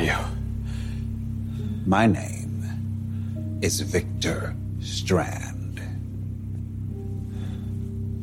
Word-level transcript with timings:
are 0.00 0.04
you? 0.04 0.18
My 1.86 2.06
name 2.06 3.58
is 3.60 3.80
Victor 3.80 4.54
Strand. 4.80 5.80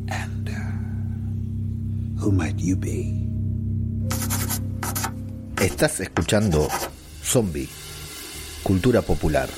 And 0.09 0.49
uh, 0.49 2.21
who 2.21 2.31
might 2.31 2.57
you 2.57 2.75
be? 2.75 3.13
Estás 5.57 5.99
escuchando 5.99 6.67
Zombie, 7.23 7.69
Cultura 8.63 9.01
Popular. 9.01 9.49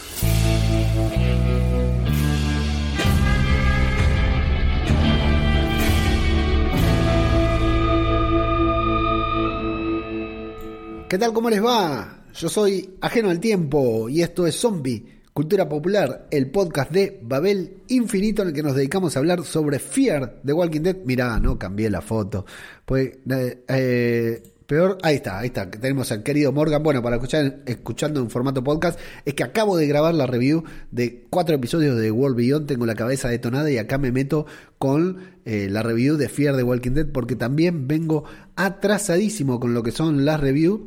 ¿Qué 11.10 11.18
tal? 11.18 11.34
¿Cómo 11.34 11.50
les 11.50 11.60
va? 11.60 12.19
Yo 12.40 12.48
soy 12.48 12.92
Ajeno 13.02 13.30
al 13.30 13.42
Tiempo 13.42 14.08
y 14.08 14.22
esto 14.22 14.48
es 14.48 14.56
Zombie, 14.56 15.04
Cultura 15.34 15.68
Popular, 15.68 16.30
el 16.32 16.50
podcast 16.50 16.90
de 16.90 17.20
Babel 17.22 17.82
Infinito 17.90 18.44
en 18.44 18.48
el 18.48 18.54
que 18.54 18.64
nos 18.64 18.76
dedicamos 18.76 19.14
a 19.14 19.20
hablar 19.20 19.44
sobre 19.44 19.78
Fear 19.78 20.40
de 20.42 20.54
Walking 20.54 20.80
Dead. 20.80 20.96
Mirá, 21.04 21.38
no 21.38 21.60
cambié 21.60 21.90
la 21.90 22.00
foto. 22.00 22.46
Pues, 22.86 23.10
eh, 23.30 23.66
eh, 23.68 24.44
peor, 24.66 25.00
ahí 25.02 25.16
está, 25.16 25.40
ahí 25.40 25.48
está. 25.48 25.70
Tenemos 25.70 26.14
al 26.14 26.24
querido 26.24 26.54
Morgan. 26.54 26.82
Bueno, 26.82 27.04
para 27.04 27.18
escuchar, 27.18 27.60
escuchando 27.66 28.22
en 28.22 28.30
formato 28.30 28.64
podcast, 28.64 28.98
es 29.26 29.34
que 29.34 29.44
acabo 29.44 29.76
de 29.76 29.88
grabar 29.88 30.16
la 30.16 30.26
review 30.26 30.64
de 30.92 31.26
cuatro 31.30 31.56
episodios 31.56 31.98
de 31.98 32.10
World 32.10 32.38
Beyond. 32.38 32.68
Tengo 32.68 32.86
la 32.86 32.96
cabeza 32.96 33.28
detonada 33.28 33.70
y 33.70 33.78
acá 33.80 33.98
me 33.98 34.14
meto 34.14 34.46
con 34.78 35.18
eh, 35.44 35.68
la 35.70 35.84
review 35.84 36.16
de 36.16 36.30
Fear 36.30 36.56
de 36.56 36.64
Walking 36.64 36.92
Dead 36.92 37.08
porque 37.12 37.36
también 37.36 37.90
vengo 37.90 38.24
atrasadísimo 38.56 39.60
con 39.60 39.74
lo 39.74 39.84
que 39.84 39.92
son 39.92 40.24
las 40.24 40.40
reviews 40.40 40.80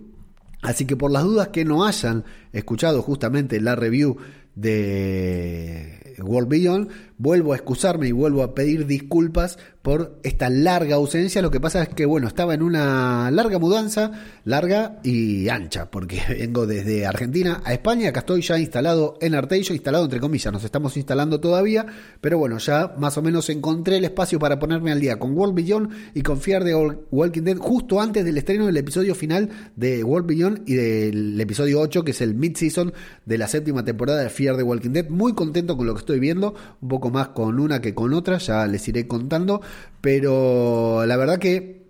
Así 0.63 0.87
que 0.87 0.97
por 0.97 1.11
las 1.11 1.25
dudas 1.25 1.49
que 1.49 1.65
no 1.65 1.85
hayan 1.85 2.25
escuchado 2.53 3.03
justamente 3.03 3.61
la 3.61 3.75
review 3.75 4.17
de 4.55 6.15
World 6.23 6.49
Beyond, 6.49 6.89
vuelvo 7.19 7.53
a 7.53 7.57
excusarme 7.57 8.09
y 8.09 8.13
vuelvo 8.13 8.43
a 8.43 8.55
pedir 8.55 8.87
disculpas 8.87 9.59
por 9.83 10.19
esta 10.23 10.49
larga 10.49 10.95
ausencia. 10.97 11.43
Lo 11.43 11.51
que 11.51 11.61
pasa 11.61 11.83
es 11.83 11.89
que, 11.91 12.07
bueno, 12.07 12.29
estaba 12.29 12.55
en 12.55 12.63
una 12.63 13.31
larga 13.31 13.59
mudanza, 13.59 14.13
larga 14.45 15.01
y 15.03 15.49
ancha, 15.49 15.91
porque 15.91 16.21
vengo 16.29 16.67
desde 16.67 17.07
Argentina 17.07 17.61
a 17.65 17.73
España. 17.73 18.09
Acá 18.09 18.21
estoy 18.21 18.43
ya 18.43 18.59
instalado 18.59 19.19
en 19.21 19.35
Arteillo, 19.35 19.75
instalado 19.75 20.05
entre 20.05 20.21
comillas, 20.21 20.53
nos 20.53 20.65
estamos 20.65 20.97
instalando 20.97 21.41
todavía, 21.41 21.87
pero 22.21 22.39
bueno, 22.39 22.59
ya 22.59 22.95
más 22.99 23.19
o 23.19 23.23
menos 23.23 23.49
encontré 23.51 23.97
el 23.97 24.05
espacio 24.05 24.39
para 24.39 24.59
ponerme 24.59 24.93
al 24.93 25.01
día 25.01 25.19
con 25.19 25.37
World 25.37 25.55
Beyond 25.55 25.91
y 26.15 26.23
confiar 26.23 26.65
de 26.65 26.75
Walking 26.75 27.43
Dead 27.43 27.57
justo 27.59 28.01
antes 28.01 28.25
del 28.25 28.39
estreno 28.39 28.67
del 28.67 28.77
episodio 28.77 29.15
final 29.15 29.51
de 29.77 30.05
World 30.05 30.27
Beyond 30.27 30.69
y 30.69 30.75
del 30.75 31.41
episodio 31.41 31.81
8, 31.81 32.05
que 32.05 32.13
es 32.13 32.21
el 32.21 32.35
mid-season 32.35 32.93
de 33.27 33.39
la 33.39 33.49
séptima 33.49 33.85
temporada 33.85 34.23
de 34.23 34.31
Fear 34.31 34.57
de 34.57 34.63
Walking 34.63 34.91
Dead. 34.91 35.09
Muy 35.09 35.35
contento 35.35 35.77
con 35.77 35.87
lo 35.87 35.95
que 35.95 36.01
estoy 36.01 36.21
viendo, 36.21 36.55
un 36.81 36.89
poco 36.89 37.02
más 37.11 37.29
con 37.29 37.59
una 37.59 37.81
que 37.81 37.95
con 37.95 38.13
otra, 38.13 38.39
ya 38.39 38.67
les 38.67 38.87
iré 38.89 39.07
contando. 39.07 39.61
Pero 40.01 41.05
la 41.07 41.17
verdad 41.17 41.39
que, 41.39 41.87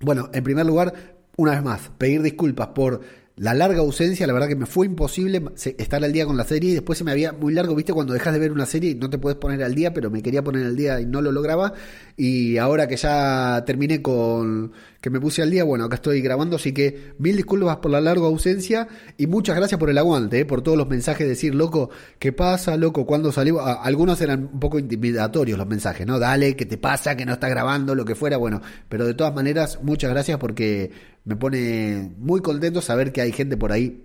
bueno, 0.00 0.30
en 0.32 0.44
primer 0.44 0.66
lugar, 0.66 1.16
una 1.36 1.52
vez 1.52 1.62
más, 1.62 1.90
pedir 1.98 2.22
disculpas 2.22 2.68
por 2.68 3.00
la 3.36 3.52
larga 3.52 3.80
ausencia, 3.80 4.26
la 4.26 4.32
verdad 4.32 4.48
que 4.48 4.56
me 4.56 4.64
fue 4.64 4.86
imposible 4.86 5.42
estar 5.76 6.02
al 6.02 6.10
día 6.10 6.24
con 6.24 6.38
la 6.38 6.44
serie 6.44 6.70
y 6.70 6.72
después 6.72 6.96
se 6.96 7.04
me 7.04 7.10
había 7.10 7.32
muy 7.32 7.52
largo, 7.52 7.74
viste, 7.74 7.92
cuando 7.92 8.14
dejas 8.14 8.32
de 8.32 8.40
ver 8.40 8.50
una 8.50 8.64
serie 8.64 8.94
no 8.94 9.10
te 9.10 9.18
puedes 9.18 9.36
poner 9.36 9.62
al 9.62 9.74
día, 9.74 9.92
pero 9.92 10.10
me 10.10 10.22
quería 10.22 10.42
poner 10.42 10.64
al 10.64 10.74
día 10.74 11.00
y 11.00 11.06
no 11.06 11.20
lo 11.20 11.32
lograba. 11.32 11.74
Y 12.16 12.56
ahora 12.56 12.88
que 12.88 12.96
ya 12.96 13.62
terminé 13.66 14.00
con 14.00 14.72
que 15.06 15.10
me 15.10 15.20
puse 15.20 15.40
al 15.40 15.52
día, 15.52 15.62
bueno, 15.62 15.84
acá 15.84 15.94
estoy 15.94 16.20
grabando, 16.20 16.56
así 16.56 16.72
que 16.72 17.12
mil 17.20 17.36
disculpas 17.36 17.76
por 17.76 17.92
la 17.92 18.00
larga 18.00 18.26
ausencia 18.26 18.88
y 19.16 19.28
muchas 19.28 19.54
gracias 19.54 19.78
por 19.78 19.88
el 19.88 19.98
aguante, 19.98 20.40
eh, 20.40 20.44
por 20.44 20.62
todos 20.62 20.76
los 20.76 20.88
mensajes, 20.88 21.28
decir, 21.28 21.54
loco, 21.54 21.90
¿qué 22.18 22.32
pasa, 22.32 22.76
loco? 22.76 23.06
¿Cuándo 23.06 23.30
salió? 23.30 23.64
algunos 23.64 24.20
eran 24.20 24.50
un 24.52 24.58
poco 24.58 24.80
intimidatorios 24.80 25.56
los 25.56 25.68
mensajes, 25.68 26.08
¿no? 26.08 26.18
Dale, 26.18 26.56
¿qué 26.56 26.66
te 26.66 26.76
pasa? 26.76 27.16
Que 27.16 27.24
no 27.24 27.34
está 27.34 27.48
grabando, 27.48 27.94
lo 27.94 28.04
que 28.04 28.16
fuera, 28.16 28.36
bueno, 28.36 28.60
pero 28.88 29.06
de 29.06 29.14
todas 29.14 29.32
maneras, 29.32 29.78
muchas 29.80 30.10
gracias 30.10 30.38
porque 30.40 30.90
me 31.24 31.36
pone 31.36 32.12
muy 32.18 32.40
contento 32.40 32.82
saber 32.82 33.12
que 33.12 33.20
hay 33.20 33.30
gente 33.30 33.56
por 33.56 33.70
ahí 33.70 34.02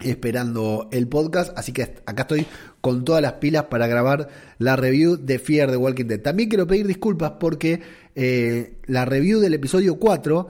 esperando 0.00 0.88
el 0.92 1.08
podcast, 1.08 1.56
así 1.56 1.72
que 1.72 1.82
acá 2.04 2.22
estoy 2.22 2.46
con 2.80 3.04
todas 3.04 3.22
las 3.22 3.34
pilas 3.34 3.64
para 3.64 3.86
grabar 3.86 4.28
la 4.58 4.76
review 4.76 5.16
de 5.16 5.38
Fear 5.38 5.70
de 5.70 5.76
Walking 5.76 6.06
Dead. 6.06 6.20
También 6.20 6.48
quiero 6.48 6.66
pedir 6.66 6.86
disculpas 6.86 7.32
porque 7.40 7.80
eh, 8.14 8.76
la 8.86 9.04
review 9.04 9.40
del 9.40 9.54
episodio 9.54 9.98
4 9.98 10.48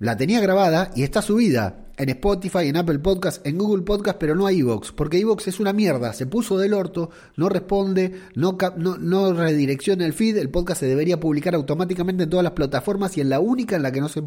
la 0.00 0.16
tenía 0.16 0.40
grabada 0.40 0.90
y 0.94 1.02
está 1.02 1.22
subida 1.22 1.86
en 1.98 2.08
Spotify, 2.08 2.68
en 2.68 2.78
Apple 2.78 3.00
Podcast, 3.00 3.46
en 3.46 3.58
Google 3.58 3.82
Podcast, 3.82 4.18
pero 4.18 4.34
no 4.34 4.46
a 4.46 4.52
Evox, 4.52 4.92
porque 4.92 5.18
Evox 5.18 5.48
es 5.48 5.60
una 5.60 5.74
mierda, 5.74 6.14
se 6.14 6.26
puso 6.26 6.56
del 6.56 6.72
orto, 6.72 7.10
no 7.36 7.50
responde, 7.50 8.22
no, 8.34 8.56
no, 8.78 8.96
no, 8.96 9.34
redirecciona 9.34 10.06
el 10.06 10.14
feed, 10.14 10.38
el 10.38 10.48
podcast 10.48 10.80
se 10.80 10.86
debería 10.86 11.20
publicar 11.20 11.54
automáticamente 11.54 12.22
en 12.22 12.30
todas 12.30 12.44
las 12.44 12.54
plataformas 12.54 13.18
y 13.18 13.20
en 13.20 13.28
la 13.28 13.40
única 13.40 13.76
en 13.76 13.82
la 13.82 13.92
que 13.92 14.00
no 14.00 14.08
se, 14.08 14.22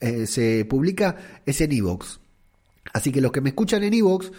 eh, 0.00 0.26
se 0.26 0.64
publica 0.64 1.16
es 1.46 1.60
en 1.60 1.70
Evox. 1.70 2.18
Así 2.96 3.12
que 3.12 3.20
los 3.20 3.30
que 3.30 3.42
me 3.42 3.50
escuchan 3.50 3.84
en 3.84 3.92
Evox 3.92 4.32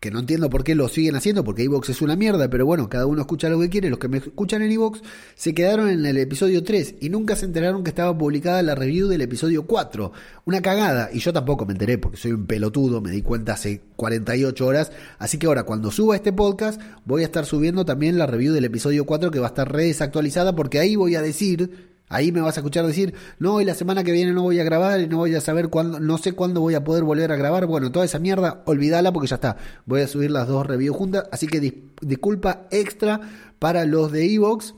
que 0.00 0.12
no 0.12 0.20
entiendo 0.20 0.48
por 0.48 0.62
qué 0.62 0.74
lo 0.74 0.88
siguen 0.88 1.16
haciendo, 1.16 1.42
porque 1.42 1.64
Evox 1.64 1.88
es 1.88 2.02
una 2.02 2.14
mierda, 2.14 2.48
pero 2.48 2.64
bueno, 2.64 2.88
cada 2.88 3.06
uno 3.06 3.20
escucha 3.22 3.48
lo 3.48 3.58
que 3.58 3.68
quiere. 3.68 3.90
Los 3.90 3.98
que 3.98 4.08
me 4.08 4.18
escuchan 4.18 4.62
en 4.62 4.70
Evox 4.70 5.02
se 5.34 5.54
quedaron 5.54 5.88
en 5.88 6.06
el 6.06 6.16
episodio 6.18 6.62
3 6.62 6.96
y 7.00 7.08
nunca 7.08 7.34
se 7.34 7.46
enteraron 7.46 7.82
que 7.82 7.90
estaba 7.90 8.16
publicada 8.16 8.62
la 8.62 8.76
review 8.76 9.08
del 9.08 9.22
episodio 9.22 9.66
4. 9.66 10.12
Una 10.44 10.62
cagada, 10.62 11.10
y 11.12 11.18
yo 11.18 11.32
tampoco 11.32 11.66
me 11.66 11.72
enteré 11.72 11.98
porque 11.98 12.16
soy 12.16 12.32
un 12.32 12.46
pelotudo, 12.46 13.00
me 13.00 13.10
di 13.10 13.22
cuenta 13.22 13.54
hace 13.54 13.82
48 13.96 14.66
horas. 14.66 14.92
Así 15.18 15.36
que 15.38 15.48
ahora, 15.48 15.64
cuando 15.64 15.90
suba 15.90 16.14
este 16.14 16.32
podcast, 16.32 16.80
voy 17.04 17.22
a 17.22 17.26
estar 17.26 17.44
subiendo 17.44 17.84
también 17.84 18.18
la 18.18 18.26
review 18.26 18.54
del 18.54 18.66
episodio 18.66 19.04
4 19.04 19.32
que 19.32 19.40
va 19.40 19.46
a 19.46 19.50
estar 19.50 19.72
re 19.72 19.86
desactualizada, 19.86 20.54
porque 20.54 20.78
ahí 20.78 20.94
voy 20.94 21.16
a 21.16 21.22
decir 21.22 21.87
Ahí 22.08 22.32
me 22.32 22.40
vas 22.40 22.56
a 22.56 22.60
escuchar 22.60 22.86
decir, 22.86 23.14
no, 23.38 23.60
y 23.60 23.64
la 23.64 23.74
semana 23.74 24.04
que 24.04 24.12
viene 24.12 24.32
no 24.32 24.42
voy 24.42 24.60
a 24.60 24.64
grabar 24.64 25.00
y 25.00 25.08
no 25.08 25.18
voy 25.18 25.34
a 25.34 25.40
saber 25.40 25.68
cuándo, 25.68 26.00
no 26.00 26.18
sé 26.18 26.32
cuándo 26.32 26.60
voy 26.60 26.74
a 26.74 26.84
poder 26.84 27.04
volver 27.04 27.32
a 27.32 27.36
grabar. 27.36 27.66
Bueno, 27.66 27.92
toda 27.92 28.04
esa 28.04 28.18
mierda, 28.18 28.62
olvídala 28.64 29.12
porque 29.12 29.28
ya 29.28 29.36
está. 29.36 29.56
Voy 29.86 30.00
a 30.00 30.08
subir 30.08 30.30
las 30.30 30.48
dos 30.48 30.66
reviews 30.66 30.96
juntas. 30.96 31.24
Así 31.30 31.46
que 31.46 31.82
disculpa 32.00 32.66
extra 32.70 33.20
para 33.58 33.84
los 33.84 34.12
de 34.12 34.32
Evox 34.32 34.74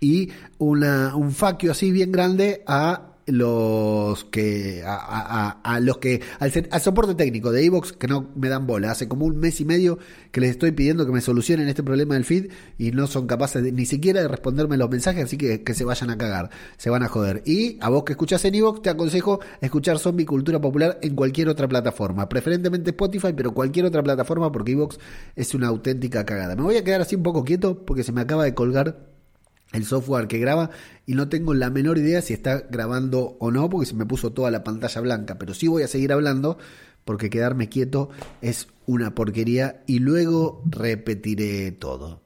y 0.00 0.30
una, 0.58 1.16
un 1.16 1.32
faquio 1.32 1.72
así 1.72 1.90
bien 1.90 2.12
grande 2.12 2.62
a 2.66 3.13
los 3.26 4.24
que 4.24 4.82
a, 4.86 5.78
los 5.80 5.98
que 5.98 6.20
al, 6.38 6.52
al, 6.70 6.80
soporte 6.80 7.14
técnico 7.14 7.52
de 7.52 7.64
Evox 7.64 7.92
que 7.92 8.06
no 8.06 8.30
me 8.36 8.48
dan 8.48 8.66
bola. 8.66 8.90
Hace 8.90 9.08
como 9.08 9.26
un 9.26 9.38
mes 9.38 9.60
y 9.60 9.64
medio 9.64 9.98
que 10.30 10.40
les 10.40 10.50
estoy 10.50 10.72
pidiendo 10.72 11.06
que 11.06 11.12
me 11.12 11.20
solucionen 11.20 11.68
este 11.68 11.82
problema 11.82 12.14
del 12.14 12.24
feed 12.24 12.50
y 12.78 12.90
no 12.90 13.06
son 13.06 13.26
capaces 13.26 13.62
ni 13.72 13.86
siquiera 13.86 14.20
de 14.20 14.28
responderme 14.28 14.76
los 14.76 14.90
mensajes 14.90 15.24
así 15.24 15.36
que, 15.36 15.62
que 15.62 15.74
se 15.74 15.84
vayan 15.84 16.10
a 16.10 16.18
cagar 16.18 16.50
se 16.76 16.90
van 16.90 17.02
a 17.02 17.08
joder. 17.08 17.42
Y 17.46 17.78
a 17.80 17.88
vos 17.88 18.04
que 18.04 18.12
escuchás 18.12 18.44
en 18.44 18.54
Evox 18.56 18.82
te 18.82 18.90
aconsejo 18.90 19.40
escuchar 19.60 19.98
Zombie 19.98 20.26
Cultura 20.26 20.60
Popular 20.60 20.98
en 21.02 21.14
cualquier 21.14 21.48
otra 21.48 21.68
plataforma 21.68 22.28
preferentemente 22.28 22.90
Spotify 22.90 23.32
pero 23.34 23.52
cualquier 23.52 23.86
otra 23.86 24.02
plataforma 24.02 24.52
porque 24.52 24.72
Evox 24.72 24.98
es 25.36 25.54
una 25.54 25.68
auténtica 25.68 26.24
cagada. 26.24 26.56
Me 26.56 26.62
voy 26.62 26.76
a 26.76 26.84
quedar 26.84 27.00
así 27.00 27.16
un 27.16 27.22
poco 27.22 27.44
quieto 27.44 27.84
porque 27.84 28.02
se 28.02 28.12
me 28.12 28.20
acaba 28.20 28.44
de 28.44 28.54
colgar 28.54 29.13
el 29.74 29.84
software 29.84 30.28
que 30.28 30.38
graba 30.38 30.70
y 31.04 31.14
no 31.14 31.28
tengo 31.28 31.52
la 31.52 31.68
menor 31.68 31.98
idea 31.98 32.22
si 32.22 32.32
está 32.32 32.60
grabando 32.70 33.36
o 33.40 33.50
no 33.50 33.68
porque 33.68 33.86
se 33.86 33.94
me 33.94 34.06
puso 34.06 34.32
toda 34.32 34.50
la 34.50 34.64
pantalla 34.64 35.00
blanca, 35.00 35.36
pero 35.36 35.52
sí 35.52 35.68
voy 35.68 35.82
a 35.82 35.88
seguir 35.88 36.12
hablando 36.12 36.56
porque 37.04 37.28
quedarme 37.28 37.68
quieto 37.68 38.08
es 38.40 38.68
una 38.86 39.14
porquería 39.14 39.82
y 39.86 39.98
luego 39.98 40.62
repetiré 40.64 41.72
todo. 41.72 42.23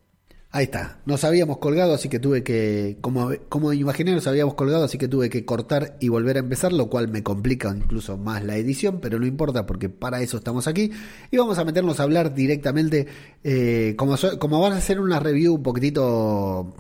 Ahí 0.50 0.64
está, 0.64 0.98
nos 1.04 1.24
habíamos 1.24 1.58
colgado, 1.58 1.92
así 1.92 2.08
que 2.08 2.18
tuve 2.18 2.42
que, 2.42 2.96
como, 3.02 3.32
como 3.50 3.74
imaginé, 3.74 4.12
nos 4.12 4.26
habíamos 4.26 4.54
colgado, 4.54 4.82
así 4.82 4.96
que 4.96 5.06
tuve 5.06 5.28
que 5.28 5.44
cortar 5.44 5.98
y 6.00 6.08
volver 6.08 6.36
a 6.36 6.40
empezar, 6.40 6.72
lo 6.72 6.88
cual 6.88 7.08
me 7.08 7.22
complica 7.22 7.68
incluso 7.68 8.16
más 8.16 8.42
la 8.42 8.56
edición, 8.56 8.98
pero 8.98 9.18
no 9.18 9.26
importa 9.26 9.66
porque 9.66 9.90
para 9.90 10.22
eso 10.22 10.38
estamos 10.38 10.66
aquí. 10.66 10.90
Y 11.30 11.36
vamos 11.36 11.58
a 11.58 11.66
meternos 11.66 12.00
a 12.00 12.04
hablar 12.04 12.34
directamente, 12.34 13.06
eh, 13.44 13.92
como, 13.98 14.16
como 14.38 14.58
van 14.62 14.72
a 14.72 14.76
hacer 14.76 15.00
una 15.00 15.20
review 15.20 15.56
un 15.56 15.62
poquitito, 15.62 16.74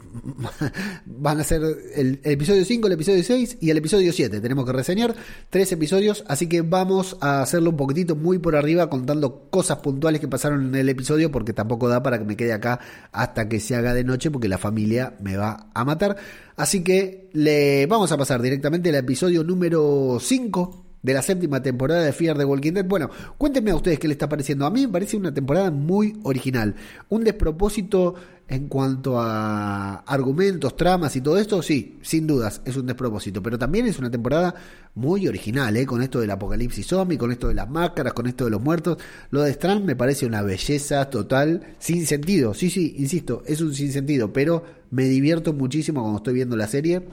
van 1.04 1.38
a 1.38 1.44
ser 1.44 1.60
el, 1.94 2.20
el, 2.24 2.32
episodio 2.32 2.64
5, 2.64 2.86
el 2.86 2.92
episodio 2.94 3.22
6 3.22 3.58
y 3.60 3.68
el 3.68 3.76
episodio 3.76 4.14
7. 4.14 4.40
Tenemos 4.40 4.64
que 4.64 4.72
reseñar 4.72 5.14
tres 5.50 5.70
episodios, 5.72 6.24
así 6.26 6.48
que 6.48 6.62
vamos 6.62 7.18
a 7.20 7.42
hacerlo 7.42 7.68
un 7.68 7.76
poquitito 7.76 8.16
muy 8.16 8.38
por 8.38 8.56
arriba 8.56 8.88
contando 8.88 9.42
cosas 9.50 9.76
puntuales 9.80 10.22
que 10.22 10.28
pasaron 10.28 10.68
en 10.68 10.74
el 10.74 10.88
episodio 10.88 11.30
porque 11.30 11.52
tampoco 11.52 11.86
da 11.86 12.02
para 12.02 12.18
que 12.18 12.24
me 12.24 12.34
quede 12.34 12.54
acá 12.54 12.80
hasta 13.12 13.46
que 13.46 13.58
se 13.68 13.76
haga 13.76 13.92
de 13.92 14.02
noche 14.02 14.30
porque 14.30 14.48
la 14.48 14.56
familia 14.56 15.14
me 15.20 15.36
va 15.36 15.66
a 15.74 15.84
matar. 15.84 16.16
Así 16.56 16.82
que 16.82 17.28
le 17.34 17.84
vamos 17.84 18.10
a 18.10 18.16
pasar 18.16 18.40
directamente 18.40 18.88
al 18.88 18.94
episodio 18.94 19.44
número 19.44 20.16
5 20.18 20.86
de 21.02 21.12
la 21.12 21.20
séptima 21.20 21.62
temporada 21.62 22.02
de 22.02 22.12
Fear 22.12 22.38
the 22.38 22.46
Walking 22.46 22.72
Dead. 22.72 22.86
Bueno, 22.86 23.10
cuéntenme 23.36 23.72
a 23.72 23.76
ustedes 23.76 23.98
qué 23.98 24.08
le 24.08 24.14
está 24.14 24.26
pareciendo. 24.26 24.64
A 24.64 24.70
mí 24.70 24.86
me 24.86 24.92
parece 24.92 25.18
una 25.18 25.34
temporada 25.34 25.70
muy 25.70 26.18
original. 26.22 26.76
Un 27.10 27.24
despropósito 27.24 28.14
en 28.48 28.66
cuanto 28.66 29.20
a 29.20 29.96
argumentos, 30.06 30.74
tramas 30.74 31.14
y 31.16 31.20
todo 31.20 31.36
esto, 31.36 31.60
sí, 31.60 31.98
sin 32.00 32.26
dudas, 32.26 32.62
es 32.64 32.76
un 32.76 32.86
despropósito. 32.86 33.42
Pero 33.42 33.58
también 33.58 33.86
es 33.86 33.98
una 33.98 34.10
temporada 34.10 34.54
muy 34.94 35.28
original, 35.28 35.76
¿eh? 35.76 35.84
con 35.84 36.02
esto 36.02 36.18
del 36.18 36.30
apocalipsis 36.30 36.86
zombie, 36.86 37.18
con 37.18 37.30
esto 37.30 37.48
de 37.48 37.54
las 37.54 37.68
máscaras, 37.68 38.14
con 38.14 38.26
esto 38.26 38.46
de 38.46 38.50
los 38.50 38.62
muertos. 38.62 38.96
Lo 39.30 39.42
de 39.42 39.50
Strand 39.50 39.84
me 39.84 39.96
parece 39.96 40.24
una 40.24 40.40
belleza 40.40 41.10
total, 41.10 41.76
sin 41.78 42.06
sentido. 42.06 42.54
Sí, 42.54 42.70
sí, 42.70 42.94
insisto, 42.96 43.42
es 43.46 43.60
un 43.60 43.74
sin 43.74 43.92
sentido, 43.92 44.32
pero 44.32 44.64
me 44.90 45.04
divierto 45.04 45.52
muchísimo 45.52 46.00
cuando 46.00 46.18
estoy 46.18 46.34
viendo 46.34 46.56
la 46.56 46.68
serie. 46.68 47.06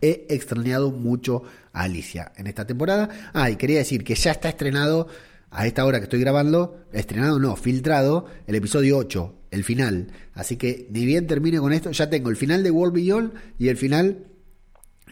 He 0.00 0.26
extrañado 0.30 0.90
mucho 0.90 1.44
a 1.72 1.84
Alicia 1.84 2.32
en 2.36 2.48
esta 2.48 2.66
temporada. 2.66 3.30
Ah, 3.32 3.50
y 3.50 3.56
quería 3.56 3.78
decir 3.78 4.02
que 4.02 4.16
ya 4.16 4.32
está 4.32 4.48
estrenado 4.48 5.06
a 5.50 5.66
esta 5.66 5.84
hora 5.84 5.98
que 5.98 6.04
estoy 6.04 6.20
grabando, 6.20 6.80
estrenado 6.92 7.38
no, 7.38 7.54
filtrado, 7.56 8.26
el 8.46 8.56
episodio 8.56 8.98
8, 8.98 9.34
el 9.56 9.64
final. 9.64 10.08
Así 10.34 10.56
que 10.56 10.86
ni 10.90 11.04
bien 11.04 11.26
termine 11.26 11.58
con 11.58 11.72
esto, 11.72 11.90
ya 11.90 12.08
tengo 12.08 12.30
el 12.30 12.36
final 12.36 12.62
de 12.62 12.70
World 12.70 12.94
Beyond 12.94 13.32
y 13.58 13.68
el 13.68 13.76
final 13.76 14.26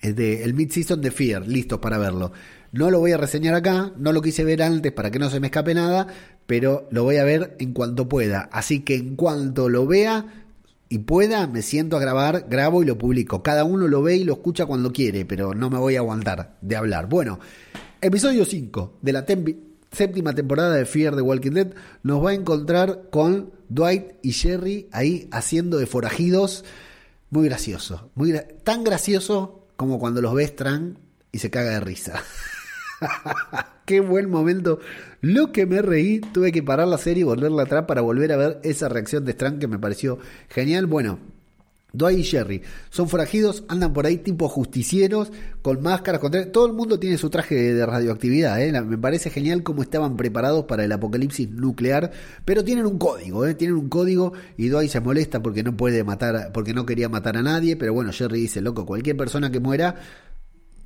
de 0.02 0.44
el 0.44 0.54
mid-season 0.54 1.00
de 1.00 1.10
Fear, 1.10 1.48
listos 1.48 1.78
para 1.80 1.98
verlo. 1.98 2.32
No 2.72 2.90
lo 2.90 2.98
voy 3.00 3.12
a 3.12 3.16
reseñar 3.16 3.54
acá, 3.54 3.92
no 3.96 4.12
lo 4.12 4.20
quise 4.20 4.44
ver 4.44 4.62
antes 4.62 4.92
para 4.92 5.10
que 5.10 5.18
no 5.18 5.30
se 5.30 5.40
me 5.40 5.46
escape 5.46 5.74
nada, 5.74 6.08
pero 6.46 6.88
lo 6.90 7.04
voy 7.04 7.16
a 7.16 7.24
ver 7.24 7.56
en 7.58 7.72
cuanto 7.72 8.08
pueda. 8.08 8.48
Así 8.52 8.80
que 8.80 8.96
en 8.96 9.16
cuanto 9.16 9.68
lo 9.68 9.86
vea 9.86 10.44
y 10.88 10.98
pueda, 10.98 11.46
me 11.46 11.62
siento 11.62 11.96
a 11.96 12.00
grabar, 12.00 12.46
grabo 12.48 12.82
y 12.82 12.86
lo 12.86 12.98
publico. 12.98 13.42
Cada 13.42 13.64
uno 13.64 13.88
lo 13.88 14.02
ve 14.02 14.16
y 14.16 14.24
lo 14.24 14.34
escucha 14.34 14.66
cuando 14.66 14.92
quiere, 14.92 15.24
pero 15.24 15.54
no 15.54 15.70
me 15.70 15.78
voy 15.78 15.96
a 15.96 16.00
aguantar 16.00 16.56
de 16.60 16.76
hablar. 16.76 17.08
Bueno, 17.08 17.38
episodio 18.00 18.44
5 18.44 18.98
de 19.00 19.12
la 19.12 19.24
séptima 19.94 20.34
temporada 20.34 20.74
de 20.74 20.84
Fear 20.84 21.16
the 21.16 21.22
Walking 21.22 21.52
Dead 21.52 21.74
nos 22.02 22.24
va 22.24 22.30
a 22.30 22.34
encontrar 22.34 23.08
con 23.10 23.52
Dwight 23.68 24.16
y 24.22 24.32
Jerry 24.32 24.88
ahí 24.92 25.28
haciendo 25.32 25.78
de 25.78 25.86
forajidos. 25.86 26.64
Muy 27.30 27.46
gracioso, 27.46 28.10
muy 28.14 28.34
tan 28.62 28.84
gracioso 28.84 29.66
como 29.76 29.98
cuando 29.98 30.20
los 30.20 30.34
ves 30.34 30.54
Tran 30.54 30.98
y 31.32 31.38
se 31.38 31.50
caga 31.50 31.70
de 31.70 31.80
risa. 31.80 32.22
Qué 33.84 34.00
buen 34.00 34.30
momento. 34.30 34.80
Lo 35.20 35.52
que 35.52 35.66
me 35.66 35.82
reí, 35.82 36.20
tuve 36.20 36.52
que 36.52 36.62
parar 36.62 36.88
la 36.88 36.98
serie 36.98 37.22
y 37.22 37.24
volverla 37.24 37.64
atrás 37.64 37.84
para 37.86 38.00
volver 38.00 38.32
a 38.32 38.36
ver 38.36 38.60
esa 38.62 38.88
reacción 38.88 39.24
de 39.24 39.32
Strang 39.32 39.58
que 39.58 39.68
me 39.68 39.78
pareció 39.78 40.18
genial. 40.48 40.86
Bueno, 40.86 41.18
Dwight 41.94 42.18
y 42.18 42.24
Jerry 42.24 42.62
son 42.90 43.08
forajidos, 43.08 43.64
andan 43.68 43.92
por 43.92 44.04
ahí 44.04 44.18
tipo 44.18 44.48
justicieros, 44.48 45.32
con 45.62 45.80
máscaras, 45.80 46.20
con... 46.20 46.32
todo 46.52 46.66
el 46.66 46.72
mundo 46.72 46.98
tiene 46.98 47.16
su 47.16 47.30
traje 47.30 47.54
de 47.54 47.86
radioactividad, 47.86 48.60
¿eh? 48.60 48.72
me 48.82 48.98
parece 48.98 49.30
genial 49.30 49.62
cómo 49.62 49.82
estaban 49.82 50.16
preparados 50.16 50.64
para 50.64 50.84
el 50.84 50.92
apocalipsis 50.92 51.48
nuclear, 51.50 52.10
pero 52.44 52.64
tienen 52.64 52.84
un 52.84 52.98
código, 52.98 53.46
¿eh? 53.46 53.54
tienen 53.54 53.76
un 53.76 53.88
código 53.88 54.32
y 54.56 54.68
Dwight 54.68 54.90
se 54.90 55.00
molesta 55.00 55.42
porque 55.42 55.62
no 55.62 55.76
puede 55.76 56.04
matar, 56.04 56.50
porque 56.52 56.74
no 56.74 56.84
quería 56.84 57.08
matar 57.08 57.36
a 57.36 57.42
nadie, 57.42 57.76
pero 57.76 57.94
bueno, 57.94 58.12
Jerry 58.12 58.40
dice, 58.40 58.60
loco, 58.60 58.84
cualquier 58.84 59.16
persona 59.16 59.50
que 59.50 59.60
muera 59.60 59.94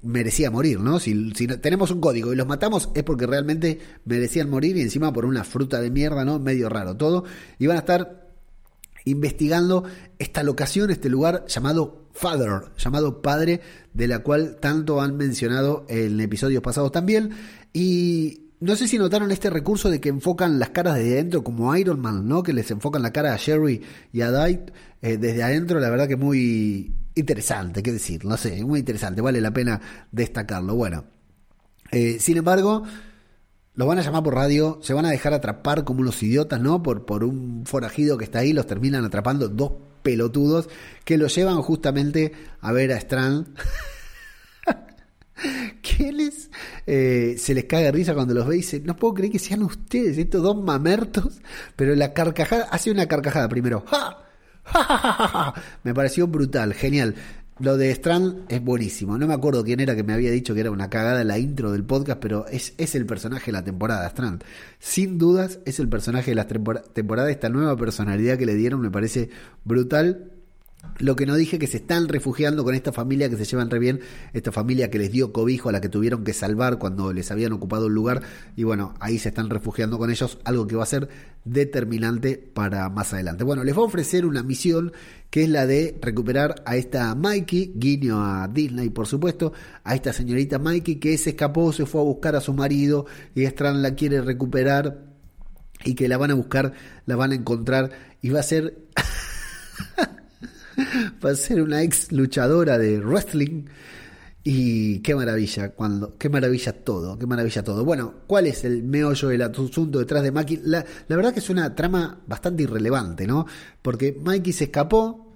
merecía 0.02 0.50
morir, 0.50 0.81
¿no? 0.81 1.00
Si, 1.00 1.32
si, 1.34 1.46
tenemos 1.46 1.90
un 1.90 2.00
código 2.00 2.32
y 2.32 2.37
los 2.37 2.46
matamos 2.46 2.90
es 2.94 3.02
porque 3.02 3.26
realmente 3.26 3.78
merecían 4.05 4.49
morir 4.49 4.76
y 4.76 4.82
encima 4.82 5.12
por 5.12 5.25
una 5.25 5.44
fruta 5.44 5.81
de 5.81 5.90
mierda, 5.90 6.25
¿no? 6.25 6.38
Medio 6.38 6.69
raro 6.69 6.96
todo. 6.96 7.25
Y 7.58 7.66
van 7.66 7.76
a 7.76 7.81
estar 7.81 8.28
investigando 9.10 9.84
esta 10.19 10.43
locación, 10.43 10.90
este 10.90 11.08
lugar 11.08 11.44
llamado 11.46 12.08
Father, 12.12 12.72
llamado 12.76 13.22
Padre, 13.22 13.60
de 13.93 14.08
la 14.08 14.20
cual 14.20 14.56
tanto 14.60 15.00
han 15.00 15.16
mencionado 15.16 15.87
en 15.88 16.20
episodios 16.20 16.62
pasados 16.62 16.93
también. 16.93 17.31
Y 17.72 18.49
no 18.60 18.75
sé 18.75 18.88
si 18.88 18.99
notaron 18.99 19.31
este 19.31 19.50
recurso 19.50 19.88
de 19.88 20.00
que 20.00 20.08
enfocan 20.08 20.58
las 20.58 20.70
caras 20.70 20.96
desde 20.96 21.12
adentro 21.12 21.44
como 21.44 21.75
Iron 21.76 22.00
Man, 22.00 22.26
¿no? 22.26 22.43
Que 22.43 22.52
les 22.52 22.70
enfocan 22.70 23.02
la 23.02 23.12
cara 23.12 23.32
a 23.32 23.37
Sherry 23.37 23.82
y 24.12 24.20
a 24.20 24.31
Dwight 24.31 24.70
eh, 25.00 25.16
desde 25.16 25.43
adentro, 25.44 25.78
la 25.78 25.90
verdad 25.90 26.08
que 26.08 26.16
muy 26.16 26.93
interesante, 27.14 27.82
qué 27.82 27.93
decir, 27.93 28.25
no 28.25 28.37
sé, 28.37 28.64
muy 28.64 28.81
interesante, 28.81 29.20
vale 29.20 29.40
la 29.40 29.52
pena 29.52 29.81
destacarlo. 30.10 30.75
Bueno, 30.75 31.05
eh, 31.93 32.19
sin 32.19 32.37
embargo, 32.37 32.82
los 33.79 33.87
van 33.87 34.01
a 34.01 34.03
llamar 34.03 34.25
por 34.25 34.35
radio, 34.35 34.81
se 34.83 34.93
van 34.93 35.07
a 35.07 35.11
dejar 35.11 35.33
atrapar 35.35 35.85
como 35.85 36.01
unos 36.01 36.21
idiotas, 36.21 36.61
¿no? 36.61 36.83
Por, 36.83 37.07
por 37.07 37.23
un 37.23 37.63
forajido 37.65 38.19
que 38.19 38.25
está 38.25 38.41
ahí, 38.41 38.53
los 38.53 38.67
terminan 38.67 39.05
atrapando 39.05 39.49
dos 39.49 39.75
pelotudos 40.03 40.69
que 41.05 41.17
los 41.17 41.33
llevan 41.33 41.63
justamente 41.63 42.33
a 42.61 42.73
ver 42.73 42.91
a 42.91 42.97
Strand. 42.97 43.57
¿Quiénes 45.81 46.51
eh, 46.89 47.37
se 47.39 47.55
les 47.55 47.67
caga 47.67 47.93
risa 47.93 48.15
cuando 48.15 48.35
los 48.35 48.49
ve 48.49 48.57
y 48.57 48.59
dice, 48.59 48.81
no 48.81 48.97
puedo 48.97 49.15
creer 49.15 49.31
que 49.31 49.39
sean 49.39 49.63
ustedes, 49.63 50.19
estos 50.19 50.43
dos 50.43 50.61
mamertos, 50.61 51.41
pero 51.77 51.95
la 51.95 52.13
carcajada, 52.13 52.65
hace 52.73 52.91
una 52.91 53.07
carcajada 53.07 53.49
primero, 53.49 53.85
¡ja! 53.87 55.55
Me 55.85 55.95
pareció 55.95 56.27
brutal, 56.27 56.75
genial. 56.75 57.15
Lo 57.60 57.76
de 57.76 57.90
Strand 57.90 58.44
es 58.49 58.62
buenísimo. 58.62 59.19
No 59.19 59.26
me 59.26 59.34
acuerdo 59.34 59.64
quién 59.64 59.81
era 59.81 59.96
que 59.96 60.05
me 60.05 60.12
había 60.12 60.31
dicho 60.31 60.55
que 60.55 60.60
era 60.60 60.70
una 60.70 60.88
cagada 60.88 61.25
la 61.25 61.38
intro 61.38 61.72
del 61.72 61.84
podcast, 61.84 62.20
pero 62.20 62.46
es, 62.46 62.75
es 62.78 62.94
el 62.94 63.05
personaje 63.05 63.46
de 63.46 63.52
la 63.52 63.64
temporada, 63.64 64.06
Strand. 64.06 64.44
Sin 64.78 65.19
dudas 65.19 65.58
es 65.64 65.81
el 65.81 65.88
personaje 65.88 66.31
de 66.31 66.34
la 66.37 66.46
temporada. 66.46 67.31
Esta 67.31 67.49
nueva 67.49 67.76
personalidad 67.76 68.38
que 68.38 68.46
le 68.46 68.55
dieron 68.55 68.81
me 68.81 68.90
parece 68.90 69.31
brutal. 69.64 70.38
Lo 70.99 71.15
que 71.15 71.27
no 71.27 71.37
dije 71.37 71.59
que 71.59 71.69
se 71.69 71.77
están 71.77 72.09
refugiando 72.09 72.65
con 72.65 72.75
esta 72.75 72.93
familia 72.93 73.31
que 73.31 73.37
se 73.37 73.45
llevan 73.45 73.71
re 73.71 73.79
bien, 73.79 74.01
esta 74.33 74.51
familia 74.51 74.91
que 74.91 74.99
les 74.99 75.13
dio 75.13 75.33
cobijo 75.33 75.69
a 75.69 75.73
la 75.73 75.81
que 75.81 75.89
tuvieron 75.89 76.25
que 76.25 76.33
salvar 76.33 76.79
cuando 76.79 77.13
les 77.13 77.31
habían 77.31 77.53
ocupado 77.53 77.87
el 77.87 77.95
lugar 77.95 78.23
y 78.57 78.65
bueno, 78.65 78.95
ahí 78.99 79.19
se 79.19 79.29
están 79.29 79.49
refugiando 79.49 79.97
con 79.97 80.11
ellos, 80.11 80.39
algo 80.45 80.67
que 80.67 80.75
va 80.75 80.83
a 80.83 80.87
ser 80.87 81.09
determinante 81.45 82.37
para 82.37 82.89
más 82.91 83.13
adelante. 83.13 83.45
Bueno, 83.45 83.63
les 83.63 83.75
voy 83.75 83.85
a 83.85 83.87
ofrecer 83.87 84.27
una 84.27 84.43
misión 84.43 84.93
que 85.31 85.45
es 85.45 85.49
la 85.49 85.67
de 85.67 85.97
recuperar 86.01 86.63
a 86.65 86.77
esta 86.77 87.15
Mikey, 87.15 87.75
guiño 87.77 88.21
a 88.21 88.49
Disney 88.49 88.91
por 88.91 89.07
supuesto, 89.07 89.53
a 89.85 89.95
esta 89.95 90.13
señorita 90.13 90.59
Mikey 90.59 90.97
que 90.97 91.17
se 91.17 91.31
escapó, 91.31 91.73
se 91.73 91.87
fue 91.87 92.01
a 92.01 92.05
buscar 92.05 92.35
a 92.35 92.41
su 92.41 92.55
marido 92.55 93.07
y 93.37 93.45
Strand 93.45 93.83
la 93.83 93.95
quiere 93.95 94.21
recuperar 94.21 95.07
y 95.85 95.95
que 95.95 96.09
la 96.09 96.19
van 96.19 96.33
a 96.33 96.35
buscar, 96.35 96.73
la 97.07 97.15
van 97.15 97.31
a 97.31 97.37
encontrar 97.37 97.91
y 98.21 98.31
va 98.31 98.41
a 98.41 98.45
ser... 98.45 98.79
va 101.25 101.31
a 101.31 101.35
ser 101.35 101.63
una 101.63 101.83
ex 101.83 102.13
luchadora 102.13 102.79
de 102.79 103.01
wrestling. 103.01 103.65
Y 104.45 105.01
qué 105.01 105.15
maravilla, 105.15 105.71
cuando, 105.71 106.17
qué 106.17 106.31
maravilla 106.31 106.73
todo, 106.73 107.19
qué 107.19 107.27
maravilla 107.27 107.63
todo. 107.63 107.85
Bueno, 107.85 108.15
¿cuál 108.27 108.47
es 108.47 108.65
el 108.65 108.83
meollo 108.83 109.29
del 109.29 109.43
asunto 109.43 109.99
detrás 109.99 110.23
de 110.23 110.33
Mikey? 110.33 110.61
La, 110.65 110.85
la 111.07 111.17
verdad 111.17 111.35
que 111.35 111.41
es 111.41 111.51
una 111.51 111.75
trama 111.75 112.23
bastante 112.27 112.63
irrelevante, 112.63 113.27
¿no? 113.27 113.47
Porque 113.83 114.17
Mikey 114.19 114.53
se 114.53 114.65
escapó 114.65 115.29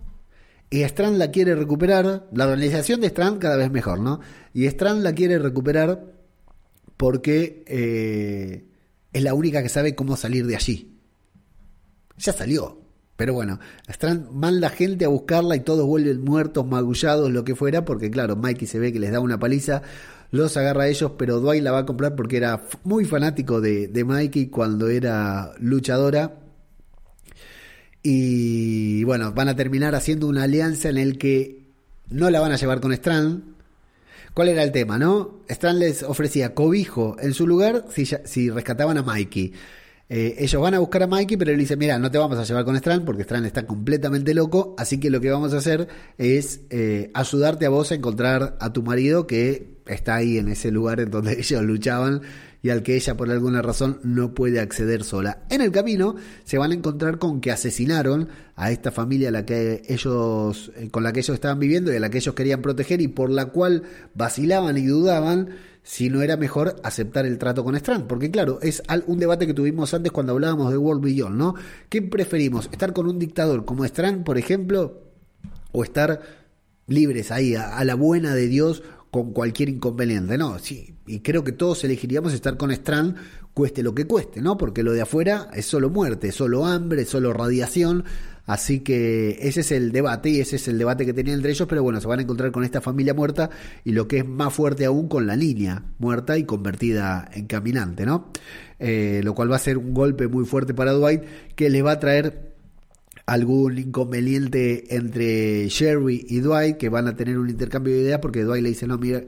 y 0.70 0.82
Strand 0.82 1.18
la 1.18 1.30
quiere 1.30 1.54
recuperar. 1.54 2.28
La 2.32 2.46
organización 2.46 3.02
de 3.02 3.08
Strand 3.08 3.38
cada 3.38 3.56
vez 3.56 3.70
mejor, 3.70 4.00
¿no? 4.00 4.20
Y 4.54 4.64
Strand 4.64 5.02
la 5.02 5.12
quiere 5.12 5.38
recuperar 5.38 6.02
porque 6.96 7.64
eh, 7.66 8.64
es 9.12 9.22
la 9.22 9.34
única 9.34 9.62
que 9.62 9.68
sabe 9.68 9.94
cómo 9.94 10.16
salir 10.16 10.46
de 10.46 10.56
allí. 10.56 10.98
Ya 12.16 12.32
salió, 12.32 12.81
pero 13.22 13.34
bueno, 13.34 13.60
Strand 13.86 14.32
manda 14.32 14.68
gente 14.68 15.04
a 15.04 15.08
buscarla 15.08 15.54
y 15.54 15.60
todos 15.60 15.86
vuelven 15.86 16.24
muertos, 16.24 16.66
magullados, 16.66 17.30
lo 17.30 17.44
que 17.44 17.54
fuera, 17.54 17.84
porque 17.84 18.10
claro, 18.10 18.34
Mikey 18.34 18.66
se 18.66 18.80
ve 18.80 18.92
que 18.92 18.98
les 18.98 19.12
da 19.12 19.20
una 19.20 19.38
paliza, 19.38 19.82
los 20.32 20.56
agarra 20.56 20.82
a 20.82 20.88
ellos, 20.88 21.12
pero 21.16 21.38
Dwight 21.38 21.62
la 21.62 21.70
va 21.70 21.78
a 21.78 21.86
comprar 21.86 22.16
porque 22.16 22.36
era 22.36 22.64
muy 22.82 23.04
fanático 23.04 23.60
de, 23.60 23.86
de 23.86 24.04
Mikey 24.04 24.48
cuando 24.48 24.88
era 24.88 25.52
luchadora. 25.60 26.34
Y 28.02 29.04
bueno, 29.04 29.30
van 29.32 29.48
a 29.48 29.54
terminar 29.54 29.94
haciendo 29.94 30.26
una 30.26 30.42
alianza 30.42 30.88
en 30.88 30.98
el 30.98 31.16
que 31.16 31.62
no 32.10 32.28
la 32.28 32.40
van 32.40 32.50
a 32.50 32.56
llevar 32.56 32.80
con 32.80 32.92
Strand. 32.92 33.44
¿Cuál 34.34 34.48
era 34.48 34.64
el 34.64 34.72
tema, 34.72 34.98
no? 34.98 35.44
Strand 35.48 35.78
les 35.78 36.02
ofrecía 36.02 36.56
cobijo 36.56 37.14
en 37.20 37.34
su 37.34 37.46
lugar 37.46 37.84
si, 37.88 38.04
si 38.04 38.50
rescataban 38.50 38.98
a 38.98 39.04
Mikey. 39.04 39.52
Eh, 40.14 40.44
ellos 40.44 40.60
van 40.60 40.74
a 40.74 40.78
buscar 40.78 41.02
a 41.04 41.06
Mikey, 41.06 41.38
pero 41.38 41.52
él 41.52 41.58
dice, 41.58 41.74
mira, 41.74 41.98
no 41.98 42.10
te 42.10 42.18
vamos 42.18 42.36
a 42.36 42.44
llevar 42.44 42.66
con 42.66 42.76
Strand 42.76 43.02
porque 43.06 43.22
Strand 43.22 43.46
está 43.46 43.66
completamente 43.66 44.34
loco, 44.34 44.74
así 44.76 45.00
que 45.00 45.08
lo 45.08 45.22
que 45.22 45.30
vamos 45.30 45.54
a 45.54 45.56
hacer 45.56 45.88
es 46.18 46.60
eh, 46.68 47.10
ayudarte 47.14 47.64
a 47.64 47.70
vos 47.70 47.92
a 47.92 47.94
encontrar 47.94 48.58
a 48.60 48.74
tu 48.74 48.82
marido 48.82 49.26
que 49.26 49.78
está 49.86 50.16
ahí 50.16 50.36
en 50.36 50.48
ese 50.48 50.70
lugar 50.70 51.00
en 51.00 51.10
donde 51.10 51.32
ellos 51.38 51.62
luchaban 51.62 52.20
y 52.60 52.68
al 52.68 52.82
que 52.82 52.94
ella 52.94 53.16
por 53.16 53.30
alguna 53.30 53.62
razón 53.62 54.00
no 54.02 54.34
puede 54.34 54.60
acceder 54.60 55.02
sola. 55.02 55.44
En 55.48 55.62
el 55.62 55.72
camino 55.72 56.14
se 56.44 56.58
van 56.58 56.72
a 56.72 56.74
encontrar 56.74 57.18
con 57.18 57.40
que 57.40 57.50
asesinaron 57.50 58.28
a 58.54 58.70
esta 58.70 58.90
familia 58.90 59.30
la 59.30 59.46
que 59.46 59.80
ellos, 59.88 60.72
eh, 60.76 60.90
con 60.90 61.04
la 61.04 61.14
que 61.14 61.20
ellos 61.20 61.32
estaban 61.32 61.58
viviendo 61.58 61.90
y 61.90 61.96
a 61.96 62.00
la 62.00 62.10
que 62.10 62.18
ellos 62.18 62.34
querían 62.34 62.60
proteger 62.60 63.00
y 63.00 63.08
por 63.08 63.30
la 63.30 63.46
cual 63.46 63.84
vacilaban 64.14 64.76
y 64.76 64.84
dudaban 64.84 65.48
si 65.82 66.08
no 66.10 66.22
era 66.22 66.36
mejor 66.36 66.76
aceptar 66.84 67.26
el 67.26 67.38
trato 67.38 67.64
con 67.64 67.74
Strand. 67.74 68.06
Porque 68.06 68.30
claro, 68.30 68.60
es 68.62 68.82
un 69.06 69.18
debate 69.18 69.46
que 69.46 69.54
tuvimos 69.54 69.92
antes 69.94 70.12
cuando 70.12 70.32
hablábamos 70.32 70.70
de 70.70 70.78
World 70.78 71.02
Beyond, 71.02 71.36
¿no? 71.36 71.54
¿Qué 71.88 72.02
preferimos? 72.02 72.68
¿Estar 72.72 72.92
con 72.92 73.06
un 73.08 73.18
dictador 73.18 73.64
como 73.64 73.84
Strand, 73.84 74.24
por 74.24 74.38
ejemplo? 74.38 75.02
¿O 75.72 75.84
estar 75.84 76.20
libres 76.86 77.30
ahí, 77.30 77.54
a, 77.54 77.82
la 77.84 77.94
buena 77.94 78.34
de 78.34 78.46
Dios, 78.46 78.82
con 79.10 79.32
cualquier 79.32 79.68
inconveniente? 79.68 80.38
No, 80.38 80.58
sí, 80.58 80.96
y 81.06 81.20
creo 81.20 81.42
que 81.44 81.52
todos 81.52 81.82
elegiríamos 81.84 82.32
estar 82.32 82.56
con 82.56 82.70
Strand, 82.70 83.16
cueste 83.54 83.82
lo 83.82 83.94
que 83.94 84.06
cueste, 84.06 84.40
¿no? 84.40 84.56
Porque 84.56 84.82
lo 84.82 84.92
de 84.92 85.02
afuera 85.02 85.48
es 85.54 85.66
solo 85.66 85.90
muerte, 85.90 86.32
solo 86.32 86.66
hambre, 86.66 87.04
solo 87.04 87.32
radiación. 87.32 88.04
Así 88.44 88.80
que 88.80 89.38
ese 89.40 89.60
es 89.60 89.72
el 89.72 89.92
debate 89.92 90.30
y 90.30 90.40
ese 90.40 90.56
es 90.56 90.66
el 90.68 90.78
debate 90.78 91.06
que 91.06 91.12
tenían 91.12 91.36
entre 91.36 91.52
ellos, 91.52 91.68
pero 91.68 91.82
bueno, 91.82 92.00
se 92.00 92.08
van 92.08 92.18
a 92.18 92.22
encontrar 92.22 92.50
con 92.50 92.64
esta 92.64 92.80
familia 92.80 93.14
muerta 93.14 93.50
y 93.84 93.92
lo 93.92 94.08
que 94.08 94.18
es 94.18 94.26
más 94.26 94.52
fuerte 94.52 94.84
aún 94.84 95.08
con 95.08 95.26
la 95.26 95.36
línea 95.36 95.84
muerta 95.98 96.36
y 96.36 96.44
convertida 96.44 97.30
en 97.32 97.46
caminante, 97.46 98.04
¿no? 98.04 98.30
Eh, 98.78 99.20
lo 99.22 99.34
cual 99.34 99.52
va 99.52 99.56
a 99.56 99.60
ser 99.60 99.78
un 99.78 99.94
golpe 99.94 100.26
muy 100.26 100.44
fuerte 100.44 100.74
para 100.74 100.92
Dwight 100.92 101.22
que 101.54 101.70
le 101.70 101.82
va 101.82 101.92
a 101.92 102.00
traer 102.00 102.51
algún 103.26 103.78
inconveniente 103.78 104.96
entre 104.96 105.68
Sherry 105.68 106.26
y 106.28 106.40
Dwight, 106.40 106.76
que 106.76 106.88
van 106.88 107.08
a 107.08 107.16
tener 107.16 107.38
un 107.38 107.48
intercambio 107.48 107.94
de 107.94 108.00
ideas, 108.00 108.18
porque 108.20 108.42
Dwight 108.42 108.62
le 108.62 108.68
dice, 108.70 108.86
no, 108.86 108.98
mira, 108.98 109.22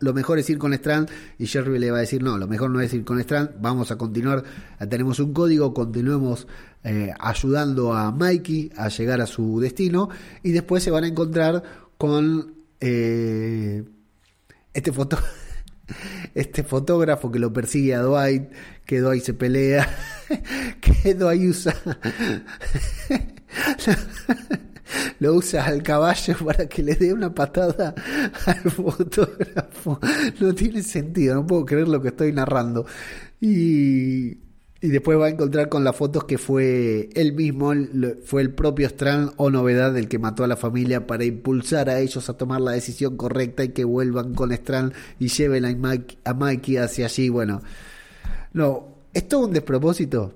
lo 0.00 0.14
mejor 0.14 0.38
es 0.38 0.48
ir 0.50 0.58
con 0.58 0.72
Strand, 0.72 1.10
y 1.38 1.46
Sherry 1.46 1.78
le 1.78 1.90
va 1.90 1.98
a 1.98 2.00
decir, 2.00 2.22
no, 2.22 2.38
lo 2.38 2.46
mejor 2.46 2.70
no 2.70 2.80
es 2.80 2.92
ir 2.94 3.04
con 3.04 3.18
Strand, 3.20 3.60
vamos 3.60 3.90
a 3.90 3.96
continuar, 3.96 4.44
tenemos 4.88 5.18
un 5.18 5.32
código, 5.32 5.74
continuemos 5.74 6.46
eh, 6.84 7.12
ayudando 7.18 7.92
a 7.92 8.12
Mikey 8.12 8.72
a 8.76 8.88
llegar 8.88 9.20
a 9.20 9.26
su 9.26 9.60
destino, 9.60 10.08
y 10.42 10.52
después 10.52 10.82
se 10.82 10.90
van 10.90 11.04
a 11.04 11.08
encontrar 11.08 11.62
con 11.98 12.54
eh, 12.80 13.84
este 14.72 14.92
foto 14.92 15.18
este 16.34 16.62
fotógrafo 16.62 17.30
que 17.30 17.38
lo 17.38 17.52
persigue 17.52 17.94
a 17.94 18.00
Dwight, 18.00 18.50
que 18.84 19.00
Dwight 19.00 19.24
se 19.24 19.34
pelea, 19.34 19.88
que 20.80 21.14
Dwight 21.14 21.42
usa 21.42 21.74
lo 25.20 25.34
usa 25.34 25.64
al 25.64 25.82
caballo 25.82 26.36
para 26.44 26.66
que 26.66 26.82
le 26.82 26.94
dé 26.94 27.12
una 27.12 27.34
patada 27.34 27.94
al 28.46 28.70
fotógrafo. 28.70 29.98
No 30.40 30.54
tiene 30.54 30.82
sentido, 30.82 31.34
no 31.34 31.46
puedo 31.46 31.64
creer 31.64 31.88
lo 31.88 32.00
que 32.00 32.08
estoy 32.08 32.32
narrando. 32.32 32.86
Y, 33.40 34.38
y 34.84 34.88
después 34.88 35.18
va 35.18 35.24
a 35.24 35.30
encontrar 35.30 35.70
con 35.70 35.82
las 35.82 35.96
fotos 35.96 36.24
que 36.24 36.36
fue 36.36 37.08
él 37.14 37.32
mismo, 37.32 37.72
fue 38.22 38.42
el 38.42 38.52
propio 38.52 38.86
Strand 38.86 39.32
o 39.38 39.48
novedad 39.48 39.96
el 39.96 40.08
que 40.08 40.18
mató 40.18 40.44
a 40.44 40.46
la 40.46 40.58
familia 40.58 41.06
para 41.06 41.24
impulsar 41.24 41.88
a 41.88 42.00
ellos 42.00 42.28
a 42.28 42.36
tomar 42.36 42.60
la 42.60 42.72
decisión 42.72 43.16
correcta 43.16 43.64
y 43.64 43.70
que 43.70 43.84
vuelvan 43.84 44.34
con 44.34 44.52
Strand 44.52 44.92
y 45.18 45.28
lleven 45.28 45.64
a 45.64 45.74
Mikey, 45.74 46.18
a 46.22 46.34
Mikey 46.34 46.76
hacia 46.76 47.06
allí. 47.06 47.30
Bueno, 47.30 47.62
no, 48.52 48.98
es 49.14 49.26
todo 49.26 49.46
un 49.46 49.54
despropósito 49.54 50.34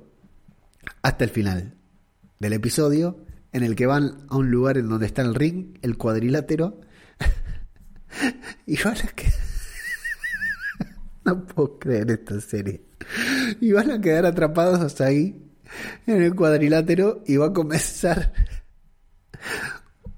hasta 1.03 1.25
el 1.25 1.31
final 1.31 1.75
del 2.41 2.55
episodio 2.55 3.19
en 3.53 3.65
el 3.65 3.77
que 3.77 3.85
van 3.85 4.25
a 4.31 4.37
un 4.39 4.51
lugar 4.51 4.79
en 4.79 4.89
donde 4.89 5.05
está 5.05 5.21
el 5.21 5.35
ring, 5.35 5.77
el 5.83 5.99
cuadrilátero, 5.99 6.81
y 8.67 8.83
van 8.83 8.97
a 8.97 9.09
quedar... 9.09 9.33
no 11.27 11.45
puedo 11.45 11.79
creer 11.79 12.13
esta 12.13 12.41
serie. 12.41 12.88
Y 13.61 13.73
van 13.73 13.91
a 13.91 14.01
quedar 14.01 14.27
atrapados 14.27 15.01
ahí, 15.01 15.43
en 16.07 16.23
el 16.23 16.35
cuadrilátero, 16.35 17.23
y 17.27 17.37
va 17.37 17.47
a 17.47 17.53
comenzar 17.53 18.33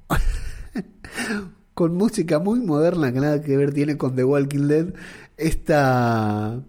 con 1.74 1.94
música 1.94 2.38
muy 2.38 2.60
moderna 2.60 3.12
que 3.12 3.20
nada 3.20 3.42
que 3.42 3.56
ver 3.56 3.72
tiene 3.72 3.96
con 3.96 4.14
The 4.14 4.24
Walking 4.24 4.68
Dead, 4.68 4.94
esta 5.36 6.62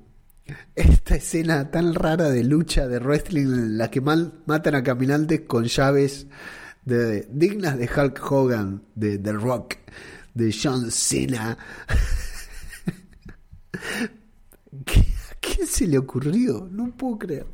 esta 0.75 1.15
escena 1.15 1.71
tan 1.71 1.93
rara 1.93 2.29
de 2.29 2.43
lucha 2.43 2.87
de 2.87 2.99
wrestling 2.99 3.45
en 3.45 3.77
la 3.77 3.89
que 3.89 4.01
matan 4.01 4.75
a 4.75 4.83
caminantes 4.83 5.41
con 5.41 5.65
llaves 5.65 6.27
de, 6.85 7.27
dignas 7.31 7.77
de 7.77 7.89
Hulk 7.93 8.31
Hogan, 8.31 8.83
de 8.95 9.17
The 9.17 9.33
Rock, 9.33 9.75
de 10.33 10.53
John 10.53 10.91
Cena. 10.91 11.57
¿A 14.73 15.10
quién 15.61 15.73
se 15.73 15.87
le 15.87 15.97
ocurrió? 15.99 16.67
No 16.71 16.91
puedo 16.97 17.19
creer. 17.19 17.45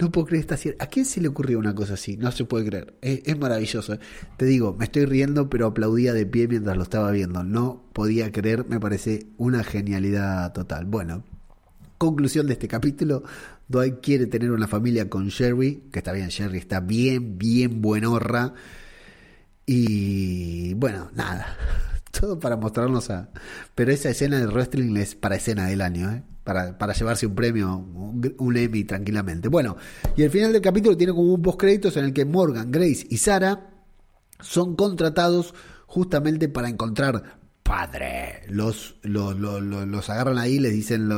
No 0.00 0.10
puedo 0.10 0.26
creer 0.26 0.40
esta. 0.50 0.58
¿A 0.80 0.88
quién 0.88 1.06
se 1.06 1.20
le 1.20 1.28
ocurrió 1.28 1.60
una 1.60 1.72
cosa 1.72 1.94
así? 1.94 2.16
No 2.16 2.32
se 2.32 2.44
puede 2.44 2.66
creer. 2.66 2.96
Es, 3.02 3.38
maravilloso. 3.38 3.98
Te 4.36 4.46
digo, 4.46 4.74
me 4.76 4.86
estoy 4.86 5.04
riendo, 5.04 5.48
pero 5.48 5.66
aplaudía 5.66 6.12
de 6.12 6.26
pie 6.26 6.48
mientras 6.48 6.76
lo 6.76 6.82
estaba 6.82 7.12
viendo. 7.12 7.44
No 7.44 7.84
podía 7.92 8.32
creer, 8.32 8.66
me 8.68 8.80
parece 8.80 9.28
una 9.36 9.62
genialidad 9.62 10.52
total. 10.52 10.86
Bueno, 10.86 11.22
conclusión 11.98 12.48
de 12.48 12.54
este 12.54 12.66
capítulo, 12.66 13.22
Dwight 13.68 14.00
quiere 14.02 14.26
tener 14.26 14.50
una 14.50 14.66
familia 14.66 15.08
con 15.08 15.28
Sherry, 15.28 15.84
que 15.92 16.00
está 16.00 16.10
bien, 16.10 16.30
Sherry 16.30 16.58
está 16.58 16.80
bien, 16.80 17.38
bien 17.38 17.80
buenorra. 17.80 18.54
Y 19.66 20.74
bueno, 20.74 21.10
nada, 21.14 21.56
todo 22.10 22.40
para 22.40 22.56
mostrarnos 22.56 23.08
a... 23.10 23.28
Pero 23.76 23.92
esa 23.92 24.10
escena 24.10 24.40
de 24.40 24.48
wrestling 24.48 24.96
es 24.96 25.14
para 25.14 25.36
escena 25.36 25.66
del 25.66 25.80
año, 25.80 26.10
¿eh? 26.10 26.24
Para, 26.44 26.92
llevarse 26.92 27.26
un 27.26 27.34
premio, 27.34 27.76
un, 27.76 28.56
Emmy 28.56 28.84
tranquilamente. 28.84 29.48
Bueno, 29.48 29.76
y 30.16 30.22
el 30.22 30.30
final 30.30 30.52
del 30.52 30.62
capítulo 30.62 30.96
tiene 30.96 31.12
como 31.12 31.32
un 31.32 31.42
post 31.42 31.58
créditos 31.58 31.96
en 31.96 32.04
el 32.04 32.12
que 32.12 32.24
Morgan, 32.24 32.70
Grace 32.70 33.06
y 33.08 33.16
Sara 33.16 33.70
son 34.40 34.76
contratados 34.76 35.54
justamente 35.86 36.48
para 36.48 36.68
encontrar 36.68 37.40
padre. 37.62 38.42
Los, 38.48 38.96
los, 39.02 39.38
los, 39.38 39.62
los, 39.62 40.10
agarran 40.10 40.36
ahí, 40.36 40.58
les 40.58 40.72
dicen, 40.72 41.08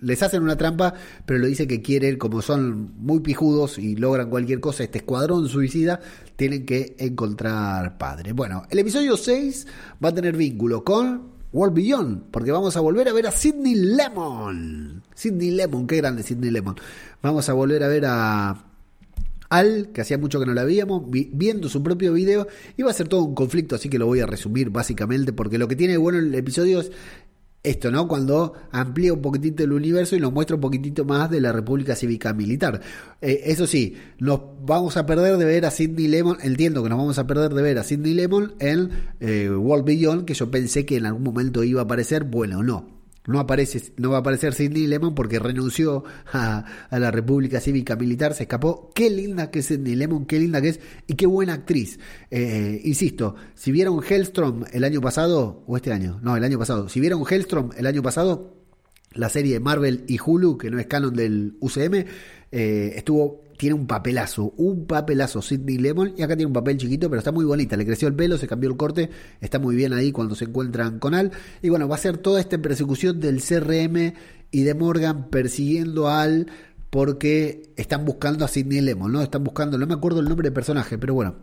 les 0.00 0.22
hacen 0.24 0.42
una 0.42 0.56
trampa, 0.56 0.92
pero 1.24 1.38
lo 1.38 1.46
dice 1.46 1.68
que 1.68 1.80
quieren, 1.80 2.18
como 2.18 2.42
son 2.42 2.94
muy 2.96 3.20
pijudos 3.20 3.78
y 3.78 3.94
logran 3.94 4.28
cualquier 4.28 4.58
cosa, 4.58 4.82
este 4.82 4.98
escuadrón 4.98 5.48
suicida, 5.48 6.00
tienen 6.34 6.66
que 6.66 6.96
encontrar 6.98 7.96
padre. 7.96 8.32
Bueno, 8.32 8.64
el 8.70 8.80
episodio 8.80 9.16
6 9.16 9.68
va 10.04 10.08
a 10.08 10.14
tener 10.14 10.36
vínculo 10.36 10.82
con 10.82 11.33
World 11.54 11.74
Beyond, 11.76 12.30
porque 12.32 12.50
vamos 12.50 12.76
a 12.76 12.80
volver 12.80 13.08
a 13.08 13.12
ver 13.12 13.28
a 13.28 13.30
Sidney 13.30 13.76
Lemon. 13.76 15.04
Sidney 15.14 15.52
Lemon, 15.52 15.86
qué 15.86 15.98
grande 15.98 16.24
Sidney 16.24 16.50
Lemon. 16.50 16.74
Vamos 17.22 17.48
a 17.48 17.52
volver 17.52 17.84
a 17.84 17.88
ver 17.88 18.04
a 18.06 18.64
al, 19.50 19.90
que 19.92 20.00
hacía 20.00 20.18
mucho 20.18 20.40
que 20.40 20.46
no 20.46 20.52
la 20.52 20.64
veíamos, 20.64 21.04
viendo 21.08 21.68
su 21.68 21.80
propio 21.80 22.12
video. 22.12 22.48
Iba 22.76 22.90
a 22.90 22.94
ser 22.94 23.06
todo 23.06 23.22
un 23.22 23.36
conflicto, 23.36 23.76
así 23.76 23.88
que 23.88 24.00
lo 24.00 24.06
voy 24.06 24.18
a 24.18 24.26
resumir 24.26 24.70
básicamente, 24.70 25.32
porque 25.32 25.58
lo 25.58 25.68
que 25.68 25.76
tiene 25.76 25.96
bueno 25.96 26.18
el 26.18 26.34
episodio 26.34 26.80
es 26.80 26.90
esto, 27.64 27.90
¿no? 27.90 28.06
Cuando 28.06 28.52
amplía 28.70 29.12
un 29.12 29.22
poquitito 29.22 29.64
el 29.64 29.72
universo 29.72 30.14
y 30.14 30.20
nos 30.20 30.32
muestra 30.32 30.54
un 30.54 30.60
poquitito 30.60 31.04
más 31.04 31.30
de 31.30 31.40
la 31.40 31.50
República 31.50 31.96
Cívica 31.96 32.32
Militar. 32.34 32.80
Eh, 33.20 33.40
eso 33.46 33.66
sí, 33.66 33.96
nos 34.18 34.40
vamos 34.64 34.96
a 34.98 35.06
perder 35.06 35.38
de 35.38 35.44
ver 35.46 35.64
a 35.64 35.70
Sidney 35.70 36.06
Lemon, 36.06 36.36
entiendo 36.42 36.82
que 36.82 36.90
nos 36.90 36.98
vamos 36.98 37.18
a 37.18 37.26
perder 37.26 37.54
de 37.54 37.62
ver 37.62 37.78
a 37.78 37.82
Sidney 37.82 38.12
Lemon 38.14 38.54
en 38.60 38.90
eh, 39.18 39.50
World 39.50 39.86
Beyond, 39.86 40.24
que 40.26 40.34
yo 40.34 40.50
pensé 40.50 40.84
que 40.84 40.98
en 40.98 41.06
algún 41.06 41.24
momento 41.24 41.64
iba 41.64 41.80
a 41.80 41.84
aparecer, 41.84 42.24
bueno, 42.24 42.62
no. 42.62 42.93
No, 43.26 43.40
aparece, 43.40 43.92
no 43.96 44.10
va 44.10 44.18
a 44.18 44.20
aparecer 44.20 44.52
Sidney 44.52 44.86
Lemon 44.86 45.14
porque 45.14 45.38
renunció 45.38 46.04
a, 46.32 46.64
la 46.90 47.10
República 47.10 47.58
Cívica 47.58 47.96
Militar, 47.96 48.34
se 48.34 48.42
escapó. 48.42 48.90
Qué 48.94 49.08
linda 49.08 49.50
que 49.50 49.60
es 49.60 49.66
Sidney 49.66 49.94
Lemon, 49.94 50.26
qué 50.26 50.38
linda 50.38 50.60
que 50.60 50.68
es 50.68 50.80
y 51.06 51.14
qué 51.14 51.26
buena 51.26 51.54
actriz. 51.54 51.98
Eh, 52.30 52.82
insisto, 52.84 53.34
si 53.54 53.72
vieron 53.72 54.02
Hellstrom 54.02 54.64
el 54.72 54.84
año 54.84 55.00
pasado, 55.00 55.64
o 55.66 55.76
este 55.76 55.92
año, 55.92 56.20
no, 56.22 56.36
el 56.36 56.44
año 56.44 56.58
pasado, 56.58 56.88
si 56.90 57.00
vieron 57.00 57.24
Hellstrom 57.28 57.70
el 57.76 57.86
año 57.86 58.02
pasado, 58.02 58.64
la 59.14 59.28
serie 59.28 59.60
Marvel 59.60 60.04
y 60.06 60.18
Hulu, 60.24 60.58
que 60.58 60.70
no 60.70 60.78
es 60.78 60.86
canon 60.86 61.14
del 61.14 61.56
UCM, 61.60 62.04
eh, 62.56 62.92
estuvo 62.94 63.42
tiene 63.58 63.74
un 63.74 63.88
papelazo, 63.88 64.52
un 64.56 64.86
papelazo 64.86 65.42
Sidney 65.42 65.76
Lemon 65.76 66.14
y 66.16 66.22
acá 66.22 66.36
tiene 66.36 66.46
un 66.46 66.52
papel 66.52 66.76
chiquito, 66.76 67.10
pero 67.10 67.18
está 67.18 67.32
muy 67.32 67.44
bonita, 67.44 67.76
le 67.76 67.84
creció 67.84 68.06
el 68.06 68.14
pelo, 68.14 68.38
se 68.38 68.46
cambió 68.46 68.70
el 68.70 68.76
corte, 68.76 69.10
está 69.40 69.58
muy 69.58 69.74
bien 69.74 69.92
ahí 69.92 70.12
cuando 70.12 70.36
se 70.36 70.44
encuentran 70.44 71.00
con 71.00 71.14
Al 71.14 71.32
y 71.62 71.68
bueno, 71.68 71.88
va 71.88 71.96
a 71.96 71.98
ser 71.98 72.18
toda 72.18 72.38
esta 72.40 72.56
persecución 72.58 73.18
del 73.18 73.42
CRM 73.42 74.14
y 74.52 74.62
de 74.62 74.74
Morgan 74.74 75.30
persiguiendo 75.30 76.06
a 76.08 76.22
Al 76.22 76.46
porque 76.90 77.72
están 77.74 78.04
buscando 78.04 78.44
a 78.44 78.48
Sidney 78.48 78.80
Lemon, 78.80 79.10
¿no? 79.10 79.20
Están 79.20 79.42
buscando, 79.42 79.76
no 79.76 79.86
me 79.88 79.94
acuerdo 79.94 80.20
el 80.20 80.28
nombre 80.28 80.46
del 80.46 80.54
personaje, 80.54 80.96
pero 80.96 81.14
bueno, 81.14 81.34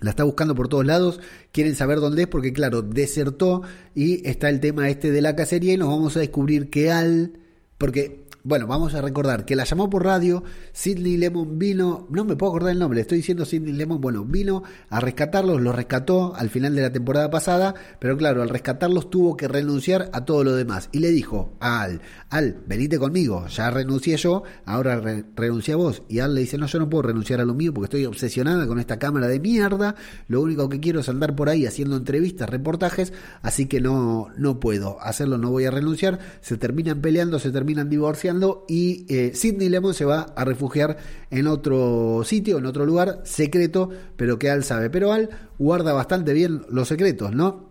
la 0.00 0.10
está 0.10 0.24
buscando 0.24 0.56
por 0.56 0.66
todos 0.66 0.84
lados, 0.84 1.20
quieren 1.52 1.76
saber 1.76 2.00
dónde 2.00 2.22
es 2.22 2.28
porque 2.28 2.52
claro, 2.52 2.82
desertó 2.82 3.62
y 3.94 4.26
está 4.28 4.48
el 4.48 4.58
tema 4.58 4.88
este 4.88 5.12
de 5.12 5.22
la 5.22 5.36
cacería 5.36 5.74
y 5.74 5.76
nos 5.76 5.88
vamos 5.88 6.16
a 6.16 6.20
descubrir 6.20 6.70
que 6.70 6.90
Al, 6.90 7.38
porque 7.78 8.23
bueno, 8.46 8.66
vamos 8.66 8.94
a 8.94 9.00
recordar 9.00 9.46
que 9.46 9.56
la 9.56 9.64
llamó 9.64 9.88
por 9.88 10.04
radio, 10.04 10.44
Sidney 10.74 11.16
Lemon 11.16 11.58
vino, 11.58 12.06
no 12.10 12.26
me 12.26 12.36
puedo 12.36 12.52
acordar 12.52 12.72
el 12.72 12.78
nombre, 12.78 13.00
estoy 13.00 13.16
diciendo 13.16 13.46
Sidney 13.46 13.72
Lemon, 13.72 14.02
bueno, 14.02 14.26
vino 14.26 14.62
a 14.90 15.00
rescatarlos, 15.00 15.62
los 15.62 15.74
rescató 15.74 16.34
al 16.36 16.50
final 16.50 16.74
de 16.74 16.82
la 16.82 16.92
temporada 16.92 17.30
pasada, 17.30 17.74
pero 17.98 18.18
claro, 18.18 18.42
al 18.42 18.50
rescatarlos 18.50 19.08
tuvo 19.08 19.34
que 19.34 19.48
renunciar 19.48 20.10
a 20.12 20.26
todo 20.26 20.44
lo 20.44 20.54
demás. 20.54 20.90
Y 20.92 20.98
le 20.98 21.10
dijo 21.10 21.56
a 21.58 21.80
Al, 21.80 22.02
Al, 22.28 22.58
venite 22.66 22.98
conmigo, 22.98 23.46
ya 23.46 23.70
renuncié 23.70 24.18
yo, 24.18 24.42
ahora 24.66 25.00
renuncia 25.34 25.72
a 25.72 25.78
vos. 25.78 26.02
Y 26.10 26.18
Al 26.18 26.34
le 26.34 26.42
dice, 26.42 26.58
no, 26.58 26.66
yo 26.66 26.78
no 26.78 26.90
puedo 26.90 27.00
renunciar 27.00 27.40
a 27.40 27.46
lo 27.46 27.54
mío 27.54 27.72
porque 27.72 27.86
estoy 27.86 28.04
obsesionada 28.04 28.66
con 28.66 28.78
esta 28.78 28.98
cámara 28.98 29.26
de 29.26 29.40
mierda, 29.40 29.94
lo 30.28 30.42
único 30.42 30.68
que 30.68 30.80
quiero 30.80 31.00
es 31.00 31.08
andar 31.08 31.34
por 31.34 31.48
ahí 31.48 31.64
haciendo 31.64 31.96
entrevistas, 31.96 32.50
reportajes, 32.50 33.14
así 33.40 33.64
que 33.64 33.80
no, 33.80 34.28
no 34.36 34.60
puedo 34.60 35.00
hacerlo, 35.00 35.38
no 35.38 35.50
voy 35.50 35.64
a 35.64 35.70
renunciar, 35.70 36.18
se 36.42 36.58
terminan 36.58 37.00
peleando, 37.00 37.38
se 37.38 37.50
terminan 37.50 37.88
divorciando 37.88 38.33
y 38.68 39.06
eh, 39.08 39.32
Sidney 39.34 39.68
Lemon 39.68 39.94
se 39.94 40.04
va 40.04 40.32
a 40.36 40.44
refugiar 40.44 40.96
en 41.30 41.46
otro 41.46 42.22
sitio, 42.24 42.58
en 42.58 42.66
otro 42.66 42.86
lugar 42.86 43.20
secreto, 43.24 43.90
pero 44.16 44.38
que 44.38 44.50
Al 44.50 44.64
sabe. 44.64 44.90
Pero 44.90 45.12
Al 45.12 45.30
guarda 45.58 45.92
bastante 45.92 46.32
bien 46.32 46.62
los 46.68 46.88
secretos, 46.88 47.32
¿no? 47.32 47.70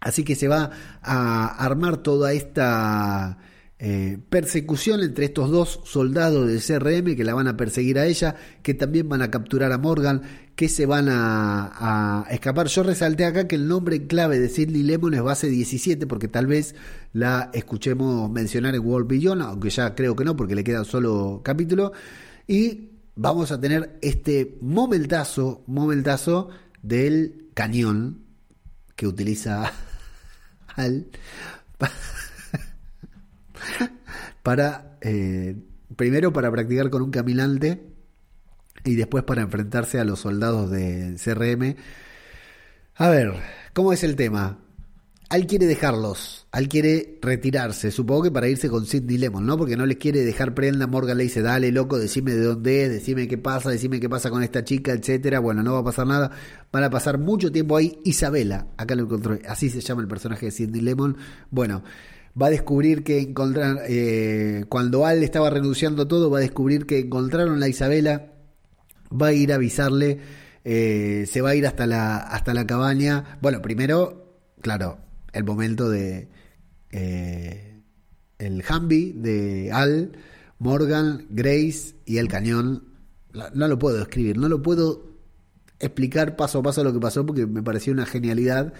Así 0.00 0.24
que 0.24 0.34
se 0.34 0.48
va 0.48 0.70
a 1.02 1.64
armar 1.64 1.98
toda 1.98 2.32
esta 2.32 3.38
eh, 3.78 4.18
persecución 4.30 5.02
entre 5.02 5.26
estos 5.26 5.50
dos 5.50 5.80
soldados 5.84 6.48
del 6.48 6.62
CRM 6.62 7.14
que 7.14 7.24
la 7.24 7.34
van 7.34 7.46
a 7.46 7.56
perseguir 7.56 7.98
a 7.98 8.06
ella, 8.06 8.36
que 8.62 8.72
también 8.72 9.08
van 9.08 9.20
a 9.20 9.30
capturar 9.30 9.72
a 9.72 9.78
Morgan, 9.78 10.22
que 10.54 10.68
se 10.68 10.86
van 10.86 11.08
a, 11.10 12.26
escapar. 12.30 12.68
Yo 12.68 12.82
resalté 12.82 13.26
acá 13.26 13.46
que 13.46 13.56
el 13.56 13.68
nombre 13.68 14.06
clave 14.06 14.38
de 14.38 14.48
Sidney 14.48 14.82
Lemon 14.82 15.14
es 15.14 15.22
base 15.22 15.48
17, 15.48 16.06
porque 16.06 16.28
tal 16.28 16.46
vez 16.46 16.74
la 17.12 17.50
escuchemos 17.52 18.30
mencionar 18.30 18.74
en 18.74 18.86
World 18.86 19.08
Beyond, 19.08 19.42
aunque 19.42 19.68
ya 19.70 19.94
creo 19.94 20.16
que 20.16 20.24
no, 20.24 20.36
porque 20.36 20.54
le 20.54 20.64
queda 20.64 20.80
un 20.80 20.86
solo 20.86 21.42
capítulo. 21.44 21.92
Y 22.46 22.92
vamos 23.14 23.52
a 23.52 23.60
tener 23.60 23.98
este 24.00 24.56
momentazo, 24.62 25.64
momentazo 25.66 26.48
del 26.82 27.50
cañón 27.52 28.22
que 28.94 29.06
utiliza 29.06 29.70
Al 30.76 31.06
para, 34.42 34.98
eh, 35.00 35.56
primero 35.96 36.32
para 36.32 36.50
practicar 36.50 36.90
con 36.90 37.02
un 37.02 37.10
caminante 37.10 37.82
y 38.84 38.94
después 38.94 39.24
para 39.24 39.42
enfrentarse 39.42 39.98
a 39.98 40.04
los 40.04 40.20
soldados 40.20 40.70
de 40.70 41.16
CRM. 41.22 41.76
A 42.96 43.08
ver, 43.08 43.34
¿cómo 43.72 43.92
es 43.92 44.04
el 44.04 44.16
tema? 44.16 44.58
Al 45.28 45.48
quiere 45.48 45.66
dejarlos, 45.66 46.46
Al 46.52 46.68
quiere 46.68 47.18
retirarse, 47.20 47.90
supongo 47.90 48.22
que 48.22 48.30
para 48.30 48.48
irse 48.48 48.68
con 48.68 48.86
Sidney 48.86 49.18
Lemon, 49.18 49.44
¿no? 49.44 49.58
Porque 49.58 49.76
no 49.76 49.84
les 49.84 49.96
quiere 49.96 50.24
dejar 50.24 50.54
prenda, 50.54 50.86
Morgan 50.86 51.18
le 51.18 51.24
dice, 51.24 51.42
dale 51.42 51.72
loco, 51.72 51.98
decime 51.98 52.30
de 52.32 52.44
dónde 52.44 52.84
es, 52.84 52.90
decime 52.90 53.26
qué 53.26 53.36
pasa, 53.36 53.70
decime 53.70 53.98
qué 53.98 54.08
pasa 54.08 54.30
con 54.30 54.44
esta 54.44 54.62
chica, 54.62 54.92
etcétera. 54.92 55.40
Bueno, 55.40 55.64
no 55.64 55.72
va 55.72 55.80
a 55.80 55.84
pasar 55.84 56.06
nada, 56.06 56.30
van 56.70 56.84
a 56.84 56.90
pasar 56.90 57.18
mucho 57.18 57.50
tiempo 57.50 57.76
ahí. 57.76 57.98
Isabela, 58.04 58.68
acá 58.76 58.94
lo 58.94 59.02
encontré, 59.02 59.42
así 59.48 59.68
se 59.68 59.80
llama 59.80 60.02
el 60.02 60.08
personaje 60.08 60.46
de 60.46 60.52
Sidney 60.52 60.80
Lemon. 60.80 61.16
Bueno, 61.50 61.82
va 62.40 62.48
a 62.48 62.50
descubrir 62.50 63.02
que 63.02 63.20
encontraron, 63.20 63.78
eh, 63.88 64.64
cuando 64.68 65.06
Al 65.06 65.22
estaba 65.22 65.50
renunciando 65.50 66.06
todo, 66.06 66.30
va 66.30 66.38
a 66.38 66.42
descubrir 66.42 66.86
que 66.86 66.98
encontraron 66.98 67.62
a 67.62 67.68
Isabela, 67.68 68.32
va 69.10 69.28
a 69.28 69.32
ir 69.32 69.52
a 69.52 69.56
avisarle, 69.56 70.18
eh, 70.64 71.24
se 71.30 71.40
va 71.40 71.50
a 71.50 71.54
ir 71.54 71.66
hasta 71.66 71.86
la, 71.86 72.18
hasta 72.18 72.52
la 72.52 72.66
cabaña. 72.66 73.38
Bueno, 73.40 73.62
primero, 73.62 74.42
claro, 74.60 74.98
el 75.32 75.44
momento 75.44 75.88
de 75.88 76.28
eh, 76.90 77.80
el 78.38 78.62
Humvee 78.68 79.14
de 79.14 79.72
Al, 79.72 80.12
Morgan, 80.58 81.26
Grace 81.30 81.94
y 82.04 82.18
el 82.18 82.28
cañón. 82.28 82.84
No 83.54 83.68
lo 83.68 83.78
puedo 83.78 84.00
escribir, 84.00 84.38
no 84.38 84.48
lo 84.48 84.62
puedo 84.62 85.16
explicar 85.78 86.36
paso 86.36 86.60
a 86.60 86.62
paso 86.62 86.82
lo 86.82 86.92
que 86.94 87.00
pasó 87.00 87.26
porque 87.26 87.46
me 87.46 87.62
pareció 87.62 87.92
una 87.92 88.06
genialidad. 88.06 88.72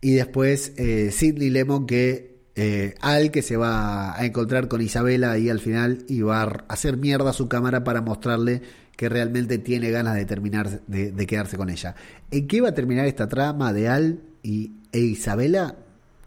Y 0.00 0.14
después 0.14 0.72
Sidney 0.76 1.50
Lemon 1.50 1.86
que 1.86 2.35
eh, 2.58 2.94
al 3.02 3.30
que 3.30 3.42
se 3.42 3.58
va 3.58 4.18
a 4.18 4.24
encontrar 4.24 4.66
con 4.68 4.80
Isabela 4.80 5.32
ahí 5.32 5.50
al 5.50 5.60
final 5.60 6.06
y 6.08 6.22
va 6.22 6.42
a 6.42 6.64
hacer 6.68 6.96
mierda 6.96 7.28
a 7.30 7.34
su 7.34 7.48
cámara 7.48 7.84
para 7.84 8.00
mostrarle 8.00 8.62
que 8.96 9.10
realmente 9.10 9.58
tiene 9.58 9.90
ganas 9.90 10.14
de 10.14 10.24
terminar 10.24 10.80
de, 10.86 11.26
quedarse 11.26 11.58
con 11.58 11.68
ella. 11.68 11.94
¿En 12.30 12.48
qué 12.48 12.62
va 12.62 12.70
a 12.70 12.74
terminar 12.74 13.06
esta 13.06 13.28
trama 13.28 13.74
de 13.74 13.88
Al 13.90 14.20
y, 14.42 14.72
e 14.90 15.00
Isabela? 15.00 15.76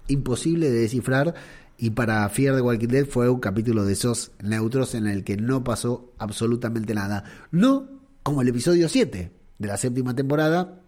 Imposible 0.08 0.70
de 0.70 0.82
descifrar 0.82 1.34
y 1.80 1.90
para 1.90 2.30
Fear 2.30 2.56
de 2.56 2.62
Walking 2.62 2.90
Dead 2.90 3.06
fue 3.08 3.28
un 3.28 3.40
capítulo 3.40 3.84
de 3.84 3.94
esos 3.94 4.32
neutros 4.44 4.94
en 4.94 5.08
el 5.08 5.24
que 5.24 5.36
no 5.36 5.64
pasó 5.64 6.14
absolutamente 6.20 6.94
nada. 6.94 7.24
No 7.52 7.88
como 8.22 8.44
el 8.44 8.50
episodio 8.50 8.88
7 8.88 9.32
de 9.58 9.68
la 9.68 9.78
séptima 9.78 10.16
temporada 10.16 10.80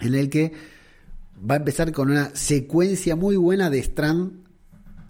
en 0.00 0.14
el 0.14 0.30
que 0.30 0.52
va 1.38 1.54
a 1.54 1.58
empezar 1.58 1.90
con 1.90 2.12
una 2.12 2.30
secuencia 2.36 3.16
muy 3.16 3.34
buena 3.34 3.70
de 3.70 3.80
Strand 3.80 4.47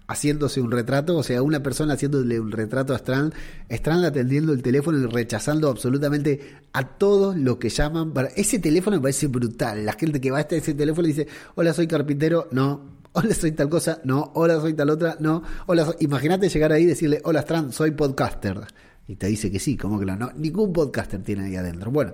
haciéndose 0.09 0.59
un 0.59 0.71
retrato, 0.71 1.15
o 1.15 1.23
sea, 1.23 1.43
una 1.43 1.61
persona 1.61 1.93
haciéndole 1.93 2.39
un 2.39 2.51
retrato 2.51 2.93
a 2.93 2.97
Strand, 2.97 3.31
Strand 3.69 4.05
atendiendo 4.05 4.53
el 4.53 4.63
teléfono 4.63 4.97
y 4.97 5.05
rechazando 5.05 5.69
absolutamente 5.69 6.57
a 6.73 6.97
todos 6.97 7.37
los 7.37 7.57
que 7.57 7.69
llaman 7.69 8.11
para... 8.11 8.29
Ese 8.29 8.57
teléfono 8.57 8.97
me 8.97 9.03
parece 9.03 9.27
brutal, 9.27 9.85
la 9.85 9.93
gente 9.93 10.19
que 10.19 10.31
va 10.31 10.39
a 10.39 10.41
este, 10.41 10.57
ese 10.57 10.73
teléfono 10.73 11.07
y 11.07 11.11
dice, 11.11 11.27
hola, 11.53 11.73
soy 11.73 11.85
carpintero, 11.85 12.47
no, 12.51 12.97
hola, 13.13 13.35
soy 13.35 13.51
tal 13.51 13.69
cosa, 13.69 14.01
no, 14.03 14.31
hola, 14.33 14.59
soy 14.59 14.73
tal 14.73 14.89
otra, 14.89 15.15
no, 15.19 15.43
hola, 15.67 15.93
imagínate 15.99 16.49
llegar 16.49 16.71
ahí 16.71 16.83
y 16.83 16.87
decirle, 16.87 17.21
hola, 17.23 17.41
Strand, 17.41 17.71
soy 17.71 17.91
podcaster. 17.91 18.61
Y 19.07 19.15
te 19.15 19.27
dice 19.27 19.51
que 19.51 19.59
sí, 19.59 19.77
como 19.77 19.99
que 19.99 20.07
no, 20.07 20.15
no 20.15 20.31
ningún 20.35 20.73
podcaster 20.73 21.21
tiene 21.21 21.45
ahí 21.45 21.55
adentro. 21.55 21.91
Bueno, 21.91 22.13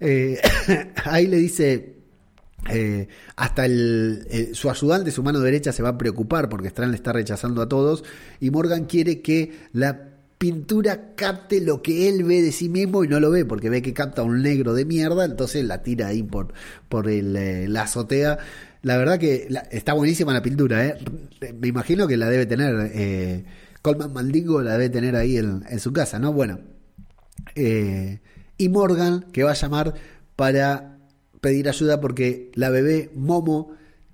eh, 0.00 0.40
ahí 1.04 1.28
le 1.28 1.36
dice 1.36 1.99
eh, 2.68 3.08
hasta 3.36 3.64
el, 3.64 4.50
su 4.52 4.70
ayudante, 4.70 5.10
su 5.10 5.22
mano 5.22 5.40
derecha, 5.40 5.72
se 5.72 5.82
va 5.82 5.90
a 5.90 5.98
preocupar 5.98 6.48
porque 6.48 6.68
Strand 6.68 6.92
le 6.92 6.96
está 6.96 7.12
rechazando 7.12 7.62
a 7.62 7.68
todos. 7.68 8.04
Y 8.40 8.50
Morgan 8.50 8.84
quiere 8.84 9.22
que 9.22 9.52
la 9.72 10.10
pintura 10.38 11.14
capte 11.16 11.60
lo 11.60 11.82
que 11.82 12.08
él 12.08 12.24
ve 12.24 12.40
de 12.40 12.52
sí 12.52 12.70
mismo 12.70 13.04
y 13.04 13.08
no 13.08 13.20
lo 13.20 13.30
ve 13.30 13.44
porque 13.44 13.68
ve 13.68 13.82
que 13.82 13.92
capta 13.92 14.22
un 14.22 14.42
negro 14.42 14.74
de 14.74 14.84
mierda. 14.84 15.24
Entonces 15.24 15.64
la 15.64 15.82
tira 15.82 16.08
ahí 16.08 16.22
por, 16.22 16.52
por 16.88 17.08
el, 17.08 17.36
eh, 17.36 17.68
la 17.68 17.82
azotea. 17.82 18.38
La 18.82 18.96
verdad 18.96 19.18
que 19.18 19.48
está 19.70 19.92
buenísima 19.92 20.32
la 20.32 20.42
pintura. 20.42 20.86
¿eh? 20.86 20.98
Me 21.58 21.68
imagino 21.68 22.06
que 22.06 22.16
la 22.16 22.28
debe 22.28 22.46
tener. 22.46 22.90
Eh, 22.94 23.44
Colman 23.82 24.12
Maldingo 24.12 24.62
la 24.62 24.72
debe 24.72 24.90
tener 24.90 25.16
ahí 25.16 25.36
en, 25.36 25.64
en 25.68 25.80
su 25.80 25.92
casa, 25.92 26.18
¿no? 26.18 26.32
Bueno. 26.32 26.60
y 27.54 28.68
Morgan, 28.68 29.26
que 29.32 29.42
va 29.42 29.50
a 29.50 29.54
llamar 29.54 29.94
para 30.36 30.99
pedir 31.40 31.68
ayuda 31.68 32.00
porque 32.00 32.50
la 32.54 32.70
bebé 32.70 33.10
Momo 33.14 33.72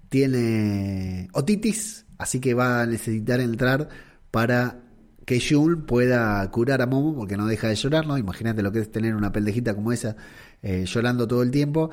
tiene 0.08 1.28
otitis, 1.32 2.06
así 2.18 2.40
que 2.40 2.54
va 2.54 2.82
a 2.82 2.86
necesitar 2.86 3.40
entrar 3.40 3.88
para 4.30 4.82
que 5.24 5.40
Jun 5.40 5.86
pueda 5.86 6.48
curar 6.50 6.80
a 6.82 6.86
Momo 6.86 7.14
porque 7.14 7.36
no 7.36 7.46
deja 7.46 7.68
de 7.68 7.74
llorar, 7.74 8.06
¿no? 8.06 8.16
Imagínate 8.16 8.62
lo 8.62 8.70
que 8.70 8.78
es 8.78 8.92
tener 8.92 9.14
una 9.14 9.32
pendejita 9.32 9.74
como 9.74 9.92
esa 9.92 10.16
eh, 10.62 10.84
llorando 10.86 11.26
todo 11.26 11.42
el 11.42 11.50
tiempo. 11.50 11.90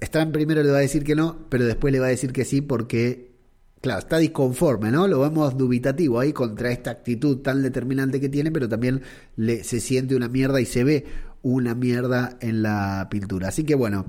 Strand 0.00 0.32
primero 0.32 0.62
le 0.62 0.70
va 0.70 0.78
a 0.78 0.82
decir 0.82 1.02
que 1.02 1.14
no, 1.14 1.46
pero 1.48 1.64
después 1.64 1.90
le 1.92 2.00
va 2.00 2.06
a 2.06 2.10
decir 2.10 2.32
que 2.32 2.44
sí 2.44 2.60
porque, 2.60 3.34
claro, 3.80 4.00
está 4.00 4.18
disconforme, 4.18 4.90
¿no? 4.90 5.08
Lo 5.08 5.20
vemos 5.20 5.56
dubitativo 5.56 6.20
ahí 6.20 6.34
contra 6.34 6.70
esta 6.70 6.90
actitud 6.90 7.38
tan 7.38 7.62
determinante 7.62 8.20
que 8.20 8.28
tiene, 8.28 8.52
pero 8.52 8.68
también 8.68 9.00
le, 9.36 9.64
se 9.64 9.80
siente 9.80 10.14
una 10.14 10.28
mierda 10.28 10.60
y 10.60 10.66
se 10.66 10.84
ve 10.84 11.06
una 11.40 11.74
mierda 11.74 12.36
en 12.40 12.60
la 12.62 13.08
pintura. 13.10 13.48
Así 13.48 13.64
que 13.64 13.74
bueno, 13.74 14.04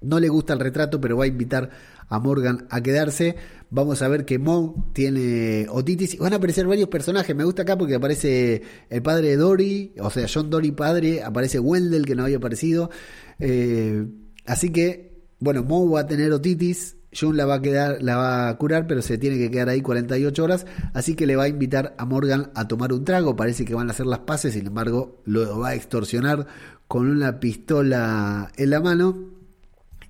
no 0.00 0.20
le 0.20 0.28
gusta 0.28 0.52
el 0.52 0.60
retrato, 0.60 1.00
pero 1.00 1.16
va 1.16 1.24
a 1.24 1.28
invitar 1.28 1.70
a 2.08 2.18
Morgan 2.18 2.66
a 2.70 2.82
quedarse. 2.82 3.36
Vamos 3.70 4.00
a 4.02 4.08
ver 4.08 4.24
que 4.24 4.38
Mo 4.38 4.90
tiene 4.94 5.66
otitis. 5.68 6.18
Van 6.18 6.32
a 6.32 6.36
aparecer 6.36 6.66
varios 6.66 6.88
personajes. 6.88 7.34
Me 7.36 7.44
gusta 7.44 7.62
acá 7.62 7.76
porque 7.76 7.94
aparece 7.94 8.62
el 8.88 9.02
padre 9.02 9.28
de 9.28 9.36
Dory, 9.36 9.94
o 10.00 10.10
sea, 10.10 10.26
John 10.32 10.50
Dory 10.50 10.72
padre. 10.72 11.22
Aparece 11.22 11.58
Wendell, 11.58 12.06
que 12.06 12.14
no 12.14 12.24
había 12.24 12.38
aparecido. 12.38 12.90
Eh, 13.38 14.06
así 14.46 14.70
que, 14.70 15.26
bueno, 15.38 15.62
Mo 15.62 15.90
va 15.90 16.00
a 16.00 16.06
tener 16.06 16.32
otitis. 16.32 16.96
John 17.18 17.36
la 17.36 17.46
va 17.46 17.54
a 17.54 17.62
quedar, 17.62 18.02
la 18.02 18.16
va 18.16 18.48
a 18.48 18.58
curar, 18.58 18.86
pero 18.86 19.00
se 19.00 19.16
tiene 19.16 19.38
que 19.38 19.50
quedar 19.50 19.70
ahí 19.70 19.80
48 19.80 20.44
horas, 20.44 20.66
así 20.92 21.14
que 21.14 21.26
le 21.26 21.36
va 21.36 21.44
a 21.44 21.48
invitar 21.48 21.94
a 21.96 22.04
Morgan 22.04 22.50
a 22.54 22.68
tomar 22.68 22.92
un 22.92 23.02
trago. 23.04 23.34
Parece 23.34 23.64
que 23.64 23.74
van 23.74 23.88
a 23.88 23.92
hacer 23.92 24.04
las 24.04 24.20
paces, 24.20 24.52
sin 24.52 24.66
embargo, 24.66 25.22
lo 25.24 25.58
va 25.58 25.70
a 25.70 25.74
extorsionar 25.74 26.46
con 26.86 27.08
una 27.08 27.40
pistola 27.40 28.52
en 28.56 28.70
la 28.70 28.80
mano 28.80 29.37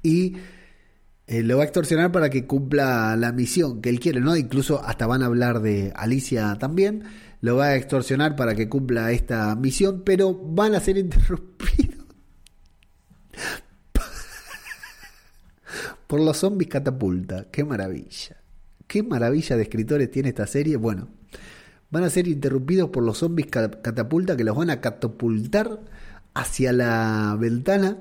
y 0.02 0.36
eh, 1.26 1.42
lo 1.42 1.58
va 1.58 1.62
a 1.62 1.66
extorsionar 1.66 2.10
para 2.10 2.30
que 2.30 2.46
cumpla 2.46 3.14
la 3.16 3.32
misión 3.32 3.82
que 3.82 3.90
él 3.90 4.00
quiere, 4.00 4.20
¿no? 4.20 4.34
Incluso 4.36 4.82
hasta 4.82 5.06
van 5.06 5.22
a 5.22 5.26
hablar 5.26 5.60
de 5.60 5.92
Alicia 5.94 6.56
también. 6.58 7.04
Lo 7.42 7.56
va 7.56 7.66
a 7.66 7.76
extorsionar 7.76 8.34
para 8.34 8.54
que 8.54 8.68
cumpla 8.68 9.12
esta 9.12 9.54
misión, 9.54 10.02
pero 10.04 10.34
van 10.34 10.74
a 10.74 10.80
ser 10.80 10.96
interrumpidos 10.98 12.06
por 16.06 16.20
los 16.20 16.38
zombies 16.38 16.70
catapulta. 16.70 17.46
Qué 17.52 17.62
maravilla. 17.62 18.38
Qué 18.86 19.02
maravilla 19.02 19.56
de 19.56 19.62
escritores 19.62 20.10
tiene 20.10 20.30
esta 20.30 20.46
serie. 20.46 20.76
Bueno, 20.76 21.08
van 21.90 22.04
a 22.04 22.10
ser 22.10 22.26
interrumpidos 22.26 22.88
por 22.88 23.04
los 23.04 23.18
zombies 23.18 23.48
catapulta 23.48 24.34
que 24.34 24.44
los 24.44 24.56
van 24.56 24.70
a 24.70 24.80
catapultar 24.80 25.78
hacia 26.32 26.72
la 26.72 27.36
ventana 27.38 27.98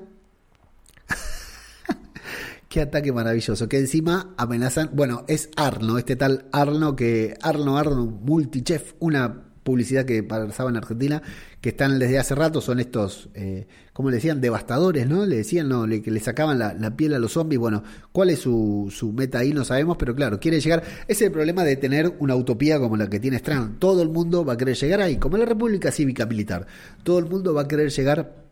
Qué 2.68 2.82
ataque 2.82 3.12
maravilloso. 3.12 3.68
Que 3.68 3.78
encima 3.78 4.34
amenazan. 4.36 4.90
Bueno, 4.92 5.24
es 5.26 5.48
Arno, 5.56 5.96
este 5.96 6.16
tal 6.16 6.46
Arno 6.52 6.96
que. 6.96 7.34
Arno 7.40 7.78
Arno 7.78 8.04
Multichef, 8.04 8.92
una 8.98 9.44
publicidad 9.68 10.06
que 10.06 10.22
pasaba 10.22 10.70
en 10.70 10.76
Argentina, 10.78 11.22
que 11.60 11.68
están 11.70 11.98
desde 11.98 12.18
hace 12.18 12.34
rato, 12.34 12.62
son 12.62 12.80
estos, 12.80 13.28
eh, 13.34 13.66
como 13.92 14.08
le 14.08 14.16
decían, 14.16 14.40
devastadores, 14.40 15.06
¿no? 15.06 15.26
Le 15.26 15.36
decían, 15.36 15.68
no, 15.68 15.86
que 15.86 16.10
le 16.10 16.20
sacaban 16.20 16.58
la, 16.58 16.96
piel 16.96 17.12
a 17.12 17.18
los 17.18 17.32
zombies. 17.32 17.60
Bueno, 17.60 17.82
¿cuál 18.10 18.30
es 18.30 18.38
su, 18.38 18.88
su 18.90 19.12
meta 19.12 19.40
ahí? 19.40 19.52
No 19.52 19.64
sabemos, 19.64 19.98
pero 19.98 20.14
claro, 20.14 20.40
quiere 20.40 20.60
llegar. 20.60 20.82
Es 21.06 21.20
el 21.20 21.30
problema 21.30 21.64
de 21.64 21.76
tener 21.76 22.14
una 22.18 22.34
utopía 22.34 22.78
como 22.78 22.96
la 22.96 23.10
que 23.10 23.20
tiene 23.20 23.36
Strand. 23.36 23.78
Todo 23.78 24.02
el 24.02 24.08
mundo 24.08 24.42
va 24.42 24.54
a 24.54 24.56
querer 24.56 24.74
llegar 24.74 25.02
ahí, 25.02 25.18
como 25.18 25.36
la 25.36 25.44
República 25.44 25.92
Cívica 25.92 26.24
Militar. 26.24 26.66
Todo 27.02 27.18
el 27.18 27.26
mundo 27.26 27.52
va 27.52 27.62
a 27.62 27.68
querer 27.68 27.90
llegar 27.90 28.47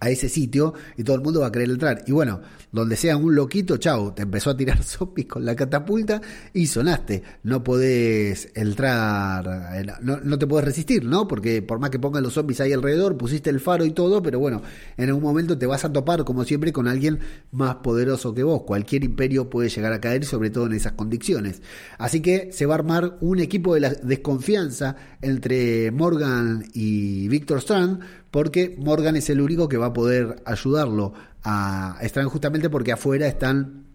a 0.00 0.10
ese 0.10 0.28
sitio 0.28 0.74
y 0.96 1.04
todo 1.04 1.16
el 1.16 1.22
mundo 1.22 1.40
va 1.40 1.48
a 1.48 1.52
querer 1.52 1.70
entrar. 1.70 2.04
Y 2.06 2.12
bueno, 2.12 2.40
donde 2.70 2.96
sea 2.96 3.16
un 3.16 3.34
loquito, 3.34 3.76
chau, 3.76 4.14
te 4.14 4.22
empezó 4.22 4.50
a 4.50 4.56
tirar 4.56 4.82
zombies 4.82 5.26
con 5.26 5.44
la 5.44 5.56
catapulta 5.56 6.20
y 6.52 6.66
sonaste. 6.66 7.22
No 7.42 7.62
podés 7.64 8.50
entrar, 8.54 9.74
eh, 9.74 9.86
no, 10.02 10.18
no 10.22 10.38
te 10.38 10.46
podés 10.46 10.64
resistir, 10.66 11.04
¿no? 11.04 11.26
Porque 11.26 11.62
por 11.62 11.78
más 11.78 11.90
que 11.90 11.98
pongan 11.98 12.22
los 12.22 12.34
zombies 12.34 12.60
ahí 12.60 12.72
alrededor, 12.72 13.16
pusiste 13.16 13.50
el 13.50 13.60
faro 13.60 13.84
y 13.84 13.90
todo, 13.90 14.22
pero 14.22 14.38
bueno, 14.38 14.62
en 14.96 15.08
algún 15.08 15.22
momento 15.22 15.58
te 15.58 15.66
vas 15.66 15.84
a 15.84 15.92
topar, 15.92 16.24
como 16.24 16.44
siempre, 16.44 16.72
con 16.72 16.88
alguien 16.88 17.18
más 17.50 17.76
poderoso 17.76 18.34
que 18.34 18.42
vos. 18.42 18.62
Cualquier 18.62 19.04
imperio 19.04 19.50
puede 19.50 19.68
llegar 19.68 19.92
a 19.92 20.00
caer, 20.00 20.24
sobre 20.24 20.50
todo 20.50 20.66
en 20.66 20.74
esas 20.74 20.92
condiciones. 20.92 21.62
Así 21.98 22.20
que 22.20 22.52
se 22.52 22.66
va 22.66 22.74
a 22.74 22.78
armar 22.78 23.18
un 23.20 23.40
equipo 23.40 23.74
de 23.74 23.80
la 23.80 23.90
desconfianza 23.90 24.96
entre 25.20 25.90
Morgan 25.90 26.64
y 26.74 27.28
Victor 27.28 27.58
Strand 27.58 28.00
porque 28.30 28.76
Morgan 28.78 29.16
es 29.16 29.30
el 29.30 29.40
único 29.40 29.68
que 29.68 29.76
va 29.76 29.86
a 29.86 29.92
poder 29.92 30.42
ayudarlo 30.44 31.14
a 31.42 31.98
Strand 32.02 32.30
justamente 32.30 32.68
porque 32.70 32.92
afuera 32.92 33.26
están 33.26 33.86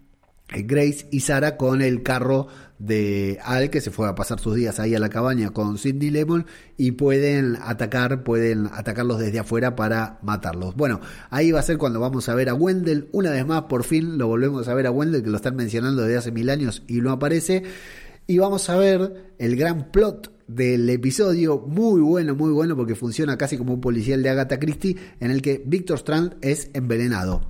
eh, 0.52 0.62
Grace 0.62 1.06
y 1.10 1.20
Sara 1.20 1.56
con 1.56 1.80
el 1.80 2.02
carro 2.02 2.48
de 2.78 3.38
Al 3.42 3.70
que 3.70 3.80
se 3.80 3.90
fue 3.90 4.08
a 4.08 4.14
pasar 4.14 4.40
sus 4.40 4.56
días 4.56 4.78
ahí 4.78 4.94
a 4.94 4.98
la 4.98 5.08
cabaña 5.08 5.50
con 5.50 5.78
Cindy 5.78 6.10
Lemon 6.10 6.46
y 6.76 6.92
pueden 6.92 7.56
atacar, 7.62 8.24
pueden 8.24 8.68
atacarlos 8.72 9.20
desde 9.20 9.38
afuera 9.38 9.74
para 9.74 10.18
matarlos. 10.22 10.74
Bueno, 10.74 11.00
ahí 11.30 11.50
va 11.50 11.60
a 11.60 11.62
ser 11.62 11.78
cuando 11.78 12.00
vamos 12.00 12.28
a 12.28 12.34
ver 12.34 12.48
a 12.48 12.54
Wendell 12.54 13.08
una 13.12 13.30
vez 13.30 13.46
más, 13.46 13.62
por 13.62 13.84
fin 13.84 14.18
lo 14.18 14.26
volvemos 14.26 14.68
a 14.68 14.74
ver 14.74 14.86
a 14.86 14.90
Wendell 14.90 15.22
que 15.22 15.30
lo 15.30 15.36
están 15.36 15.56
mencionando 15.56 16.02
desde 16.02 16.18
hace 16.18 16.32
mil 16.32 16.50
años 16.50 16.82
y 16.88 17.00
no 17.00 17.12
aparece 17.12 17.62
y 18.26 18.38
vamos 18.38 18.68
a 18.68 18.76
ver 18.76 19.32
el 19.38 19.56
gran 19.56 19.90
plot 19.90 20.33
del 20.46 20.88
episodio, 20.90 21.58
muy 21.58 22.00
bueno, 22.00 22.34
muy 22.34 22.52
bueno, 22.52 22.76
porque 22.76 22.94
funciona 22.94 23.36
casi 23.36 23.56
como 23.56 23.74
un 23.74 23.80
policial 23.80 24.22
de 24.22 24.30
Agatha 24.30 24.58
Christie, 24.58 24.96
en 25.20 25.30
el 25.30 25.42
que 25.42 25.62
Victor 25.64 25.98
Strand 25.98 26.36
es 26.40 26.70
envenenado. 26.74 27.42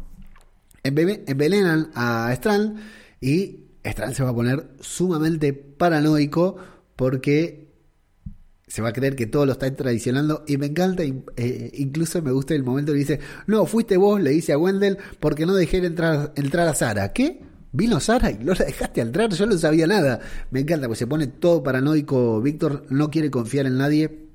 Envenenan 0.82 1.90
a 1.94 2.30
Strand 2.34 2.78
y 3.20 3.64
Strand 3.82 4.14
se 4.14 4.22
va 4.22 4.30
a 4.30 4.34
poner 4.34 4.68
sumamente 4.80 5.52
paranoico 5.52 6.56
porque 6.96 7.64
se 8.66 8.82
va 8.82 8.88
a 8.88 8.92
creer 8.92 9.14
que 9.14 9.26
todo 9.26 9.46
lo 9.46 9.52
está 9.52 9.72
traicionando 9.74 10.44
y 10.46 10.56
me 10.56 10.66
encanta, 10.66 11.04
eh, 11.04 11.70
incluso 11.74 12.20
me 12.22 12.32
gusta 12.32 12.54
el 12.54 12.64
momento 12.64 12.92
que 12.92 12.98
dice, 12.98 13.20
no, 13.46 13.66
fuiste 13.66 13.96
vos, 13.96 14.20
le 14.20 14.30
dice 14.30 14.52
a 14.52 14.58
Wendell, 14.58 14.98
porque 15.20 15.46
no 15.46 15.54
dejé 15.54 15.78
entrar, 15.78 16.32
entrar 16.36 16.66
a 16.68 16.74
Sara. 16.74 17.12
¿Qué? 17.12 17.40
Vino 17.74 17.98
Sara 17.98 18.30
y 18.30 18.38
no 18.38 18.52
la 18.54 18.66
dejaste 18.66 19.00
entrar, 19.00 19.30
yo 19.34 19.46
no 19.46 19.58
sabía 19.58 19.88
nada. 19.88 20.20
Me 20.52 20.60
encanta, 20.60 20.86
pues 20.86 21.00
se 21.00 21.08
pone 21.08 21.26
todo 21.26 21.64
paranoico. 21.64 22.40
Víctor 22.40 22.86
no 22.88 23.10
quiere 23.10 23.32
confiar 23.32 23.66
en 23.66 23.78
nadie 23.78 24.28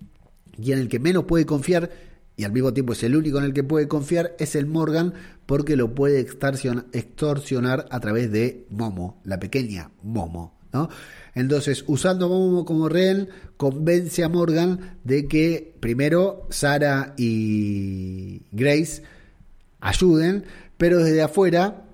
y 0.61 0.73
en 0.73 0.79
el 0.79 0.89
que 0.89 0.99
menos 0.99 1.23
puede 1.23 1.45
confiar 1.45 1.89
y 2.35 2.43
al 2.43 2.51
mismo 2.51 2.73
tiempo 2.73 2.91
es 2.91 3.01
el 3.03 3.15
único 3.15 3.37
en 3.37 3.45
el 3.45 3.53
que 3.53 3.63
puede 3.63 3.87
confiar 3.87 4.35
es 4.39 4.55
el 4.55 4.65
Morgan 4.65 5.13
porque 5.45 5.77
lo 5.77 5.95
puede 5.95 6.19
extorsionar 6.19 7.85
a 7.89 7.99
través 8.01 8.29
de 8.29 8.65
Momo, 8.69 9.21
la 9.23 9.39
pequeña 9.39 9.91
Momo. 10.03 10.59
¿no? 10.73 10.89
Entonces, 11.33 11.85
usando 11.87 12.25
a 12.25 12.29
Momo 12.29 12.65
como 12.65 12.89
rehén, 12.89 13.29
convence 13.55 14.21
a 14.21 14.27
Morgan 14.27 14.97
de 15.05 15.29
que 15.29 15.75
primero 15.79 16.45
Sara 16.49 17.13
y 17.17 18.41
Grace 18.51 19.01
ayuden, 19.79 20.43
pero 20.77 20.99
desde 20.99 21.21
afuera 21.21 21.85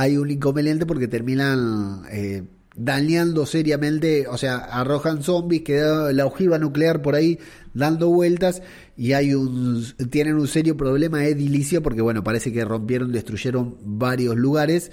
hay 0.00 0.16
un 0.16 0.30
inconveniente 0.30 0.86
porque 0.86 1.08
terminan 1.08 2.04
eh, 2.10 2.42
dañando 2.74 3.44
seriamente, 3.44 4.26
o 4.28 4.38
sea, 4.38 4.56
arrojan 4.56 5.22
zombies, 5.22 5.60
queda 5.60 6.10
la 6.14 6.24
ojiva 6.24 6.58
nuclear 6.58 7.02
por 7.02 7.14
ahí 7.14 7.38
dando 7.74 8.08
vueltas 8.08 8.62
y 8.96 9.12
hay 9.12 9.34
un 9.34 9.84
tienen 10.08 10.36
un 10.36 10.48
serio 10.48 10.74
problema 10.74 11.18
de 11.18 11.32
edilicia 11.32 11.82
porque 11.82 12.00
bueno, 12.00 12.24
parece 12.24 12.50
que 12.50 12.64
rompieron, 12.64 13.12
destruyeron 13.12 13.76
varios 13.84 14.36
lugares. 14.36 14.90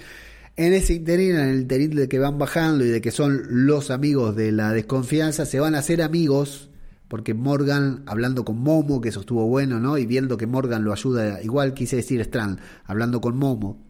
En 0.58 0.74
ese 0.74 0.96
interín, 0.96 1.38
en 1.38 1.48
el 1.52 1.62
interín 1.62 1.96
de 1.96 2.10
que 2.10 2.20
van 2.20 2.38
bajando 2.38 2.84
y 2.84 2.90
de 2.90 3.00
que 3.00 3.12
son 3.12 3.44
los 3.50 3.92
amigos 3.92 4.36
de 4.36 4.52
la 4.52 4.74
desconfianza, 4.74 5.46
se 5.46 5.62
van 5.62 5.74
a 5.76 5.80
hacer 5.80 6.02
amigos 6.02 6.70
porque 7.08 7.34
Morgan, 7.34 8.04
hablando 8.08 8.44
con 8.44 8.58
Momo, 8.58 9.00
que 9.00 9.08
eso 9.08 9.22
estuvo 9.22 9.48
bueno, 9.48 9.80
¿no? 9.80 9.98
Y 9.98 10.06
viendo 10.06 10.36
que 10.36 10.48
Morgan 10.48 10.84
lo 10.84 10.92
ayuda, 10.92 11.42
igual 11.42 11.74
quise 11.74 11.96
decir 11.96 12.20
Strand, 12.20 12.60
hablando 12.84 13.22
con 13.22 13.38
Momo, 13.38 13.87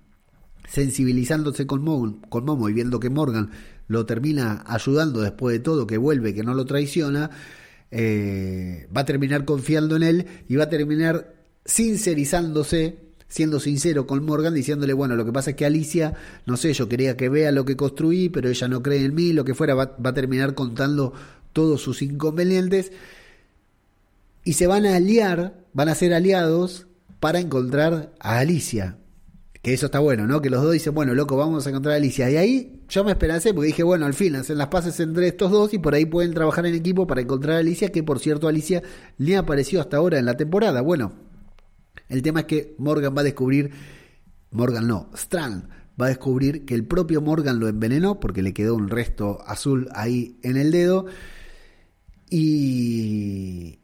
sensibilizándose 0.68 1.66
con 1.66 1.84
Momo, 1.84 2.70
y 2.70 2.74
viendo 2.74 3.00
que 3.00 3.10
Morgan 3.10 3.52
lo 3.88 4.06
termina 4.06 4.64
ayudando 4.68 5.22
después 5.22 5.54
de 5.54 5.60
todo, 5.60 5.88
que 5.88 5.98
vuelve, 5.98 6.34
que 6.34 6.44
no 6.44 6.54
lo 6.54 6.66
traiciona, 6.66 7.32
eh, 7.90 8.88
va 8.96 9.02
a 9.02 9.06
terminar 9.06 9.46
confiando 9.46 9.96
en 9.96 10.04
él 10.04 10.26
y 10.48 10.58
va 10.58 10.66
a 10.66 10.70
terminar 10.70 11.34
sincerizándose, 11.66 12.98
siendo 13.30 13.60
sincero 13.60 14.06
con 14.06 14.26
Morgan, 14.26 14.54
diciéndole, 14.54 14.94
bueno, 14.94 15.16
lo 15.16 15.26
que 15.26 15.32
pasa 15.32 15.52
es 15.52 15.56
que 15.56 15.66
Alicia, 15.66 16.14
no 16.46 16.58
sé, 16.58 16.74
yo 16.74 16.90
quería 16.90 17.16
que 17.16 17.30
vea 17.30 17.52
lo 17.52 17.66
que 17.66 17.78
construí, 17.78 18.30
pero 18.30 18.50
ella 18.50 18.68
no 18.68 18.84
cree 18.84 19.06
en 19.06 19.16
mí, 19.16 19.34
lo 19.34 19.46
que 19.46 19.56
fuera, 19.56 19.74
va 19.74 19.96
a 20.04 20.14
terminar 20.14 20.54
contando 20.54 21.14
todos 21.54 21.82
sus 21.82 22.02
inconvenientes 22.02 22.92
y 24.44 24.54
se 24.54 24.68
van 24.68 24.86
a 24.86 24.96
aliar, 24.96 25.66
van 25.74 25.90
a 25.90 25.96
ser 25.96 26.14
aliados 26.14 26.88
para 27.20 27.40
encontrar 27.40 28.14
a 28.20 28.40
Alicia. 28.40 28.98
Que 29.68 29.74
eso 29.74 29.88
está 29.88 30.00
bueno, 30.00 30.26
¿no? 30.26 30.42
Que 30.42 30.50
los 30.50 30.64
dos 30.64 30.72
dicen, 30.72 30.94
bueno, 30.94 31.14
loco, 31.14 31.36
vamos 31.36 31.68
a 31.68 31.70
encontrar 31.72 31.96
a 31.96 31.98
Alicia. 31.98 32.32
Y 32.32 32.38
ahí 32.38 32.84
yo 32.88 33.04
me 33.04 33.12
esperancé 33.12 33.54
porque 33.54 33.68
dije, 33.68 33.84
bueno, 33.84 34.06
al 34.06 34.14
fin 34.14 34.34
hacen 34.38 34.58
las 34.58 34.68
pases 34.68 34.98
entre 35.02 35.28
estos 35.28 35.52
dos 35.52 35.74
y 35.74 35.78
por 35.78 35.94
ahí 35.94 36.06
pueden 36.06 36.34
trabajar 36.34 36.66
en 36.68 36.74
equipo 36.74 37.06
para 37.06 37.20
encontrar 37.20 37.58
a 37.58 37.60
Alicia, 37.60 37.92
que 37.92 38.02
por 38.02 38.20
cierto 38.20 38.48
Alicia 38.48 38.82
le 39.18 39.36
apareció 39.36 39.82
hasta 39.82 39.98
ahora 39.98 40.20
en 40.20 40.26
la 40.26 40.38
temporada. 40.38 40.80
Bueno, 40.80 41.12
el 42.08 42.22
tema 42.22 42.40
es 42.40 42.46
que 42.46 42.76
Morgan 42.78 43.14
va 43.14 43.20
a 43.20 43.24
descubrir, 43.26 43.72
Morgan 44.52 44.88
no, 44.88 45.10
Strand 45.14 45.68
va 46.02 46.06
a 46.06 46.10
descubrir 46.12 46.64
que 46.64 46.74
el 46.74 46.86
propio 46.86 47.22
Morgan 47.22 47.60
lo 47.60 47.68
envenenó 47.68 48.22
porque 48.22 48.44
le 48.44 48.54
quedó 48.54 48.74
un 48.74 48.88
resto 48.88 49.40
azul 49.46 49.90
ahí 49.94 50.40
en 50.44 50.56
el 50.56 50.72
dedo. 50.72 51.08
Y 52.30 53.80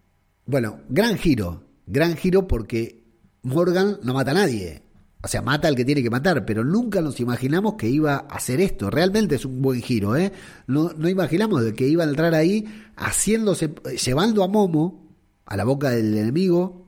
bueno, 0.46 0.80
gran 0.88 1.17
giro, 1.17 1.65
gran 1.88 2.15
giro 2.15 2.48
porque 2.48 3.04
Morgan 3.41 3.98
no 4.02 4.13
mata 4.13 4.32
a 4.32 4.36
nadie. 4.36 4.83
O 5.23 5.27
sea, 5.29 5.41
mata 5.41 5.69
al 5.69 5.75
que 5.75 5.86
tiene 5.86 6.03
que 6.03 6.09
matar, 6.09 6.45
pero 6.45 6.65
nunca 6.65 7.01
nos 7.01 7.21
imaginamos 7.21 7.75
que 7.75 7.88
iba 7.88 8.15
a 8.15 8.36
hacer 8.36 8.59
esto. 8.59 8.89
Realmente 8.89 9.36
es 9.36 9.45
un 9.45 9.62
buen 9.62 9.81
giro, 9.81 10.17
¿eh? 10.17 10.33
No, 10.67 10.91
no 10.97 11.07
imaginamos 11.07 11.63
de 11.63 11.73
que 11.73 11.88
iba 11.88 12.03
a 12.03 12.07
entrar 12.07 12.36
ahí 12.36 12.65
haciéndose, 12.97 13.73
llevando 14.05 14.43
a 14.43 14.49
Momo 14.49 15.07
a 15.45 15.55
la 15.55 15.63
boca 15.63 15.91
del 15.91 16.17
enemigo, 16.17 16.88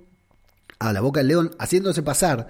a 0.79 0.91
la 0.91 0.99
boca 0.99 1.21
del 1.21 1.29
león, 1.29 1.51
haciéndose 1.59 2.03
pasar 2.03 2.47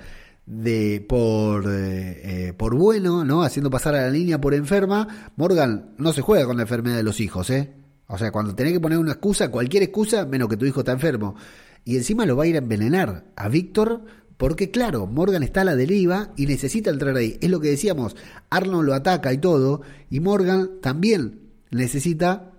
de 0.48 1.06
por, 1.08 1.66
eh, 1.68 2.48
eh, 2.48 2.54
por 2.54 2.76
bueno, 2.76 3.24
¿no? 3.24 3.44
Haciendo 3.44 3.70
pasar 3.70 3.94
a 3.96 4.08
la 4.08 4.12
niña 4.12 4.42
por 4.42 4.54
enferma. 4.56 5.32
Morgan 5.36 5.94
no 5.98 6.14
se 6.14 6.22
juega 6.22 6.46
con 6.46 6.58
la 6.58 6.64
enfermedad 6.64 6.98
de 6.98 7.04
los 7.04 7.20
hijos, 7.20 7.50
¿eh? 7.52 7.74
O 8.08 8.18
sea, 8.18 8.32
cuando 8.32 8.56
tenés 8.56 8.74
que 8.74 8.80
poner 8.80 8.98
una 8.98 9.14
excusa, 9.14 9.50
cualquier 9.50 9.84
excusa, 9.84 10.26
menos 10.26 10.48
que 10.48 10.58
tu 10.58 10.66
hijo 10.66 10.82
está 10.82 10.92
enfermo. 10.92 11.36
Y 11.84 11.98
encima 11.98 12.26
lo 12.26 12.36
va 12.36 12.44
a 12.44 12.48
ir 12.48 12.56
a 12.56 12.60
envenenar 12.60 13.26
a 13.36 13.50
Víctor 13.50 14.06
porque 14.38 14.72
claro, 14.72 15.08
Morgan 15.08 15.44
está 15.44 15.62
a 15.62 15.66
la 15.66 15.76
deriva 15.76 16.32
y 16.36 16.46
necesita 16.46 16.90
entrar 16.90 17.16
ahí. 17.16 17.38
Es 17.42 17.50
lo 17.50 17.60
que 17.60 17.70
decíamos, 17.70 18.16
Arnold 18.50 18.88
lo 18.88 18.94
ataca 18.94 19.34
y 19.34 19.38
todo, 19.38 19.82
y 20.10 20.20
Morgan 20.20 20.82
también 20.82 21.40
necesita 21.72 22.52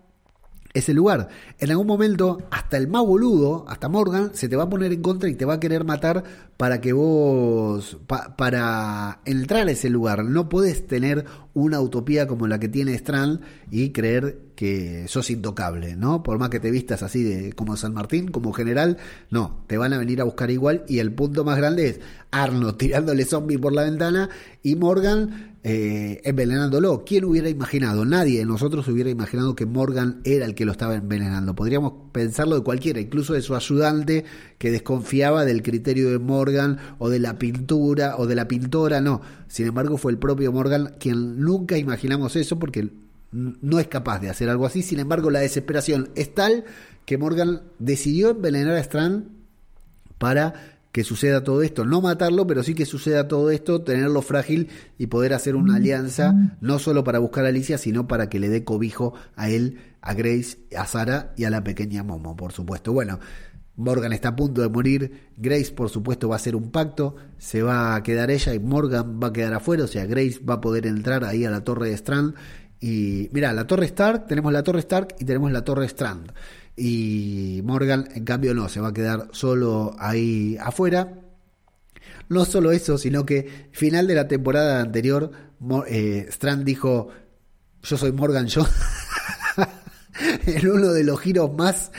ese 0.76 0.92
lugar. 0.92 1.28
En 1.58 1.70
algún 1.70 1.86
momento, 1.86 2.38
hasta 2.50 2.76
el 2.76 2.86
más 2.86 3.02
boludo, 3.02 3.64
hasta 3.68 3.88
Morgan, 3.88 4.30
se 4.34 4.48
te 4.48 4.56
va 4.56 4.64
a 4.64 4.68
poner 4.68 4.92
en 4.92 5.00
contra 5.00 5.28
y 5.28 5.34
te 5.34 5.46
va 5.46 5.54
a 5.54 5.60
querer 5.60 5.84
matar 5.84 6.22
para 6.56 6.80
que 6.80 6.92
vos, 6.92 7.98
para 8.06 9.20
entrar 9.24 9.68
a 9.68 9.70
ese 9.70 9.88
lugar. 9.88 10.24
No 10.24 10.48
puedes 10.48 10.86
tener 10.86 11.24
una 11.54 11.80
utopía 11.80 12.26
como 12.26 12.46
la 12.46 12.60
que 12.60 12.68
tiene 12.68 12.94
Strand 12.94 13.40
y 13.70 13.90
creer 13.90 14.45
que 14.57 15.07
sos 15.07 15.31
intocable, 15.31 15.97
¿no? 15.97 16.23
Por 16.23 16.38
más 16.38 16.49
que 16.49 16.59
te 16.59 16.71
vistas 16.71 17.03
así 17.03 17.23
de 17.23 17.53
como 17.53 17.77
San 17.77 17.92
Martín, 17.92 18.29
como 18.29 18.53
general, 18.53 18.97
no, 19.31 19.62
te 19.66 19.77
van 19.77 19.92
a 19.92 19.99
venir 19.99 20.21
a 20.21 20.25
buscar 20.25 20.51
igual 20.51 20.85
y 20.88 20.99
el 20.99 21.12
punto 21.12 21.45
más 21.45 21.59
grande 21.59 21.88
es 21.88 22.01
Arno 22.31 22.75
tirándole 22.77 23.25
zombie 23.27 23.59
por 23.59 23.75
la 23.75 23.85
ventana 23.85 24.31
y 24.62 24.75
Morgan 24.75 25.57
eh, 25.62 26.21
envenenándolo. 26.25 27.05
¿Quién 27.05 27.25
hubiera 27.25 27.51
imaginado? 27.51 28.05
Nadie 28.05 28.38
de 28.38 28.47
nosotros 28.47 28.88
hubiera 28.88 29.11
imaginado 29.11 29.55
que 29.55 29.66
Morgan 29.66 30.21
era 30.25 30.47
el 30.47 30.55
que 30.55 30.64
lo 30.64 30.73
estaba 30.73 30.95
envenenando. 30.95 31.55
Podríamos 31.55 31.92
pensarlo 32.12 32.57
de 32.57 32.62
cualquiera, 32.62 33.01
incluso 33.01 33.35
de 33.35 33.42
su 33.42 33.55
ayudante 33.55 34.25
que 34.59 34.71
desconfiaba 34.71 35.45
del 35.45 35.62
criterio 35.62 36.11
de 36.11 36.19
Morgan 36.19 36.79
o 36.99 37.11
de 37.11 37.19
la 37.19 37.38
pintura 37.38 38.14
o 38.16 38.27
de 38.27 38.37
la 38.37 38.49
pintora, 38.49 39.01
no. 39.01 39.21
Sin 39.49 39.66
embargo, 39.66 39.99
fue 39.99 40.12
el 40.12 40.19
propio 40.19 40.51
Morgan 40.51 40.95
quien 40.99 41.40
nunca 41.40 41.77
imaginamos 41.77 42.37
eso 42.37 42.59
porque 42.59 42.88
no 43.37 43.79
es 43.79 43.88
capaz 43.88 44.20
de 44.20 44.31
hacer 44.31 44.49
algo 44.49 44.66
así. 44.66 44.83
Sin 44.83 44.99
embargo, 44.99 45.31
la 45.31 45.40
desesperación 45.40 46.11
es 46.14 46.35
tal 46.35 46.64
que 47.05 47.18
Morgan 47.18 47.62
decidió 47.79 48.31
envenenar 48.31 48.75
a 48.75 48.81
Strand 48.81 49.29
para 50.18 50.77
que 50.90 51.05
suceda 51.05 51.44
todo 51.44 51.61
esto, 51.61 51.85
no 51.85 52.01
matarlo, 52.01 52.46
pero 52.46 52.62
sí 52.62 52.72
que 52.72 52.87
suceda 52.87 53.29
todo 53.29 53.51
esto, 53.51 53.83
tenerlo 53.83 54.22
frágil 54.22 54.70
y 54.96 55.09
poder 55.09 55.35
hacer 55.35 55.55
una 55.55 55.77
alianza, 55.77 56.35
no 56.62 56.79
solo 56.79 57.05
para 57.05 57.18
buscar 57.18 57.44
a 57.44 57.49
Alicia, 57.49 57.77
sino 57.77 58.09
para 58.09 58.31
que 58.31 58.40
le 58.40 58.49
dé 58.49 58.64
cobijo 58.64 59.12
a 59.35 59.51
él, 59.51 59.79
a 60.01 60.14
Grace, 60.14 60.57
a 60.75 60.87
Sara 60.87 61.35
y 61.37 61.44
a 61.44 61.51
la 61.51 61.62
pequeña 61.62 62.03
Momo, 62.03 62.35
por 62.35 62.53
supuesto. 62.53 62.94
Bueno, 62.94 63.20
Morgan 63.77 64.14
está 64.14 64.29
a 64.29 64.37
punto 64.37 64.62
de 64.62 64.70
morir, 64.70 65.33
Grace 65.37 65.70
por 65.70 65.90
supuesto 65.90 66.31
va 66.31 66.37
a 66.37 66.38
hacer 66.38 66.57
un 66.57 66.70
pacto, 66.70 67.14
se 67.37 67.62
va 67.62 67.94
a 67.94 68.03
quedar 68.03 68.31
ella 68.31 68.55
y 68.55 68.59
Morgan 68.59 69.20
va 69.22 69.27
a 69.29 69.33
quedar 69.35 69.53
afuera, 69.53 69.85
o 69.85 69.88
sea, 69.88 70.07
Grace 70.07 70.40
va 70.49 70.55
a 70.55 70.61
poder 70.62 70.87
entrar 70.87 71.25
ahí 71.25 71.44
a 71.44 71.51
la 71.51 71.62
torre 71.62 71.90
de 71.90 71.94
Strand. 71.94 72.35
Y 72.80 73.28
mira, 73.32 73.52
la 73.52 73.66
torre 73.66 73.86
Stark, 73.86 74.26
tenemos 74.26 74.52
la 74.52 74.62
torre 74.62 74.80
Stark 74.80 75.16
y 75.18 75.24
tenemos 75.24 75.50
la 75.52 75.64
torre 75.64 75.86
Strand. 75.86 76.32
Y 76.76 77.60
Morgan, 77.64 78.08
en 78.14 78.24
cambio, 78.24 78.54
no, 78.54 78.68
se 78.68 78.80
va 78.80 78.88
a 78.88 78.92
quedar 78.92 79.28
solo 79.32 79.96
ahí 79.98 80.56
afuera. 80.60 81.20
No 82.28 82.44
solo 82.44 82.72
eso, 82.72 82.98
sino 82.98 83.24
que 83.24 83.68
final 83.72 84.06
de 84.06 84.14
la 84.14 84.28
temporada 84.28 84.80
anterior, 84.80 85.30
eh, 85.88 86.26
Strand 86.28 86.64
dijo, 86.64 87.08
yo 87.82 87.96
soy 87.96 88.12
Morgan 88.12 88.48
Jones. 88.48 88.72
en 90.46 90.70
uno 90.70 90.92
de 90.92 91.04
los 91.04 91.20
giros 91.20 91.52
más 91.54 91.92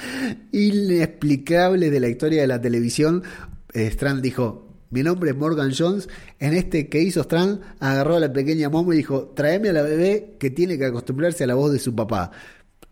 inexplicables 0.52 1.92
de 1.92 2.00
la 2.00 2.10
historia 2.10 2.42
de 2.42 2.48
la 2.48 2.62
televisión, 2.62 3.24
eh, 3.74 3.88
Strand 3.88 4.22
dijo, 4.22 4.67
mi 4.90 5.04
nombre 5.04 5.32
es 5.32 5.36
Morgan 5.36 5.72
Jones. 5.78 6.08
En 6.40 6.54
este 6.54 6.90
que 6.90 7.02
hizo 7.02 7.22
Strand, 7.22 7.62
agarró 7.80 8.16
a 8.16 8.20
la 8.20 8.32
pequeña 8.32 8.70
Momo 8.70 8.94
y 8.94 8.98
dijo, 8.98 9.34
tráeme 9.36 9.70
a 9.70 9.74
la 9.74 9.82
bebé 9.82 10.36
que 10.40 10.50
tiene 10.50 10.78
que 10.78 10.86
acostumbrarse 10.86 11.44
a 11.44 11.48
la 11.48 11.56
voz 11.56 11.72
de 11.72 11.80
su 11.80 11.96
papá. 11.96 12.32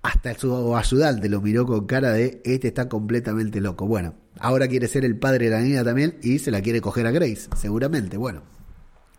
Hasta 0.02 0.38
su 0.38 0.76
ayudante 0.76 1.30
lo 1.30 1.42
miró 1.42 1.66
con 1.66 1.88
cara 1.88 2.12
de, 2.12 2.42
este 2.44 2.68
está 2.68 2.88
completamente 2.90 3.60
loco. 3.60 3.88
Bueno, 3.88 4.14
ahora 4.40 4.68
quiere 4.68 4.88
ser 4.88 5.04
el 5.04 5.18
padre 5.18 5.46
de 5.46 5.52
la 5.52 5.62
niña 5.62 5.84
también 5.84 6.18
y 6.22 6.40
se 6.40 6.52
la 6.52 6.62
quiere 6.62 6.82
coger 6.82 7.08
a 7.08 7.12
Grace, 7.12 7.50
seguramente. 7.56 8.18
Bueno, 8.18 8.44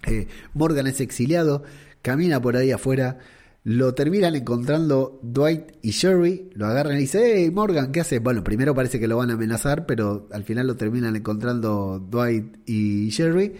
eh, 0.07 0.29
Morgan 0.55 0.87
es 0.87 1.01
exiliado, 1.01 1.65
camina 2.03 2.41
por 2.41 2.57
ahí 2.57 2.71
afuera 2.71 3.19
lo 3.66 3.94
terminan 3.94 4.37
encontrando 4.37 5.18
Dwight 5.24 5.79
y 5.83 5.90
Sherry, 5.90 6.50
lo 6.55 6.66
agarran 6.66 6.98
y 6.98 7.00
dicen, 7.00 7.22
hey 7.24 7.50
Morgan, 7.50 7.90
¿qué 7.90 7.98
haces? 7.98 8.22
Bueno, 8.22 8.44
primero 8.44 8.76
parece 8.76 9.00
que 9.00 9.09
lo 9.09 9.16
van 9.16 9.31
a 9.31 9.35
amenazar, 9.35 9.87
pero 9.87 10.29
al 10.31 10.44
final 10.44 10.68
lo 10.68 10.76
terminan 10.76 11.16
encontrando 11.16 11.98
Dwight 11.98 12.59
y 12.64 13.09
Sherry. 13.09 13.55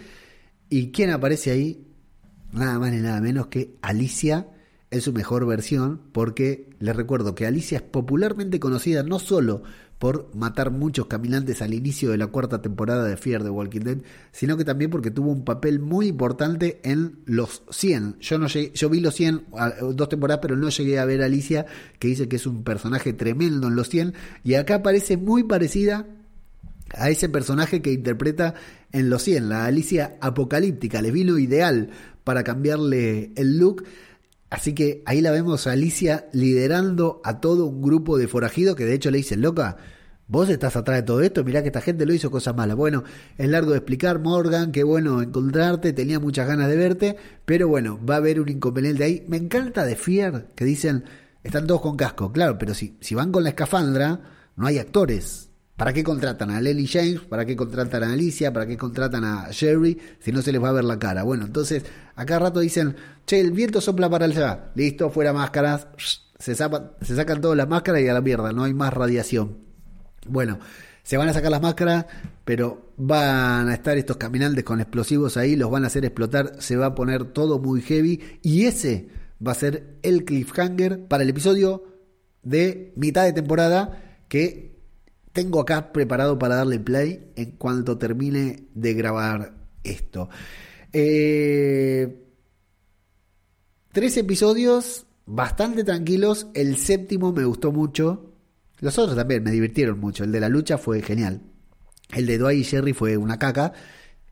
¿Y 0.69 0.91
quién 0.91 1.09
aparece 1.09 1.51
ahí? 1.51 1.89
Nada 2.53 2.79
más 2.79 2.93
ni 2.93 3.01
nada 3.01 3.19
menos 3.19 3.47
que 3.47 3.75
Alicia 3.81 4.47
en 4.91 5.01
su 5.01 5.11
mejor 5.11 5.45
versión, 5.45 5.99
porque 6.13 6.69
les 6.79 6.95
recuerdo 6.95 7.35
que 7.35 7.45
Alicia 7.45 7.79
es 7.79 7.83
popularmente 7.83 8.61
conocida 8.61 9.03
no 9.03 9.19
solo 9.19 9.63
por 9.99 10.29
matar 10.35 10.71
muchos 10.71 11.07
caminantes 11.07 11.61
al 11.61 11.73
inicio 11.73 12.11
de 12.11 12.17
la 12.17 12.27
cuarta 12.27 12.61
temporada 12.61 13.03
de 13.05 13.17
Fear 13.17 13.43
the 13.43 13.49
Walking 13.49 13.81
Dead, 13.81 13.97
sino 14.31 14.55
que 14.55 14.65
también 14.65 14.91
porque 14.91 15.11
tuvo 15.11 15.31
un 15.31 15.43
papel 15.43 15.79
muy 15.79 16.07
importante 16.07 16.79
en 16.83 17.19
los 17.25 17.63
100. 17.71 18.17
Yo 18.19 18.37
no 18.37 18.47
llegué, 18.47 18.71
yo 18.73 18.89
vi 18.89 18.99
los 18.99 19.15
100 19.15 19.45
dos 19.93 20.09
temporadas, 20.09 20.39
pero 20.41 20.55
no 20.55 20.69
llegué 20.69 20.99
a 20.99 21.05
ver 21.05 21.23
a 21.23 21.25
Alicia, 21.25 21.65
que 21.99 22.09
dice 22.09 22.27
que 22.27 22.35
es 22.35 22.45
un 22.45 22.63
personaje 22.63 23.13
tremendo 23.13 23.67
en 23.67 23.75
los 23.75 23.89
100 23.89 24.13
y 24.43 24.53
acá 24.53 24.83
parece 24.83 25.17
muy 25.17 25.43
parecida 25.43 26.05
a 26.93 27.09
ese 27.09 27.27
personaje 27.29 27.81
que 27.81 27.91
interpreta 27.91 28.53
en 28.91 29.09
los 29.09 29.23
100, 29.23 29.49
la 29.49 29.65
Alicia 29.65 30.17
apocalíptica, 30.21 31.01
le 31.01 31.11
vino 31.11 31.37
ideal 31.37 31.89
para 32.23 32.43
cambiarle 32.43 33.31
el 33.35 33.57
look. 33.57 33.83
Así 34.49 34.73
que 34.73 35.03
ahí 35.05 35.21
la 35.21 35.31
vemos 35.31 35.67
a 35.67 35.73
Alicia 35.73 36.29
liderando 36.31 37.21
a 37.23 37.41
todo 37.41 37.65
un 37.65 37.81
grupo 37.81 38.17
de 38.17 38.27
forajidos 38.27 38.75
que 38.75 38.85
de 38.85 38.93
hecho 38.93 39.11
le 39.11 39.17
dicen, 39.17 39.41
loca, 39.41 39.77
vos 40.27 40.49
estás 40.49 40.75
atrás 40.75 40.97
de 40.97 41.03
todo 41.03 41.21
esto, 41.21 41.43
mirá 41.43 41.61
que 41.61 41.67
esta 41.67 41.81
gente 41.81 42.05
lo 42.05 42.13
hizo 42.13 42.31
cosas 42.31 42.55
malas. 42.55 42.77
Bueno, 42.77 43.03
es 43.37 43.49
largo 43.49 43.71
de 43.71 43.77
explicar, 43.77 44.19
Morgan, 44.19 44.71
qué 44.71 44.83
bueno 44.83 45.21
encontrarte, 45.21 45.91
tenía 45.93 46.19
muchas 46.19 46.47
ganas 46.47 46.69
de 46.69 46.77
verte, 46.77 47.17
pero 47.45 47.67
bueno, 47.67 47.99
va 48.05 48.15
a 48.15 48.17
haber 48.17 48.39
un 48.39 48.49
inconveniente 48.49 49.03
ahí. 49.03 49.25
Me 49.27 49.37
encanta 49.37 49.85
de 49.85 49.95
Fier 49.95 50.47
que 50.55 50.63
dicen, 50.63 51.03
están 51.43 51.67
todos 51.67 51.81
con 51.81 51.97
casco, 51.97 52.31
claro, 52.31 52.57
pero 52.57 52.73
si, 52.73 52.97
si 53.01 53.15
van 53.15 53.31
con 53.31 53.43
la 53.43 53.49
escafandra, 53.49 54.21
no 54.55 54.65
hay 54.65 54.79
actores. 54.79 55.49
¿Para 55.77 55.93
qué 55.93 56.03
contratan 56.03 56.49
a 56.49 56.59
Lely 56.59 56.87
James? 56.87 57.19
¿Para 57.21 57.45
qué 57.45 57.55
contratan 57.55 58.03
a 58.03 58.11
Alicia? 58.11 58.51
¿Para 58.51 58.65
qué 58.65 58.75
contratan 58.75 59.23
a 59.23 59.49
Sherry? 59.51 59.95
Si 60.19 60.31
no 60.31 60.41
se 60.41 60.51
les 60.51 60.61
va 60.61 60.69
a 60.69 60.71
ver 60.71 60.83
la 60.83 60.97
cara. 60.97 61.21
Bueno, 61.21 61.45
entonces, 61.45 61.85
acá 62.15 62.39
rato 62.39 62.59
dicen, 62.61 62.95
che, 63.27 63.39
el 63.39 63.51
viento 63.51 63.79
sopla 63.79 64.09
para 64.09 64.25
allá. 64.25 64.71
Listo, 64.73 65.11
fuera 65.11 65.33
máscaras. 65.33 65.87
Se, 66.39 66.55
se 66.55 67.15
sacan 67.15 67.41
todas 67.41 67.55
las 67.55 67.69
máscaras 67.69 68.01
y 68.01 68.07
a 68.07 68.13
la 68.13 68.21
mierda, 68.21 68.51
no 68.53 68.63
hay 68.63 68.73
más 68.73 68.91
radiación. 68.91 69.59
Bueno, 70.27 70.59
se 71.03 71.15
van 71.15 71.29
a 71.29 71.33
sacar 71.33 71.51
las 71.51 71.61
máscaras, 71.61 72.07
pero 72.43 72.93
van 72.97 73.69
a 73.69 73.73
estar 73.75 73.97
estos 73.97 74.17
caminantes 74.17 74.63
con 74.63 74.81
explosivos 74.81 75.37
ahí, 75.37 75.55
los 75.55 75.69
van 75.69 75.83
a 75.83 75.87
hacer 75.87 76.05
explotar, 76.05 76.55
se 76.59 76.75
va 76.75 76.87
a 76.87 76.95
poner 76.95 77.25
todo 77.25 77.59
muy 77.59 77.81
heavy 77.81 78.39
y 78.41 78.65
ese 78.65 79.09
va 79.45 79.51
a 79.51 79.55
ser 79.55 79.99
el 80.01 80.25
cliffhanger 80.25 81.07
para 81.07 81.23
el 81.23 81.29
episodio 81.29 81.83
de 82.41 82.93
mitad 82.95 83.25
de 83.25 83.33
temporada 83.33 84.23
que 84.27 84.76
tengo 85.37 85.61
acá 85.61 85.93
preparado 85.93 86.39
para 86.39 86.55
darle 86.55 86.79
play 86.79 87.31
en 87.35 87.51
cuanto 87.51 87.99
termine 87.99 88.63
de 88.73 88.95
grabar 88.95 89.53
esto. 89.83 90.29
Eh, 90.91 92.25
tres 93.91 94.17
episodios 94.17 95.05
bastante 95.27 95.83
tranquilos. 95.83 96.47
El 96.55 96.75
séptimo 96.77 97.33
me 97.33 97.45
gustó 97.45 97.71
mucho. 97.71 98.33
Los 98.79 98.97
otros 98.97 99.15
también 99.15 99.43
me 99.43 99.51
divirtieron 99.51 99.99
mucho. 99.99 100.23
El 100.23 100.31
de 100.31 100.39
la 100.39 100.49
lucha 100.49 100.79
fue 100.79 101.03
genial. 101.03 101.39
El 102.15 102.25
de 102.25 102.39
Dwight 102.39 102.61
y 102.61 102.63
Jerry 102.63 102.93
fue 102.93 103.15
una 103.15 103.37
caca. 103.37 103.73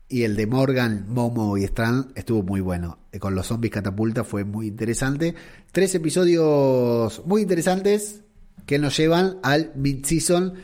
Y 0.08 0.24
el 0.24 0.34
de 0.34 0.48
Morgan, 0.48 1.06
Momo 1.08 1.56
y 1.56 1.62
Strand 1.62 2.18
estuvo 2.18 2.42
muy 2.42 2.60
bueno. 2.60 2.98
Eh, 3.12 3.20
con 3.20 3.36
los 3.36 3.46
zombies 3.46 3.72
catapulta 3.72 4.24
fue 4.24 4.42
muy 4.42 4.66
interesante. 4.66 5.36
Tres 5.70 5.94
episodios 5.94 7.22
muy 7.26 7.42
interesantes 7.42 8.22
que 8.66 8.80
nos 8.80 8.96
llevan 8.96 9.38
al 9.44 9.72
mid-season 9.76 10.54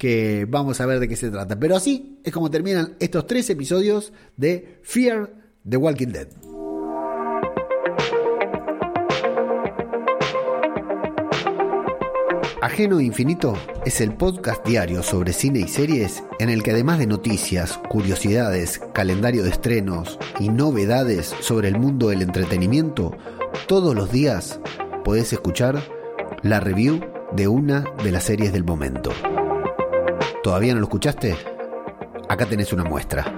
que 0.00 0.46
vamos 0.48 0.80
a 0.80 0.86
ver 0.86 0.98
de 0.98 1.08
qué 1.08 1.14
se 1.14 1.30
trata. 1.30 1.60
Pero 1.60 1.76
así 1.76 2.18
es 2.24 2.32
como 2.32 2.50
terminan 2.50 2.96
estos 3.00 3.26
tres 3.26 3.50
episodios 3.50 4.14
de 4.34 4.78
Fear 4.82 5.30
the 5.68 5.76
Walking 5.76 6.08
Dead. 6.08 6.28
Ajeno 12.62 12.98
Infinito 12.98 13.52
es 13.84 14.00
el 14.00 14.14
podcast 14.14 14.66
diario 14.66 15.02
sobre 15.02 15.34
cine 15.34 15.60
y 15.60 15.68
series 15.68 16.24
en 16.38 16.48
el 16.48 16.62
que 16.62 16.70
además 16.70 16.98
de 16.98 17.06
noticias, 17.06 17.78
curiosidades, 17.90 18.80
calendario 18.94 19.42
de 19.42 19.50
estrenos 19.50 20.18
y 20.38 20.48
novedades 20.48 21.34
sobre 21.40 21.68
el 21.68 21.78
mundo 21.78 22.08
del 22.08 22.22
entretenimiento, 22.22 23.14
todos 23.66 23.94
los 23.94 24.10
días 24.10 24.60
podés 25.04 25.34
escuchar 25.34 25.82
la 26.42 26.58
review 26.58 27.00
de 27.36 27.48
una 27.48 27.84
de 28.02 28.12
las 28.12 28.24
series 28.24 28.54
del 28.54 28.64
momento. 28.64 29.12
¿Todavía 30.42 30.72
no 30.72 30.80
lo 30.80 30.86
escuchaste? 30.86 31.36
Acá 32.26 32.46
tenés 32.46 32.72
una 32.72 32.82
muestra. 32.82 33.36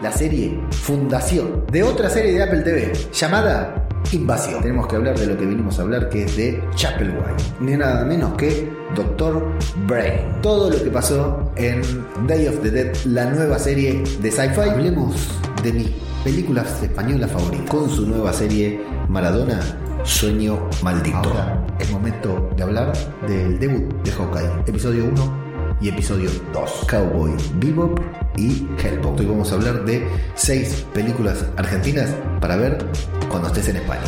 La 0.00 0.10
serie 0.10 0.58
Fundación 0.70 1.66
de 1.70 1.82
otra 1.82 2.08
serie 2.08 2.32
de 2.32 2.42
Apple 2.42 2.60
TV 2.60 2.92
llamada 3.12 3.86
Invasión. 4.12 4.62
Tenemos 4.62 4.86
que 4.86 4.96
hablar 4.96 5.18
de 5.18 5.26
lo 5.26 5.36
que 5.36 5.44
vinimos 5.44 5.78
a 5.78 5.82
hablar, 5.82 6.08
que 6.08 6.24
es 6.24 6.36
de 6.38 6.62
Chapelwhite. 6.74 7.42
Ni 7.60 7.76
nada 7.76 8.02
menos 8.06 8.32
que 8.34 8.72
Doctor 8.94 9.46
Brain. 9.86 10.40
Todo 10.40 10.70
lo 10.70 10.82
que 10.82 10.90
pasó 10.90 11.52
en 11.56 11.82
Day 12.26 12.48
of 12.48 12.62
the 12.62 12.70
Dead, 12.70 12.96
la 13.04 13.26
nueva 13.26 13.58
serie 13.58 14.04
de 14.20 14.30
sci-fi. 14.30 14.70
Hablemos 14.70 15.38
de 15.62 15.72
mis 15.72 15.90
películas 16.22 16.82
españolas 16.82 17.30
favoritas. 17.30 17.68
Con 17.68 17.90
su 17.90 18.06
nueva 18.06 18.32
serie 18.32 18.80
Maradona 19.08 19.60
Sueño 20.04 20.68
Maldito. 20.82 21.16
Ahora 21.16 21.66
es 21.78 21.90
momento 21.90 22.50
de 22.56 22.62
hablar 22.62 22.92
del 23.26 23.58
debut 23.58 23.90
de 24.02 24.12
Hawkeye, 24.12 24.50
episodio 24.66 25.06
1 25.06 25.78
y 25.80 25.88
episodio 25.88 26.30
2. 26.52 26.86
Cowboy 26.88 27.32
Bebop 27.54 27.98
y 28.36 28.68
Hellboy. 28.78 29.20
Hoy 29.20 29.26
vamos 29.26 29.50
a 29.50 29.54
hablar 29.54 29.84
de 29.84 30.06
6 30.34 30.86
películas 30.92 31.46
argentinas 31.56 32.14
para 32.40 32.56
ver 32.56 32.86
cuando 33.30 33.48
estés 33.48 33.68
en 33.68 33.76
España. 33.76 34.02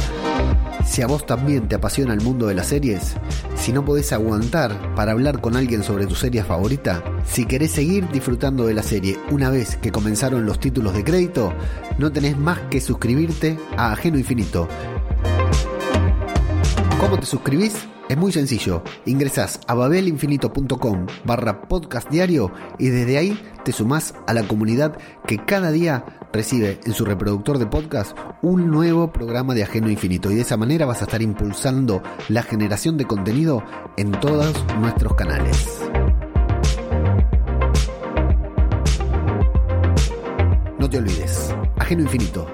Si 0.85 1.03
a 1.03 1.07
vos 1.07 1.27
también 1.27 1.67
te 1.67 1.75
apasiona 1.75 2.15
el 2.15 2.21
mundo 2.21 2.47
de 2.47 2.55
las 2.55 2.69
series, 2.69 3.17
si 3.57 3.73
no 3.73 3.85
podés 3.85 4.13
aguantar 4.13 4.95
para 4.95 5.13
hablar 5.13 5.41
con 5.41 5.57
alguien 5.57 5.83
sobre 5.83 6.07
tu 6.07 6.15
serie 6.15 6.45
favorita, 6.45 7.03
si 7.25 7.45
querés 7.47 7.73
seguir 7.73 8.09
disfrutando 8.11 8.67
de 8.67 8.75
la 8.75 8.83
serie 8.83 9.19
una 9.31 9.51
vez 9.51 9.77
que 9.77 9.91
comenzaron 9.91 10.47
los 10.47 10.61
títulos 10.61 10.95
de 10.95 11.03
crédito, 11.03 11.53
no 11.99 12.13
tenés 12.13 12.39
más 12.39 12.61
que 12.71 12.81
suscribirte 12.81 13.59
a 13.77 13.93
Ajeno 13.93 14.19
Infinito 14.19 14.69
¿Cómo 17.07 17.21
te 17.21 17.27
suscribís? 17.27 17.87
Es 18.09 18.17
muy 18.17 18.33
sencillo. 18.33 18.83
Ingresás 19.05 19.61
a 19.69 19.75
babelinfinito.com 19.75 21.07
barra 21.25 21.63
podcast 21.69 22.11
diario 22.11 22.51
y 22.81 22.89
desde 22.89 23.17
ahí 23.17 23.41
te 23.65 23.71
sumás 23.71 24.13
a 24.27 24.35
la 24.35 24.43
comunidad 24.43 24.99
que 25.25 25.39
cada 25.39 25.71
día 25.71 26.05
recibe 26.33 26.81
en 26.85 26.93
su 26.95 27.05
reproductor 27.05 27.59
de 27.59 27.67
podcast 27.67 28.19
un 28.43 28.73
nuevo 28.73 29.13
programa 29.13 29.55
de 29.55 29.63
Ajeno 29.63 29.89
Infinito. 29.89 30.33
Y 30.33 30.35
de 30.35 30.41
esa 30.41 30.57
manera 30.57 30.85
vas 30.85 31.01
a 31.01 31.05
estar 31.05 31.23
impulsando 31.23 32.03
la 32.29 32.43
generación 32.43 32.97
de 32.97 33.05
contenido 33.05 33.63
en 33.97 34.11
todos 34.11 34.53
nuestros 34.81 35.15
canales. 35.15 35.65
No 40.81 40.91
te 40.91 40.99
olvides, 40.99 41.55
Ajeno 41.79 42.03
Infinito, 42.03 42.49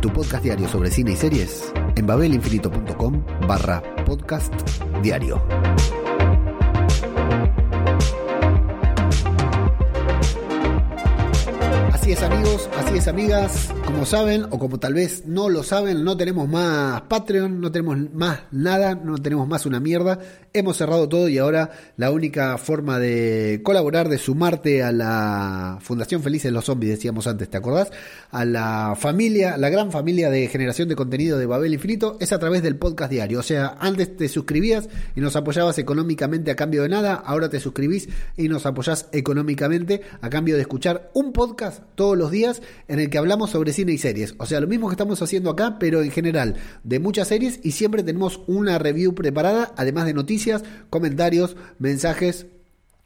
tu 0.00 0.08
podcast 0.12 0.44
diario 0.44 0.68
sobre 0.68 0.92
cine 0.92 1.10
y 1.10 1.16
series 1.16 1.72
en 1.98 2.06
babelinfinito.com 2.06 3.24
barra 3.46 3.82
podcast 4.04 4.54
diario. 5.02 5.57
Amigos, 12.22 12.68
así 12.76 12.98
es 12.98 13.06
amigas, 13.06 13.72
como 13.86 14.04
saben 14.04 14.44
o 14.50 14.58
como 14.58 14.80
tal 14.80 14.94
vez 14.94 15.24
no 15.26 15.48
lo 15.48 15.62
saben, 15.62 16.02
no 16.02 16.16
tenemos 16.16 16.48
más 16.48 17.02
Patreon, 17.02 17.60
no 17.60 17.70
tenemos 17.70 17.96
más 18.12 18.40
nada, 18.50 18.96
no 18.96 19.18
tenemos 19.18 19.46
más 19.46 19.66
una 19.66 19.78
mierda, 19.78 20.18
hemos 20.52 20.76
cerrado 20.76 21.08
todo 21.08 21.28
y 21.28 21.38
ahora 21.38 21.70
la 21.96 22.10
única 22.10 22.58
forma 22.58 22.98
de 22.98 23.60
colaborar, 23.62 24.08
de 24.08 24.18
sumarte 24.18 24.82
a 24.82 24.90
la 24.90 25.78
Fundación 25.80 26.22
Felices 26.22 26.50
los 26.50 26.64
Zombies, 26.64 26.92
decíamos 26.92 27.28
antes, 27.28 27.50
¿te 27.50 27.56
acordás? 27.56 27.92
A 28.32 28.44
la 28.44 28.96
familia, 28.98 29.56
la 29.56 29.68
gran 29.68 29.92
familia 29.92 30.28
de 30.28 30.48
generación 30.48 30.88
de 30.88 30.96
contenido 30.96 31.38
de 31.38 31.46
Babel 31.46 31.74
Infinito 31.74 32.16
es 32.20 32.32
a 32.32 32.38
través 32.40 32.62
del 32.62 32.76
podcast 32.76 33.12
diario, 33.12 33.38
o 33.38 33.44
sea, 33.44 33.76
antes 33.78 34.16
te 34.16 34.28
suscribías 34.28 34.88
y 35.14 35.20
nos 35.20 35.36
apoyabas 35.36 35.78
económicamente 35.78 36.50
a 36.50 36.56
cambio 36.56 36.82
de 36.82 36.88
nada, 36.88 37.14
ahora 37.14 37.48
te 37.48 37.60
suscribís 37.60 38.08
y 38.36 38.48
nos 38.48 38.66
apoyás 38.66 39.08
económicamente 39.12 40.02
a 40.20 40.28
cambio 40.30 40.56
de 40.56 40.62
escuchar 40.62 41.10
un 41.14 41.32
podcast 41.32 41.82
todos 42.08 42.16
los 42.16 42.30
días 42.30 42.62
en 42.88 43.00
el 43.00 43.10
que 43.10 43.18
hablamos 43.18 43.50
sobre 43.50 43.74
cine 43.74 43.92
y 43.92 43.98
series. 43.98 44.34
O 44.38 44.46
sea, 44.46 44.60
lo 44.60 44.66
mismo 44.66 44.88
que 44.88 44.94
estamos 44.94 45.20
haciendo 45.20 45.50
acá, 45.50 45.76
pero 45.78 46.00
en 46.00 46.10
general 46.10 46.54
de 46.82 46.98
muchas 47.00 47.28
series 47.28 47.60
y 47.62 47.72
siempre 47.72 48.02
tenemos 48.02 48.40
una 48.46 48.78
review 48.78 49.14
preparada, 49.14 49.74
además 49.76 50.06
de 50.06 50.14
noticias, 50.14 50.64
comentarios, 50.88 51.54
mensajes, 51.78 52.46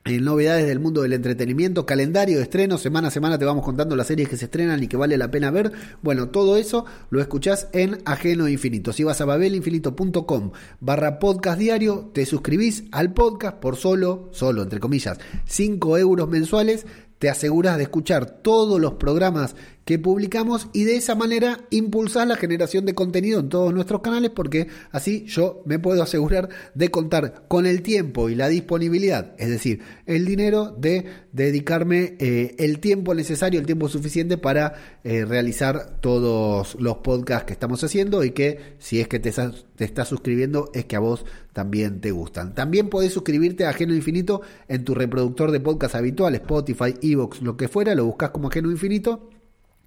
eh, 0.05 0.21
novedades 0.21 0.67
del 0.67 0.81
mundo 0.81 1.03
del 1.03 1.13
entretenimiento, 1.13 1.87
calendario 1.87 2.39
de 2.39 2.43
estreno, 2.43 2.77
semana 2.77 3.07
a 3.07 3.11
semana 3.13 3.39
te 3.39 3.45
vamos 3.45 3.65
contando 3.65 3.95
las 3.95 4.09
series 4.09 4.29
que 4.29 4.37
se 4.37 4.47
estrenan 4.47 4.83
y 4.83 4.89
que 4.89 4.97
vale 4.97 5.17
la 5.17 5.31
pena 5.31 5.53
ver. 5.53 5.71
Bueno, 6.03 6.29
todo 6.29 6.57
eso 6.57 6.85
lo 7.11 7.21
escuchás 7.21 7.69
en 7.73 7.99
Ajeno 8.05 8.49
Infinito. 8.49 8.93
Si 8.93 9.05
vas 9.05 9.21
a 9.21 9.25
babelinfinito.com 9.25 10.53
barra 10.81 11.21
podcast 11.21 11.59
diario, 11.59 12.11
te 12.13 12.27
suscribís 12.27 12.85
al 12.91 13.13
podcast 13.13 13.59
por 13.59 13.77
solo, 13.77 14.29
solo 14.33 14.63
entre 14.63 14.81
comillas, 14.81 15.19
5 15.47 15.99
euros 15.99 16.29
mensuales 16.29 16.85
te 17.23 17.31
aseguras 17.31 17.77
de 17.77 17.85
escuchar 17.85 18.27
todos 18.27 18.81
los 18.81 18.95
programas 18.95 19.55
que 19.85 19.99
publicamos 19.99 20.69
y 20.73 20.85
de 20.85 20.97
esa 20.97 21.15
manera 21.15 21.61
impulsar 21.71 22.29
la 22.29 22.37
generación 22.37 22.87
de 22.87 22.95
contenido 22.95 23.41
en 23.41 23.49
todos 23.49 23.75
nuestros 23.75 24.01
canales 24.01 24.31
porque 24.31 24.69
así 24.91 25.25
yo 25.27 25.63
me 25.65 25.79
puedo 25.79 26.03
asegurar 26.03 26.49
de 26.75 26.91
contar 26.91 27.45
con 27.49 27.67
el 27.67 27.83
tiempo 27.83 28.29
y 28.29 28.35
la 28.35 28.49
disponibilidad, 28.49 29.35
es 29.39 29.49
decir, 29.49 29.81
el 30.07 30.25
dinero 30.25 30.71
de 30.71 31.07
dedicarme 31.33 32.17
eh, 32.19 32.55
el 32.59 32.79
tiempo 32.79 33.15
necesario, 33.15 33.59
el 33.59 33.67
tiempo 33.67 33.89
suficiente 33.89 34.39
para 34.39 34.75
eh, 35.05 35.25
realizar 35.25 35.99
todos 36.01 36.77
los 36.79 36.99
podcasts 36.99 37.47
que 37.47 37.53
estamos 37.53 37.83
haciendo 37.83 38.25
y 38.25 38.31
que 38.31 38.77
si 38.79 39.01
es 39.01 39.09
que 39.09 39.19
te, 39.19 39.31
estás 39.31 40.09
suscribiendo 40.09 40.71
es 40.75 40.85
que 40.85 40.97
a 40.97 41.01
vos 41.01 41.25
también 41.53 42.01
te 42.01 42.11
gustan. 42.11 42.55
También 42.55 42.89
podés 42.89 43.13
suscribirte 43.13 43.67
a 43.67 43.71
Ajeno 43.71 43.95
Infinito 43.95 44.43
en 44.69 44.85
tu 44.85 44.95
reproductor 44.95 45.51
de 45.51 45.61
podcast 45.61 45.95
habitual, 45.95 46.35
Spotify, 46.37 46.95
Evox, 47.03 47.43
lo 47.43 47.57
que 47.57 47.69
fuera, 47.69 47.95
lo 47.95 48.05
buscas 48.05 48.31
como 48.31 48.49
Ajeno 48.49 48.71
Infinito 48.71 49.32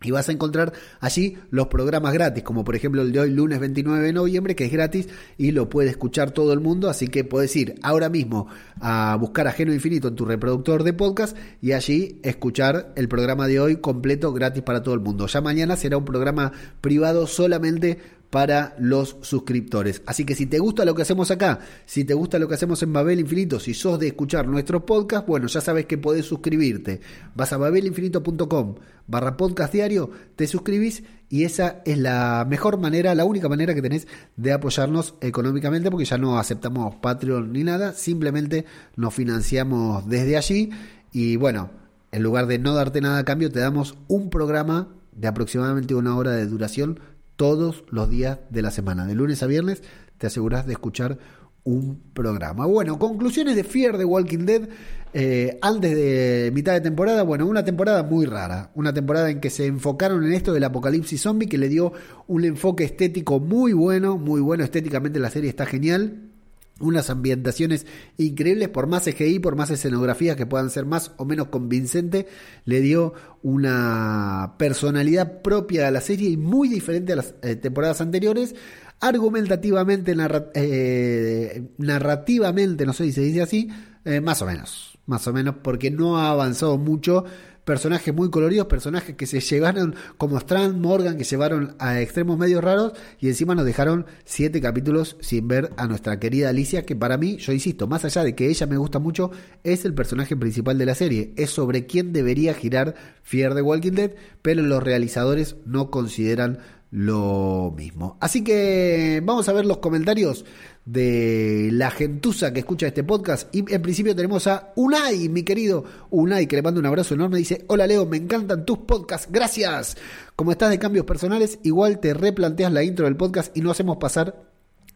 y 0.06 0.12
vas 0.12 0.30
a 0.30 0.32
encontrar 0.32 0.74
allí 1.00 1.38
los 1.50 1.68
programas 1.68 2.14
gratis, 2.14 2.44
como 2.44 2.64
por 2.64 2.76
ejemplo 2.76 3.02
el 3.02 3.12
de 3.12 3.20
hoy, 3.22 3.32
lunes 3.32 3.60
29 3.60 4.06
de 4.06 4.14
noviembre, 4.14 4.56
que 4.56 4.66
es 4.66 4.72
gratis 4.72 5.08
y 5.38 5.52
lo 5.52 5.70
puede 5.70 5.90
escuchar 5.90 6.32
todo 6.32 6.54
el 6.54 6.60
mundo. 6.60 6.90
Así 6.90 7.08
que 7.08 7.24
puedes 7.24 7.56
ir 7.56 7.76
ahora 7.82 8.10
mismo 8.10 8.48
a 8.80 9.18
buscar 9.20 9.48
Ajeno 9.48 9.74
Infinito 9.74 10.08
en 10.08 10.16
tu 10.16 10.26
reproductor 10.26 10.84
de 10.84 10.94
podcast 10.94 11.36
y 11.62 11.72
allí 11.72 12.20
escuchar 12.24 12.94
el 12.96 13.08
programa 13.08 13.48
de 13.48 13.60
hoy 13.60 13.78
completo 13.78 14.34
gratis 14.34 14.64
para 14.64 14.84
todo 14.84 14.94
el 14.94 15.02
mundo. 15.02 15.28
Ya 15.28 15.42
mañana 15.42 15.76
será 15.76 15.98
un 15.98 16.06
programa 16.06 16.52
privado 16.82 17.28
solamente 17.28 18.00
para 18.36 18.76
los 18.80 19.16
suscriptores. 19.22 20.02
Así 20.06 20.26
que 20.26 20.36
si 20.36 20.46
te 20.46 20.60
gusta 20.60 20.84
lo 20.84 20.94
que 20.94 21.04
hacemos 21.04 21.32
acá, 21.32 21.60
si 21.86 22.04
te 22.04 22.14
gusta 22.14 22.38
lo 22.38 22.50
que 22.50 22.56
hacemos 22.56 22.84
en 22.84 22.92
Babel 22.92 23.22
Infinito, 23.22 23.62
si 23.62 23.74
sos 23.74 23.98
de 23.98 24.08
escuchar 24.08 24.46
nuestros 24.46 24.84
podcasts, 24.84 25.26
bueno, 25.26 25.48
ya 25.48 25.62
sabes 25.62 25.86
que 25.86 25.98
podés 25.98 26.26
suscribirte. 26.26 27.00
Vas 27.34 27.54
a 27.54 27.58
babelinfinito.com 27.58 28.76
barra 29.08 29.38
podcast 29.38 29.72
diario, 29.72 30.10
te 30.36 30.48
suscribís 30.48 31.04
y 31.30 31.46
esa 31.46 31.82
es 31.86 31.98
la 31.98 32.46
mejor 32.46 32.78
manera, 32.78 33.16
la 33.16 33.24
única 33.24 33.48
manera 33.48 33.74
que 33.74 33.82
tenés 33.82 34.06
de 34.36 34.52
apoyarnos 34.52 35.16
económicamente 35.22 35.90
porque 35.90 36.04
ya 36.04 36.18
no 36.18 36.38
aceptamos 36.38 36.96
Patreon 36.96 37.54
ni 37.54 37.64
nada, 37.64 37.94
simplemente 37.94 38.66
nos 38.98 39.14
financiamos 39.14 40.10
desde 40.10 40.36
allí 40.36 40.72
y 41.14 41.38
bueno, 41.38 41.70
en 42.12 42.22
lugar 42.22 42.48
de 42.48 42.60
no 42.60 42.74
darte 42.74 43.00
nada 43.00 43.20
a 43.20 43.24
cambio, 43.24 43.50
te 43.50 43.62
damos 43.62 43.96
un 44.10 44.30
programa 44.30 44.90
de 45.14 45.30
aproximadamente 45.30 45.96
una 45.96 46.18
hora 46.18 46.32
de 46.32 46.46
duración 46.48 47.00
todos 47.36 47.84
los 47.90 48.10
días 48.10 48.40
de 48.50 48.62
la 48.62 48.72
semana. 48.72 49.06
De 49.06 49.16
lunes 49.16 49.44
a 49.44 49.48
viernes 49.48 49.84
te 50.18 50.28
aseguras 50.28 50.66
de 50.66 50.74
escuchar 50.74 51.18
un 51.64 52.00
programa. 52.14 52.66
Bueno, 52.68 53.00
conclusiones 53.00 53.56
de 53.56 53.64
Fear 53.64 53.98
de 53.98 54.06
Walking 54.06 54.46
Dead 54.46 54.70
eh, 55.14 55.58
antes 55.62 55.96
de 55.96 56.52
mitad 56.54 56.74
de 56.74 56.82
temporada. 56.82 57.24
Bueno, 57.24 57.48
una 57.48 57.66
temporada 57.66 58.04
muy 58.04 58.26
rara. 58.26 58.72
Una 58.76 58.94
temporada 58.94 59.30
en 59.30 59.40
que 59.40 59.50
se 59.50 59.66
enfocaron 59.66 60.24
en 60.24 60.34
esto 60.34 60.54
del 60.54 60.64
apocalipsis 60.64 61.22
zombie 61.22 61.50
que 61.50 61.58
le 61.58 61.68
dio 61.68 61.92
un 62.28 62.46
enfoque 62.46 62.84
estético 62.84 63.40
muy 63.40 63.74
bueno, 63.74 64.18
muy 64.18 64.42
bueno. 64.42 64.64
Estéticamente 64.64 65.20
la 65.20 65.32
serie 65.32 65.50
está 65.50 65.66
genial 65.66 66.35
unas 66.80 67.10
ambientaciones 67.10 67.86
increíbles, 68.18 68.70
por 68.70 68.88
más 68.88 69.06
CGI, 69.06 69.40
por 69.40 69.56
más 69.56 69.70
escenografías 69.70 70.36
que 70.36 70.46
puedan 70.46 70.70
ser 70.70 70.86
más 70.86 71.12
o 71.18 71.26
menos 71.26 71.48
convincente, 71.48 72.28
le 72.66 72.82
dio 72.82 73.14
una 73.44 74.56
personalidad 74.58 75.42
propia 75.42 75.88
a 75.88 75.92
la 75.92 76.02
serie 76.02 76.30
y 76.30 76.38
muy 76.38 76.68
diferente 76.68 77.14
a 77.14 77.18
las 77.18 77.36
eh, 77.42 77.56
temporadas 77.56 78.02
anteriores. 78.02 78.56
Argumentativamente, 79.00 80.16
eh, 80.54 81.64
narrativamente, 81.78 82.86
no 82.86 82.94
sé 82.94 83.06
si 83.06 83.12
se 83.14 83.22
dice 83.22 83.42
así, 83.42 83.70
eh, 84.04 84.22
más 84.22 84.42
o 84.42 84.46
menos, 84.46 84.98
más 85.06 85.28
o 85.28 85.34
menos, 85.34 85.56
porque 85.62 85.92
no 85.92 86.18
ha 86.18 86.30
avanzado 86.30 86.78
mucho 86.78 87.26
personajes 87.66 88.14
muy 88.14 88.30
coloridos, 88.30 88.68
personajes 88.68 89.16
que 89.16 89.26
se 89.26 89.42
llevaron 89.42 89.96
como 90.18 90.38
Strand, 90.38 90.80
Morgan, 90.80 91.18
que 91.18 91.24
llevaron 91.24 91.76
a 91.80 92.00
extremos 92.00 92.38
medios 92.38 92.64
raros 92.64 92.94
y 93.20 93.28
encima 93.28 93.56
nos 93.56 93.66
dejaron 93.66 94.06
siete 94.24 94.62
capítulos 94.62 95.18
sin 95.20 95.48
ver 95.48 95.72
a 95.76 95.88
nuestra 95.88 96.20
querida 96.20 96.50
Alicia, 96.50 96.86
que 96.86 96.96
para 96.96 97.18
mí, 97.18 97.38
yo 97.38 97.52
insisto, 97.52 97.88
más 97.88 98.06
allá 98.06 98.24
de 98.24 98.36
que 98.36 98.48
ella 98.48 98.68
me 98.68 98.78
gusta 98.78 99.00
mucho, 99.00 99.32
es 99.64 99.84
el 99.84 99.94
personaje 99.94 100.38
principal 100.38 100.78
de 100.78 100.86
la 100.86 100.96
serie, 100.96 101.34
es 101.36 101.50
sobre 101.50 101.88
quién 101.88 102.14
debería 102.14 102.54
girar 102.54 102.96
Fear 103.24 103.56
the 103.56 103.62
Walking 103.64 103.94
Dead, 103.94 104.12
pero 104.44 104.62
los 104.62 104.84
realizadores 104.84 105.56
no 105.66 105.90
consideran 105.90 106.60
lo 106.96 107.74
mismo. 107.76 108.16
Así 108.22 108.42
que 108.42 109.22
vamos 109.22 109.50
a 109.50 109.54
ver 109.54 109.66
los 109.66 109.80
comentarios 109.80 110.46
de 110.86 111.68
la 111.74 111.92
gentuza 111.92 112.54
que 112.54 112.60
escucha 112.60 112.88
este 112.88 113.04
podcast. 113.04 113.54
Y 113.54 113.70
en 113.74 113.82
principio 113.82 114.16
tenemos 114.16 114.48
a 114.48 114.72
Unai, 114.78 115.28
mi 115.28 115.44
querido 115.44 115.84
Unai, 116.10 116.48
que 116.48 116.56
le 116.56 116.62
mando 116.62 116.80
un 116.80 116.86
abrazo 116.86 117.16
enorme. 117.16 117.38
Dice: 117.38 117.66
Hola 117.68 117.86
Leo, 117.86 118.06
me 118.06 118.16
encantan 118.16 118.66
tus 118.66 118.78
podcasts, 118.78 119.28
gracias. 119.30 119.98
Como 120.38 120.52
estás 120.54 120.70
de 120.70 120.80
cambios 120.80 121.06
personales, 121.06 121.60
igual 121.64 122.00
te 122.00 122.14
replanteas 122.14 122.72
la 122.72 122.82
intro 122.82 123.08
del 123.08 123.18
podcast 123.18 123.56
y 123.58 123.60
no 123.60 123.72
hacemos 123.72 123.98
pasar 123.98 124.46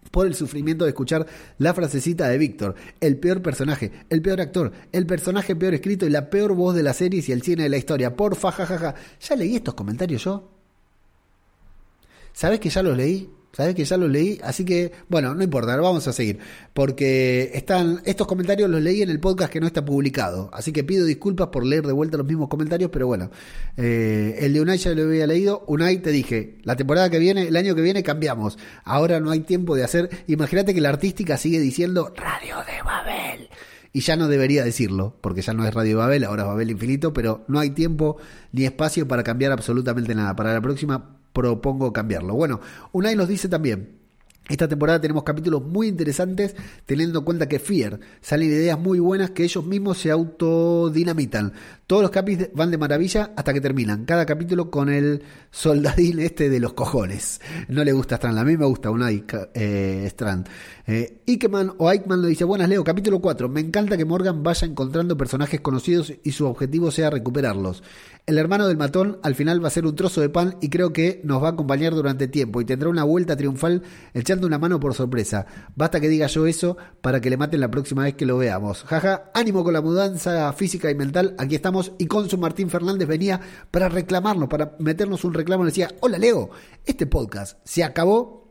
por 0.10 0.26
el 0.26 0.36
sufrimiento 0.36 0.86
de 0.86 0.92
escuchar 0.92 1.28
la 1.58 1.74
frasecita 1.74 2.30
de 2.30 2.38
Víctor, 2.38 2.76
el 3.02 3.18
peor 3.18 3.42
personaje, 3.42 3.92
el 4.10 4.22
peor 4.22 4.40
actor, 4.40 4.72
el 4.94 5.06
personaje 5.06 5.54
peor 5.54 5.74
escrito 5.74 6.06
y 6.06 6.12
la 6.12 6.30
peor 6.30 6.54
voz 6.56 6.76
de 6.76 6.84
la 6.84 6.94
serie 6.94 7.22
y 7.28 7.32
el 7.34 7.42
cine 7.42 7.64
de 7.64 7.70
la 7.70 7.78
historia. 7.78 8.16
Porfa, 8.16 8.54
jajaja. 8.54 8.96
Ya 9.20 9.36
leí 9.36 9.58
estos 9.58 9.74
comentarios 9.74 10.24
yo. 10.24 10.59
¿Sabes 12.40 12.62
que 12.62 12.70
ya 12.70 12.82
los 12.82 12.96
leí? 12.96 13.30
Sabes 13.52 13.76
que 13.76 13.84
ya 13.84 13.98
los 13.98 14.10
leí, 14.10 14.40
así 14.42 14.64
que 14.64 14.94
bueno, 15.10 15.36
no 15.36 15.44
importa, 15.44 15.76
vamos 15.76 16.08
a 16.08 16.14
seguir, 16.14 16.40
porque 16.74 17.52
están 17.54 18.02
estos 18.06 18.28
comentarios 18.28 18.70
los 18.70 18.82
leí 18.82 19.02
en 19.02 19.10
el 19.10 19.20
podcast 19.20 19.52
que 19.52 19.60
no 19.60 19.68
está 19.68 19.84
publicado, 19.84 20.50
así 20.54 20.72
que 20.72 20.86
pido 20.86 21.04
disculpas 21.04 21.50
por 21.50 21.66
leer 21.66 21.86
de 21.86 21.92
vuelta 21.92 22.16
los 22.16 22.26
mismos 22.26 22.48
comentarios, 22.48 22.92
pero 22.94 23.08
bueno, 23.08 23.30
eh, 23.76 24.38
el 24.40 24.54
de 24.54 24.62
Unai 24.62 24.78
ya 24.78 24.92
lo 24.92 25.04
había 25.04 25.28
leído, 25.28 25.66
Unai 25.68 25.98
te 25.98 26.12
dije, 26.12 26.60
la 26.64 26.78
temporada 26.78 27.10
que 27.10 27.20
viene, 27.20 27.50
el 27.50 27.58
año 27.58 27.76
que 27.76 27.82
viene 27.82 28.04
cambiamos, 28.04 28.58
ahora 28.86 29.20
no 29.20 29.32
hay 29.32 29.42
tiempo 29.42 29.76
de 29.76 29.84
hacer, 29.84 30.10
imagínate 30.28 30.74
que 30.74 30.80
la 30.80 30.88
artística 30.88 31.36
sigue 31.36 31.60
diciendo 31.60 32.14
Radio 32.16 32.60
de 32.60 32.82
Babel. 32.86 33.50
Y 33.92 34.02
ya 34.02 34.16
no 34.16 34.30
debería 34.30 34.64
decirlo, 34.64 35.18
porque 35.20 35.42
ya 35.42 35.54
no 35.54 35.66
es 35.68 35.74
Radio 35.74 35.98
Babel, 35.98 36.24
ahora 36.24 36.44
es 36.44 36.48
Babel 36.48 36.70
Infinito, 36.72 37.12
pero 37.12 37.44
no 37.50 37.60
hay 37.60 37.72
tiempo 37.72 38.18
ni 38.54 38.64
espacio 38.64 39.08
para 39.08 39.24
cambiar 39.24 39.52
absolutamente 39.52 40.14
nada. 40.14 40.36
Para 40.36 40.54
la 40.54 40.62
próxima 40.62 41.19
propongo 41.40 41.94
cambiarlo. 41.94 42.34
Bueno, 42.34 42.60
Unai 42.92 43.16
nos 43.16 43.28
dice 43.28 43.48
también, 43.48 43.99
esta 44.50 44.68
temporada 44.68 45.00
tenemos 45.00 45.24
capítulos 45.24 45.64
muy 45.64 45.88
interesantes, 45.88 46.56
teniendo 46.86 47.20
en 47.20 47.26
cuenta 47.26 47.48
que 47.48 47.60
Fear 47.60 48.00
salen 48.20 48.50
ideas 48.50 48.80
muy 48.80 49.00
buenas 49.00 49.30
que 49.30 49.44
ellos 49.44 49.64
mismos 49.66 50.00
se 50.00 50.10
autodinamitan. 50.12 51.54
Todos 51.86 52.02
los 52.02 52.12
capítulos 52.12 52.52
van 52.54 52.72
de 52.72 52.78
maravilla 52.78 53.32
hasta 53.36 53.54
que 53.54 53.62
terminan. 53.62 54.06
Cada 54.06 54.26
capítulo 54.26 54.70
con 54.70 54.90
el 54.90 55.24
soldadín 55.52 56.20
este 56.20 56.50
de 56.50 56.60
los 56.60 56.74
cojones. 56.74 57.42
No 57.68 57.84
le 57.84 57.92
gusta 57.94 58.16
Strand, 58.16 58.38
a 58.38 58.44
mí 58.44 58.58
me 58.58 58.66
gusta 58.66 58.90
Unai 58.92 59.24
eh, 59.54 60.06
Strand. 60.08 60.48
Eh, 60.86 61.22
Ikeman 61.26 61.74
o 61.78 61.88
Aikman 61.88 62.22
lo 62.22 62.28
dice, 62.28 62.44
buenas 62.44 62.70
Leo, 62.70 62.84
capítulo 62.84 63.20
4. 63.20 63.50
Me 63.50 63.62
encanta 63.62 63.98
que 63.98 64.06
Morgan 64.06 64.42
vaya 64.42 64.68
encontrando 64.68 65.16
personajes 65.18 65.62
conocidos 65.62 66.14
y 66.24 66.32
su 66.32 66.48
objetivo 66.48 66.90
sea 66.90 67.12
recuperarlos. 67.12 67.84
El 68.26 68.38
hermano 68.38 68.68
del 68.68 68.78
matón 68.78 69.18
al 69.24 69.36
final 69.36 69.64
va 69.64 69.68
a 69.68 69.72
ser 69.72 69.86
un 69.86 69.96
trozo 69.96 70.22
de 70.22 70.30
pan 70.30 70.58
y 70.62 70.70
creo 70.70 70.94
que 70.94 71.22
nos 71.24 71.42
va 71.42 71.48
a 71.48 71.52
acompañar 71.52 71.96
durante 71.96 72.28
tiempo 72.28 72.62
y 72.62 72.66
tendrá 72.66 72.90
una 72.90 73.04
vuelta 73.04 73.36
triunfal. 73.36 73.82
El 74.14 74.24
chat 74.24 74.39
una 74.48 74.58
mano 74.58 74.80
por 74.80 74.94
sorpresa. 74.94 75.46
Basta 75.76 76.00
que 76.00 76.10
diga 76.10 76.28
yo 76.28 76.48
eso 76.48 76.78
para 77.02 77.22
que 77.22 77.30
le 77.30 77.38
maten 77.38 77.60
la 77.60 77.72
próxima 77.72 78.04
vez 78.04 78.16
que 78.16 78.26
lo 78.26 78.38
veamos. 78.38 78.84
Jaja, 78.84 79.32
ánimo 79.34 79.64
con 79.64 79.74
la 79.74 79.82
mudanza 79.82 80.52
física 80.54 80.90
y 80.90 80.96
mental. 80.96 81.36
Aquí 81.38 81.56
estamos. 81.56 81.92
Y 81.98 82.08
con 82.08 82.30
su 82.30 82.38
Martín 82.38 82.70
Fernández 82.70 83.08
venía 83.08 83.40
para 83.72 83.90
reclamarnos, 83.90 84.50
para 84.50 84.76
meternos 84.80 85.24
un 85.24 85.34
reclamo. 85.34 85.64
Le 85.64 85.72
decía, 85.72 85.92
hola 86.02 86.18
Leo, 86.18 86.50
este 86.86 87.06
podcast 87.06 87.60
se 87.64 87.84
acabó 87.84 88.49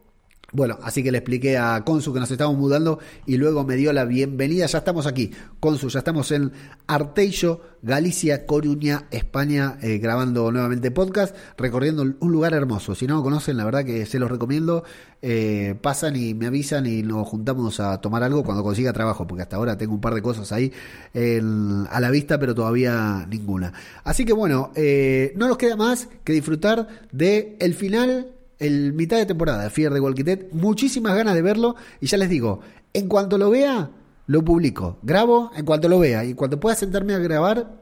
bueno, 0.50 0.78
así 0.82 1.02
que 1.02 1.12
le 1.12 1.18
expliqué 1.18 1.58
a 1.58 1.84
Consu 1.84 2.14
que 2.14 2.20
nos 2.20 2.30
estamos 2.30 2.56
mudando 2.56 2.98
y 3.26 3.36
luego 3.36 3.64
me 3.64 3.76
dio 3.76 3.92
la 3.92 4.06
bienvenida. 4.06 4.64
Ya 4.64 4.78
estamos 4.78 5.06
aquí, 5.06 5.30
Consu, 5.60 5.90
ya 5.90 5.98
estamos 5.98 6.32
en 6.32 6.52
Arteixo, 6.86 7.60
Galicia, 7.82 8.46
Coruña, 8.46 9.08
España, 9.10 9.76
eh, 9.82 9.98
grabando 9.98 10.50
nuevamente 10.50 10.90
podcast, 10.90 11.36
recorriendo 11.58 12.02
un 12.02 12.32
lugar 12.32 12.54
hermoso. 12.54 12.94
Si 12.94 13.06
no 13.06 13.16
lo 13.16 13.22
conocen, 13.22 13.58
la 13.58 13.66
verdad 13.66 13.84
que 13.84 14.06
se 14.06 14.18
los 14.18 14.30
recomiendo. 14.30 14.84
Eh, 15.20 15.74
pasan 15.82 16.16
y 16.16 16.32
me 16.32 16.46
avisan 16.46 16.86
y 16.86 17.02
nos 17.02 17.28
juntamos 17.28 17.78
a 17.80 18.00
tomar 18.00 18.22
algo 18.22 18.42
cuando 18.42 18.62
consiga 18.62 18.94
trabajo, 18.94 19.26
porque 19.26 19.42
hasta 19.42 19.56
ahora 19.56 19.76
tengo 19.76 19.92
un 19.92 20.00
par 20.00 20.14
de 20.14 20.22
cosas 20.22 20.50
ahí 20.52 20.72
a 21.14 22.00
la 22.00 22.10
vista, 22.10 22.38
pero 22.38 22.54
todavía 22.54 23.26
ninguna. 23.28 23.74
Así 24.02 24.24
que 24.24 24.32
bueno, 24.32 24.72
eh, 24.76 25.34
no 25.36 25.46
nos 25.46 25.58
queda 25.58 25.76
más 25.76 26.08
que 26.24 26.32
disfrutar 26.32 26.88
de 27.12 27.54
el 27.60 27.74
final 27.74 28.37
el 28.58 28.92
mitad 28.92 29.18
de 29.18 29.26
temporada 29.26 29.64
de 29.64 29.70
Fear 29.70 29.92
de 29.92 30.00
Walking 30.00 30.24
Dead. 30.24 30.38
Muchísimas 30.52 31.16
ganas 31.16 31.34
de 31.34 31.42
verlo 31.42 31.76
y 32.00 32.06
ya 32.06 32.18
les 32.18 32.28
digo, 32.28 32.60
en 32.92 33.08
cuanto 33.08 33.38
lo 33.38 33.50
vea, 33.50 33.90
lo 34.26 34.44
publico. 34.44 34.98
Grabo 35.02 35.50
en 35.56 35.64
cuanto 35.64 35.88
lo 35.88 35.98
vea 35.98 36.24
y 36.24 36.34
cuando 36.34 36.60
pueda 36.60 36.76
sentarme 36.76 37.14
a 37.14 37.18
grabar, 37.18 37.78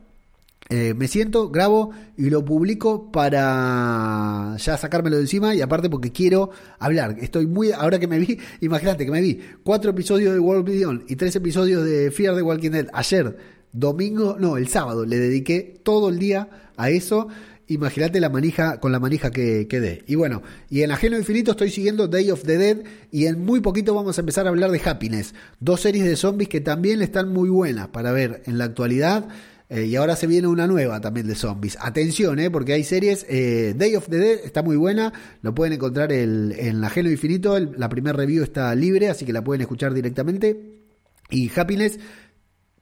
eh, 0.69 0.95
me 0.95 1.07
siento, 1.07 1.49
grabo 1.51 1.93
y 2.17 2.29
lo 2.29 2.45
publico 2.45 3.13
para 3.13 4.57
ya 4.59 4.77
sacármelo 4.77 5.17
de 5.17 5.23
encima 5.23 5.55
y 5.55 5.61
aparte 5.61 5.89
porque 5.89 6.11
quiero 6.11 6.51
hablar. 6.79 7.17
Estoy 7.21 7.47
muy, 7.47 7.71
ahora 7.71 7.99
que 7.99 8.09
me 8.09 8.19
vi, 8.19 8.39
imagínate 8.61 9.05
que 9.05 9.13
me 9.13 9.21
vi 9.21 9.41
cuatro 9.63 9.93
episodios 9.93 10.35
de 10.35 10.41
World 10.41 10.67
Beyond 10.67 11.05
y 11.09 11.17
tres 11.17 11.37
episodios 11.37 11.85
de 11.85 12.11
Fear 12.11 12.35
de 12.35 12.43
Walking 12.43 12.71
Dead 12.71 12.87
ayer, 12.93 13.37
domingo, 13.73 14.37
no, 14.41 14.57
el 14.57 14.67
sábado, 14.67 15.07
le 15.07 15.19
dediqué 15.19 15.81
todo 15.85 16.09
el 16.09 16.19
día 16.19 16.49
a 16.77 16.91
eso 16.91 17.29
Imagínate 17.69 18.21
la 18.21 18.29
manija 18.29 18.79
con 18.79 18.93
la 18.93 19.01
manija 19.01 19.31
que, 19.31 19.67
quedé. 19.67 20.05
Y 20.07 20.15
bueno, 20.15 20.43
y 20.71 20.83
en 20.83 20.93
Ajeno 20.93 21.19
Infinito 21.19 21.51
estoy 21.51 21.71
siguiendo 21.71 22.07
Day 22.07 22.31
of 22.31 22.45
the 22.45 22.59
Dead 22.59 22.79
y 23.11 23.27
en 23.27 23.45
muy 23.45 23.61
poquito 23.61 23.95
vamos 23.95 24.17
a 24.19 24.21
empezar 24.21 24.47
a 24.47 24.51
hablar 24.51 24.71
de 24.71 24.81
Happiness. 24.85 25.35
Dos 25.59 25.81
series 25.81 26.05
de 26.05 26.15
zombies 26.15 26.49
que 26.49 26.61
también 26.61 27.03
están 27.03 27.33
muy 27.33 27.49
buenas 27.49 27.89
para 27.89 28.13
ver 28.13 28.43
en 28.47 28.59
la 28.59 28.65
actualidad. 28.65 29.29
Eh, 29.69 29.87
y 29.87 29.97
ahora 29.97 30.15
se 30.15 30.29
viene 30.29 30.47
una 30.47 30.69
nueva 30.69 31.01
también 31.01 31.27
de 31.27 31.35
zombies. 31.35 31.77
Atención, 31.81 32.39
eh, 32.39 32.51
porque 32.53 32.73
hay 32.73 32.85
series. 32.85 33.27
Eh, 33.29 33.75
Day 33.77 33.97
of 33.97 34.09
the 34.09 34.19
Dead 34.19 34.39
está 34.45 34.63
muy 34.63 34.77
buena. 34.77 35.13
Lo 35.43 35.53
pueden 35.53 35.73
encontrar 35.73 36.13
el, 36.13 36.55
en 36.57 36.85
Ajeno 36.85 37.11
Infinito. 37.11 37.59
la 37.59 37.89
primera 37.89 38.17
review 38.17 38.45
está 38.45 38.73
libre, 38.77 39.09
así 39.09 39.25
que 39.25 39.33
la 39.33 39.43
pueden 39.43 39.63
escuchar 39.63 39.93
directamente. 39.93 40.85
Y 41.31 41.51
Happiness 41.57 41.99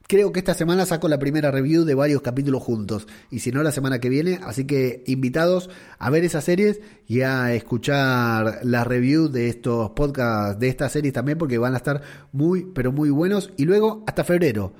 Creo 0.06 0.32
que 0.32 0.40
esta 0.40 0.52
semana 0.52 0.84
saco 0.84 1.08
la 1.08 1.18
primera 1.18 1.50
review 1.50 1.84
de 1.84 1.94
varios 1.94 2.20
capítulos 2.20 2.62
juntos. 2.62 3.06
Y 3.30 3.38
si 3.38 3.52
no, 3.52 3.62
la 3.62 3.72
semana 3.72 4.00
que 4.00 4.10
viene. 4.10 4.38
Así 4.44 4.66
que 4.66 5.02
invitados 5.06 5.70
a 5.98 6.10
ver 6.10 6.24
esas 6.24 6.44
series 6.44 6.80
y 7.06 7.22
a 7.22 7.54
escuchar 7.54 8.60
la 8.64 8.84
review 8.84 9.28
de 9.28 9.48
estos 9.48 9.90
podcasts, 9.92 10.60
de 10.60 10.68
estas 10.68 10.92
series 10.92 11.14
también, 11.14 11.38
porque 11.38 11.56
van 11.56 11.72
a 11.72 11.78
estar 11.78 12.02
muy, 12.32 12.66
pero 12.74 12.92
muy 12.92 13.08
buenos. 13.08 13.50
Y 13.56 13.64
luego 13.64 14.04
hasta 14.06 14.24
febrero 14.24 14.74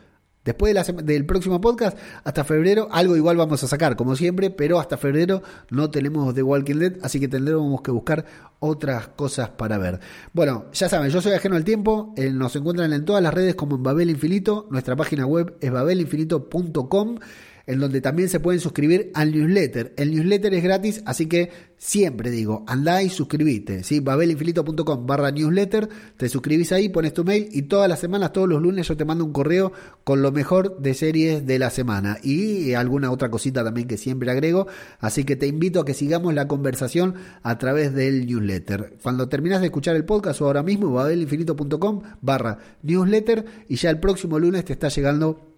Después 0.44 0.74
del 1.04 1.24
próximo 1.24 1.60
podcast, 1.60 1.96
hasta 2.22 2.44
febrero, 2.44 2.88
algo 2.90 3.16
igual 3.16 3.36
vamos 3.36 3.62
a 3.64 3.68
sacar, 3.68 3.96
como 3.96 4.14
siempre, 4.14 4.50
pero 4.50 4.78
hasta 4.78 4.98
febrero 4.98 5.42
no 5.70 5.90
tenemos 5.90 6.34
The 6.34 6.42
Walking 6.42 6.76
Dead, 6.76 6.92
así 7.02 7.18
que 7.18 7.28
tendremos 7.28 7.80
que 7.80 7.90
buscar 7.90 8.26
otras 8.58 9.08
cosas 9.08 9.48
para 9.48 9.78
ver. 9.78 10.00
Bueno, 10.32 10.66
ya 10.72 10.88
saben, 10.88 11.10
yo 11.10 11.22
soy 11.22 11.32
ajeno 11.32 11.56
al 11.56 11.64
tiempo, 11.64 12.12
eh, 12.16 12.30
nos 12.30 12.54
encuentran 12.56 12.92
en 12.92 13.04
todas 13.04 13.22
las 13.22 13.32
redes 13.32 13.54
como 13.54 13.76
en 13.76 13.82
Babel 13.82 14.10
Infinito, 14.10 14.66
nuestra 14.70 14.96
página 14.96 15.24
web 15.24 15.56
es 15.60 15.70
babelinfinito.com 15.70 17.18
en 17.66 17.80
donde 17.80 18.00
también 18.00 18.28
se 18.28 18.40
pueden 18.40 18.60
suscribir 18.60 19.10
al 19.14 19.32
newsletter. 19.32 19.94
El 19.96 20.14
newsletter 20.14 20.54
es 20.54 20.62
gratis, 20.62 21.02
así 21.06 21.26
que 21.26 21.50
siempre 21.78 22.30
digo, 22.30 22.64
andá 22.66 23.02
y 23.02 23.10
suscribite, 23.10 23.82
¿sí? 23.82 24.00
babelinfinito.com 24.00 25.06
barra 25.06 25.30
newsletter, 25.30 25.88
te 26.16 26.28
suscribís 26.28 26.72
ahí, 26.72 26.88
pones 26.88 27.12
tu 27.12 27.24
mail 27.24 27.48
y 27.52 27.62
todas 27.62 27.88
las 27.88 28.00
semanas, 28.00 28.32
todos 28.32 28.48
los 28.48 28.62
lunes 28.62 28.88
yo 28.88 28.96
te 28.96 29.04
mando 29.04 29.24
un 29.24 29.32
correo 29.32 29.72
con 30.02 30.22
lo 30.22 30.32
mejor 30.32 30.78
de 30.78 30.94
series 30.94 31.46
de 31.46 31.58
la 31.58 31.70
semana 31.70 32.18
y 32.22 32.72
alguna 32.74 33.10
otra 33.10 33.30
cosita 33.30 33.62
también 33.62 33.86
que 33.86 33.98
siempre 33.98 34.30
agrego, 34.30 34.66
así 34.98 35.24
que 35.24 35.36
te 35.36 35.46
invito 35.46 35.80
a 35.80 35.84
que 35.84 35.94
sigamos 35.94 36.32
la 36.34 36.48
conversación 36.48 37.14
a 37.42 37.58
través 37.58 37.94
del 37.94 38.26
newsletter. 38.26 38.96
Cuando 39.02 39.28
terminas 39.28 39.60
de 39.60 39.66
escuchar 39.66 39.96
el 39.96 40.04
podcast 40.04 40.40
o 40.40 40.46
ahora 40.46 40.62
mismo, 40.62 40.92
babelinfinito.com 40.92 42.02
barra 42.20 42.58
newsletter 42.82 43.44
y 43.68 43.76
ya 43.76 43.90
el 43.90 44.00
próximo 44.00 44.38
lunes 44.38 44.64
te 44.64 44.72
está 44.72 44.88
llegando 44.88 45.53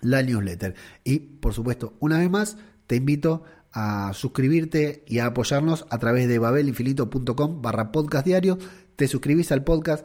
la 0.00 0.22
newsletter. 0.22 0.74
Y, 1.04 1.18
por 1.18 1.54
supuesto, 1.54 1.94
una 2.00 2.18
vez 2.18 2.30
más, 2.30 2.56
te 2.86 2.96
invito 2.96 3.44
a 3.72 4.12
suscribirte 4.14 5.04
y 5.06 5.18
a 5.18 5.26
apoyarnos 5.26 5.86
a 5.90 5.98
través 5.98 6.28
de 6.28 6.38
babelinfinito.com 6.38 7.62
barra 7.62 7.92
podcast 7.92 8.26
diario. 8.26 8.58
Te 8.96 9.08
suscribís 9.08 9.52
al 9.52 9.64
podcast, 9.64 10.04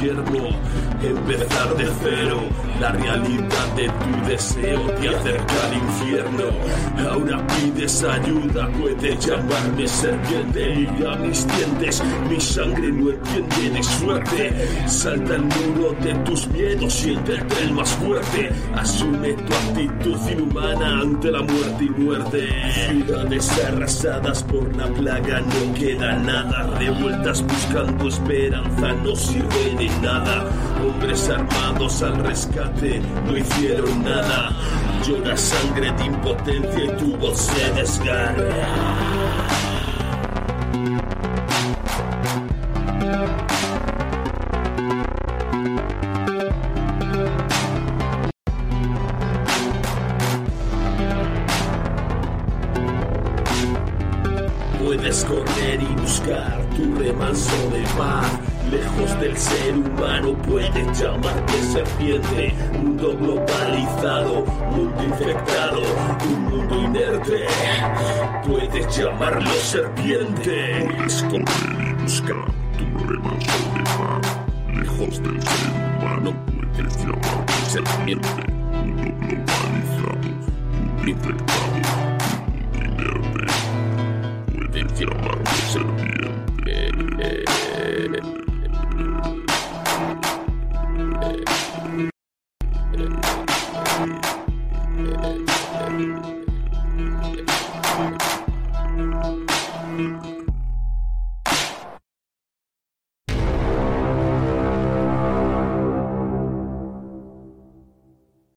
yermo, 0.00 0.48
empezar 1.02 1.76
de 1.76 1.88
cero. 2.02 2.40
La 2.80 2.92
realidad 2.92 3.66
de 3.74 3.86
tu 3.88 4.28
deseo 4.28 4.82
te 5.00 5.08
acerca 5.08 5.54
al 5.66 5.74
infierno. 5.74 6.44
Ahora 7.10 7.46
pides 7.46 8.04
ayuda, 8.04 8.68
puede 8.78 9.16
llamarme 9.16 9.88
serpiente. 9.88 10.74
Mira 10.76 11.16
mis 11.16 11.46
dientes, 11.46 12.02
mi 12.28 12.40
sangre 12.40 12.92
no 12.92 13.10
entiende 13.10 13.70
de 13.70 13.82
suerte. 13.82 14.68
Salta 14.86 15.36
el 15.36 15.42
muro 15.42 15.94
de 16.02 16.14
tus 16.24 16.46
miedos, 16.48 16.92
siéntete 16.92 17.62
el 17.62 17.72
más 17.72 17.90
fuerte. 17.90 18.50
Asume 18.74 19.32
tu 19.32 19.54
actitud 19.54 20.30
inhumana 20.30 21.00
ante 21.00 21.30
la 21.30 21.42
muerte 21.42 21.84
y 21.84 21.90
muerte. 21.90 22.48
Ciudades 22.90 23.64
arrasadas 23.66 24.42
por 24.42 24.76
la 24.76 24.86
plaga, 24.88 25.40
no 25.40 25.74
queda 25.74 26.18
nada. 26.18 26.78
Revueltas 26.78 27.42
buscando 27.42 28.08
esperanza, 28.08 28.92
no 29.02 29.16
sirve 29.16 29.76
de 29.78 29.85
nada. 30.02 30.44
Hombres 30.84 31.28
armados 31.28 32.02
al 32.02 32.16
rescate, 32.24 33.00
no 33.26 33.36
hicieron 33.36 34.02
nada. 34.02 34.50
Llora 35.06 35.36
sangre 35.36 35.92
de 35.92 36.04
impotencia 36.04 36.84
y 36.84 36.96
tu 36.96 37.16
voz 37.16 37.38
se 37.38 37.70
desgarra. 37.72 39.85